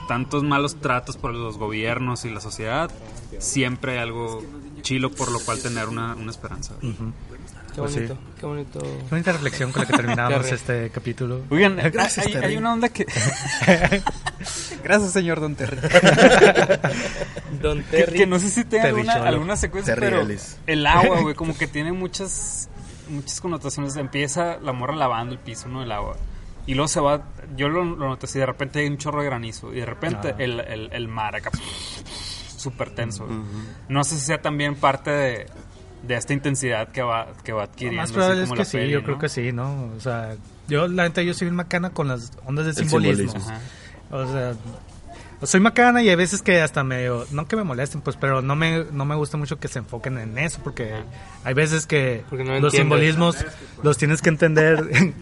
tantos 0.09 0.43
malos 0.43 0.77
tratos 0.81 1.17
por 1.17 1.33
los 1.35 1.57
gobiernos 1.57 2.25
y 2.27 2.31
la 2.31 2.41
sociedad, 2.41 2.91
siempre 3.39 3.93
hay 3.93 3.99
algo 3.99 4.43
chilo 4.83 5.11
por 5.11 5.33
lo 5.33 5.41
cual 5.41 5.61
tener 5.63 5.89
una, 5.89 6.15
una 6.15 6.31
esperanza. 6.31 6.75
Qué 6.81 7.81
Pues 7.81 7.93
sí. 7.93 8.01
bonito, 8.01 8.19
qué 8.39 8.47
bonito. 8.47 8.79
Qué 8.81 9.07
bonita 9.11 9.33
reflexión 9.33 9.73
con 9.73 9.81
la 9.83 9.89
que 9.89 9.95
terminamos 9.97 10.47
este 10.53 10.91
capítulo. 10.91 11.41
Oigan, 11.51 11.77
Gracias, 11.93 12.27
hay, 12.27 12.35
hay 12.35 12.57
una 12.59 12.75
onda 12.75 12.89
que... 12.91 13.07
Gracias, 14.85 15.13
señor 15.13 15.41
Don 15.41 15.55
Terry. 15.57 15.79
Don 17.63 17.83
que, 17.85 17.91
Terry. 17.97 18.19
que 18.19 18.27
no 18.27 18.39
sé 18.39 18.51
si 18.51 18.65
tenga 18.65 18.85
Terry 18.85 19.01
alguna, 19.01 19.15
alguna 19.29 19.57
secuencia, 19.57 19.95
Terry 19.95 20.07
pero 20.07 20.21
Ellis. 20.23 20.59
el 20.67 20.87
agua, 20.87 21.21
güey, 21.23 21.35
como 21.35 21.57
que 21.57 21.67
tiene 21.67 21.93
muchas 21.93 22.69
muchas 23.09 23.41
connotaciones. 23.41 23.97
Empieza 23.97 24.59
la 24.59 24.73
morra 24.73 24.95
lavando 24.95 25.33
el 25.33 25.39
piso, 25.41 25.69
¿no? 25.69 25.83
El 25.83 25.93
agua. 25.93 26.17
Y 26.67 26.75
luego 26.75 26.89
se 26.89 27.01
va, 27.01 27.23
yo 27.57 27.69
lo, 27.69 27.85
lo 27.85 28.09
noté 28.09 28.27
así, 28.27 28.39
de 28.39 28.47
repente 28.47 28.79
hay 28.81 28.87
un 28.87 28.97
chorro 28.97 29.21
de 29.21 29.27
granizo 29.27 29.73
y 29.73 29.81
de 29.81 29.87
repente 29.87 30.29
Ah. 30.31 30.37
el, 30.39 30.61
el, 30.61 30.89
el 30.93 31.09
mar 31.09 31.37
acá, 31.37 31.51
súper 32.57 32.91
tenso. 32.91 33.27
No 33.89 34.05
sé 34.05 34.17
si 34.17 34.27
sea 34.27 34.41
también 34.41 34.75
parte 34.75 35.11
de, 35.11 35.47
de 36.07 36.15
esta 36.15 36.33
intensidad 36.33 36.89
que 36.89 37.03
va, 37.03 37.29
que 37.45 37.53
va 37.53 37.65
Lo 37.65 37.71
adquiriendo. 37.71 38.01
más 38.03 38.13
probable 38.13 38.45
es 38.45 38.51
que 38.53 38.65
sí, 38.65 38.77
peli, 38.79 38.93
yo 38.93 39.01
¿no? 39.01 39.05
creo 39.05 39.19
que 39.19 39.29
sí, 39.29 39.53
¿no? 39.53 39.91
O 39.97 40.01
sea, 40.01 40.37
yo 40.69 40.89
la 40.89 41.03
neta 41.05 41.23
yo 41.23 41.35
soy 41.35 41.47
bien 41.47 41.57
macana 41.57 41.91
con 41.91 42.09
las 42.09 42.33
ondas 42.47 42.65
de 42.65 42.71
El 42.71 42.77
simbolismo. 42.77 43.33
simbolismo. 43.33 43.59
O 44.11 44.27
sea, 44.27 44.55
soy 45.43 45.61
macana 45.61 46.03
y 46.03 46.09
hay 46.09 46.17
veces 46.17 46.41
que 46.41 46.63
hasta 46.63 46.83
medio, 46.85 47.27
no 47.31 47.47
que 47.47 47.57
me 47.57 47.65
molesten, 47.65 48.01
pues, 48.01 48.17
pero 48.17 48.41
no 48.41 48.57
me, 48.57 48.85
no 48.91 49.05
me 49.05 49.15
gusta 49.15 49.37
mucho 49.37 49.59
que 49.59 49.69
se 49.69 49.81
enfoquen 49.81 50.17
en 50.17 50.39
eso, 50.39 50.61
porque 50.65 50.95
hay 51.45 51.53
veces 51.53 51.85
que 51.87 52.25
no 52.33 52.59
los 52.61 52.73
simbolismos 52.73 53.45
los 53.83 53.99
tienes 53.99 54.23
que 54.23 54.31
entender 54.31 55.13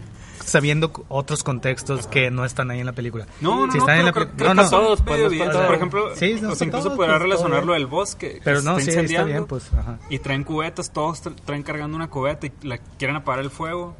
sabiendo 0.45 0.91
otros 1.09 1.43
contextos 1.43 2.07
que 2.07 2.29
no 2.31 2.45
están 2.45 2.71
ahí 2.71 2.79
en 2.79 2.85
la 2.85 2.91
película. 2.93 3.25
No, 3.41 3.65
no, 3.65 3.71
Si 3.71 3.77
no, 3.77 3.83
están 3.83 3.99
en 3.99 4.05
la 4.05 4.13
pero 4.13 4.25
peli- 4.27 4.37
creo- 4.37 4.53
no, 4.53 4.63
no. 4.63 4.69
todos, 4.69 5.01
pues, 5.01 5.29
bien. 5.31 5.49
todos. 5.49 5.65
Por 5.65 5.75
ejemplo, 5.75 6.15
Sí, 6.15 6.37
no 6.41 6.51
o 6.51 6.55
sea, 6.55 6.67
incluso 6.67 6.85
todos, 6.85 6.97
podrá 6.97 7.19
relacionarlo 7.19 7.73
del 7.73 7.87
bosque. 7.87 8.35
que 8.35 8.41
Pero 8.43 8.61
no, 8.61 8.77
está 8.77 8.91
sí, 8.91 8.99
está 8.99 9.23
bien, 9.23 9.45
pues, 9.45 9.71
ajá. 9.73 9.99
Y 10.09 10.19
traen 10.19 10.43
cubetas, 10.43 10.91
todos 10.91 11.23
tra- 11.23 11.35
traen 11.45 11.63
cargando 11.63 11.95
una 11.95 12.09
cubeta 12.09 12.47
y 12.47 12.51
la 12.63 12.77
quieren 12.77 13.15
apagar 13.15 13.43
el 13.43 13.49
fuego. 13.49 13.95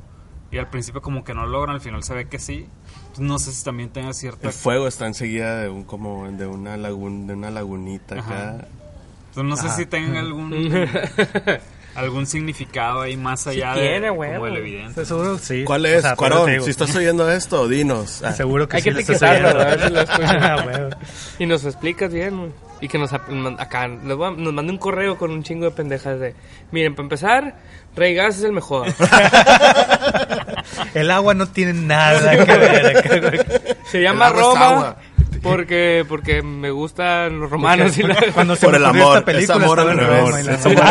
Y 0.52 0.60
al 0.60 0.70
principio 0.70 1.02
como 1.02 1.24
que 1.24 1.34
no 1.34 1.48
logran, 1.48 1.76
al 1.76 1.82
final 1.82 2.04
se 2.04 2.14
ve 2.14 2.28
que 2.28 2.38
sí. 2.38 2.68
No 3.18 3.40
sé 3.40 3.52
si 3.52 3.64
también 3.64 3.90
tenga 3.90 4.14
cierta... 4.14 4.48
El 4.48 4.54
fuego 4.54 4.88
está 4.88 5.08
enseguida 5.08 5.62
de 5.62 5.70
un 5.70 5.84
como 5.84 6.30
de 6.32 6.46
una 6.46 6.78
lagun, 6.78 7.26
de 7.26 7.34
una 7.34 7.50
lagunita 7.50 8.20
Ajá. 8.20 8.50
acá. 8.52 8.68
Pues 9.34 9.46
no 9.48 9.56
sé 9.58 9.66
Ajá. 9.68 9.76
si 9.78 9.86
tenga 9.88 10.20
algún... 10.20 10.52
algún 11.96 12.26
significado 12.26 13.02
ahí 13.02 13.16
más 13.18 13.46
allá 13.48 13.74
tiene, 13.76 14.02
de, 14.02 14.10
güey, 14.10 14.34
como 14.34 14.48
el 14.48 14.58
evidente. 14.58 15.06
Seguro, 15.06 15.38
sí. 15.38 15.64
¿Cuál 15.64 15.86
O 15.86 15.88
es, 15.88 16.02
sea, 16.02 16.16
pero 16.16 16.40
Cuarón? 16.42 16.64
Si 16.64 16.70
estás 16.72 16.96
oyendo 16.96 17.30
esto, 17.30 17.68
dinos. 17.68 18.22
Ah, 18.24 18.32
Seguro 18.34 18.68
que 18.68 18.78
Hay 18.78 18.82
sí 18.84 18.90
que 18.92 19.00
etiquetarlo, 19.02 19.50
oyendo. 19.50 19.62
a 19.62 19.66
ver 19.66 19.82
si 19.84 19.90
lo 19.94 20.02
escuchan. 20.02 20.44
Ah, 20.44 20.64
huevo. 20.66 20.90
Y 21.40 21.46
nos 21.46 21.64
explicas 21.66 22.12
bien, 22.12 22.38
güey. 22.38 22.52
Y 22.82 22.88
que 22.90 22.98
nos 22.98 23.14
acá 23.14 23.88
nos 23.88 24.18
mande 24.18 24.72
un 24.72 24.78
correo 24.78 25.18
con 25.18 25.32
un 25.32 25.42
chingo 25.42 25.64
de 25.66 25.72
pendejas 25.72 26.20
de, 26.20 26.36
miren, 26.72 26.96
para 26.96 27.04
empezar, 27.06 27.56
Rey 27.96 28.14
Gas 28.14 28.40
es 28.40 28.44
el 28.44 28.52
mejor. 28.52 28.88
El 30.94 31.12
agua 31.12 31.34
no 31.34 31.48
tiene 31.48 31.74
nada 31.74 32.46
que 32.46 32.58
ver. 32.58 33.78
Se 33.86 34.02
llama 34.02 34.30
Roma 34.30 34.68
agua. 34.68 34.98
Porque 35.44 36.06
porque 36.08 36.42
me 36.42 36.72
gustan 36.72 37.40
los 37.40 37.50
romanos 37.50 37.98
y 37.98 38.04
la- 38.04 38.16
Cuando 38.34 38.56
se 38.56 38.66
Por 38.66 38.76
el 38.76 38.86
amor, 38.86 39.18
esta 39.18 39.26
película 39.26 39.58
es 39.58 39.64
amor 39.64 39.80
al 39.80 39.98
revés, 39.98 40.48
es 40.48 40.66
amor. 40.66 40.84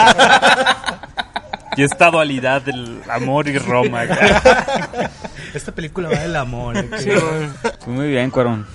Y 1.77 1.83
esta 1.85 2.11
dualidad 2.11 2.61
del 2.63 3.01
amor 3.11 3.49
y 3.49 3.57
Roma. 3.59 4.05
Esta 5.55 5.73
película 5.73 6.09
va 6.11 6.19
del 6.19 6.37
amor. 6.37 6.77
Sí, 6.99 7.09
güey. 7.11 7.49
Pues 7.63 7.87
Muy 7.87 8.09
bien, 8.09 8.31
Cuarón. 8.31 8.67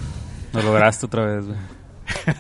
Lo 0.53 0.61
lograste 0.63 1.05
otra 1.05 1.23
vez, 1.25 1.45
güey. 1.45 1.57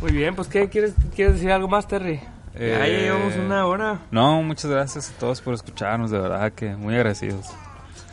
Muy 0.00 0.12
bien, 0.12 0.34
pues 0.34 0.48
¿qué 0.48 0.68
quieres 0.68 0.92
quieres 1.14 1.34
decir 1.34 1.50
algo 1.52 1.68
más, 1.68 1.86
Terry? 1.88 2.20
Ya 2.54 2.86
Eh, 2.86 3.02
llevamos 3.02 3.34
una 3.36 3.66
hora. 3.66 3.98
No, 4.10 4.42
muchas 4.42 4.70
gracias 4.70 5.10
a 5.10 5.12
todos 5.18 5.40
por 5.40 5.54
escucharnos, 5.54 6.10
de 6.10 6.18
verdad 6.18 6.52
que 6.52 6.74
muy 6.76 6.94
agradecidos. 6.94 7.46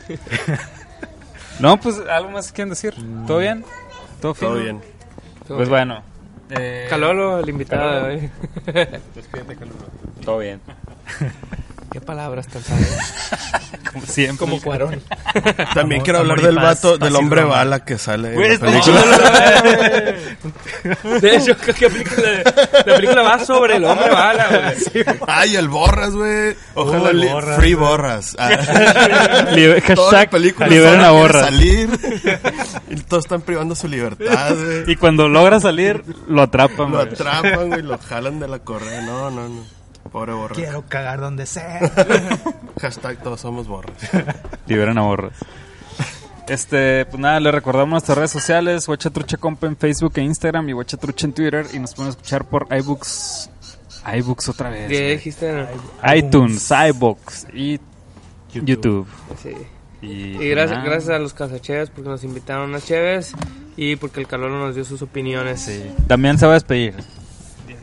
no, 1.60 1.78
pues 1.80 2.00
algo 2.08 2.30
más 2.30 2.52
quieren 2.52 2.70
decir. 2.70 2.94
¿Todo 3.26 3.38
bien? 3.38 3.62
¿Todo, 4.20 4.34
Todo 4.34 4.52
fino? 4.52 4.54
bien. 4.54 4.80
Pues 5.46 5.68
bueno. 5.68 6.02
Eh, 6.50 6.86
Calolo, 6.90 7.38
el 7.40 7.48
invitado 7.48 8.06
de 8.06 8.14
hoy. 8.16 8.30
Todo 10.24 10.38
bien. 10.38 10.60
Qué 11.94 12.00
palabras 12.00 12.48
tan 12.48 12.60
sabias. 12.60 13.14
Como 13.92 14.04
siempre. 14.04 14.36
Como 14.38 14.60
Cuarón. 14.60 15.00
También 15.74 16.00
Amor- 16.00 16.02
quiero 16.02 16.18
hablar 16.18 16.40
del 16.42 16.56
paz, 16.56 16.64
vato, 16.82 16.98
paz 16.98 17.06
del 17.08 17.14
hombre 17.14 17.44
bala 17.44 17.84
que 17.84 17.98
sale 17.98 18.34
en 18.34 18.52
la 18.52 18.58
película. 18.58 19.00
De 21.20 21.36
hecho, 21.36 21.56
¿qué 21.56 21.72
qué 21.72 21.88
película? 21.88 22.42
La 22.84 22.84
película 22.96 23.22
va 23.22 23.38
sobre 23.44 23.76
el 23.76 23.84
hombre 23.84 24.10
bala, 24.10 24.48
güey. 24.48 25.04
Ay, 25.28 25.54
el 25.54 25.68
Borras, 25.68 26.10
güey. 26.10 26.56
Ojalá 26.74 27.12
li- 27.12 27.28
Borras, 27.28 27.56
free 27.60 27.74
güey. 27.74 27.88
Borras. 27.88 28.36
Ah. 28.40 28.48
Liber- 29.52 29.94
Toda 29.94 30.10
la 30.12 30.18
hashtag 30.18 30.40
liberen 30.68 31.00
a 31.00 31.10
quiere 31.10 31.32
salir 31.32 31.88
y 32.90 32.96
todos 33.02 33.24
están 33.24 33.42
privando 33.42 33.76
su 33.76 33.86
libertad, 33.86 34.52
güey. 34.56 34.90
Y 34.90 34.96
cuando 34.96 35.28
logra 35.28 35.60
salir, 35.60 36.02
lo 36.26 36.42
atrapan. 36.42 36.90
Lo 36.90 36.98
güey. 37.02 37.12
atrapan, 37.12 37.68
güey, 37.68 37.82
lo 37.82 37.98
jalan 37.98 38.40
de 38.40 38.48
la 38.48 38.58
correa. 38.58 39.00
No, 39.02 39.30
no, 39.30 39.48
no. 39.48 39.83
Pobre 40.14 40.32
borra. 40.32 40.54
Quiero 40.54 40.84
cagar 40.86 41.18
donde 41.18 41.44
sea. 41.44 41.80
Hashtag 42.80 43.20
todos 43.20 43.40
somos 43.40 43.66
borras. 43.66 43.96
Liberan 44.68 44.96
a 44.96 45.00
borras. 45.02 45.32
Este, 46.46 47.04
pues 47.06 47.18
nada, 47.18 47.40
les 47.40 47.52
recordamos 47.52 47.90
nuestras 47.90 48.18
redes 48.18 48.30
sociales, 48.30 48.86
Huachatrucha 48.86 49.38
Compa 49.38 49.66
en 49.66 49.76
Facebook 49.76 50.12
e 50.14 50.20
Instagram 50.20 50.68
y 50.68 50.72
Huachatrucha 50.72 51.26
en 51.26 51.32
Twitter 51.32 51.66
y 51.72 51.80
nos 51.80 51.96
pueden 51.96 52.10
escuchar 52.10 52.44
por 52.44 52.68
iBooks, 52.70 53.50
iBooks 54.18 54.48
otra 54.50 54.70
vez. 54.70 54.88
¿Qué 54.88 55.10
dijiste? 55.14 55.66
iTunes, 56.14 56.70
iBooks 56.70 57.48
y 57.52 57.80
YouTube. 58.52 59.08
Sí. 59.42 59.50
Y, 60.00 60.06
Y 60.06 60.34
pues 60.36 60.50
gracias, 60.50 60.78
nada. 60.78 60.90
gracias 60.90 61.10
a 61.16 61.18
los 61.18 61.34
cazacheves 61.34 61.90
porque 61.90 62.08
nos 62.08 62.22
invitaron 62.22 62.66
a 62.66 62.68
unas 62.68 62.86
cheves 62.86 63.32
y 63.76 63.96
porque 63.96 64.20
el 64.20 64.28
calor 64.28 64.52
nos 64.52 64.76
dio 64.76 64.84
sus 64.84 65.02
opiniones. 65.02 65.62
Sí. 65.62 65.92
También 66.06 66.38
se 66.38 66.46
va 66.46 66.52
a 66.52 66.54
despedir. 66.54 66.94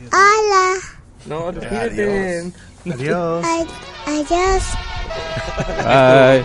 Hola. 0.06 1.01
No, 1.26 1.52
despídete. 1.52 2.52
Adiós. 2.90 3.46
Adiós. 4.06 4.64
Bye. 5.84 6.44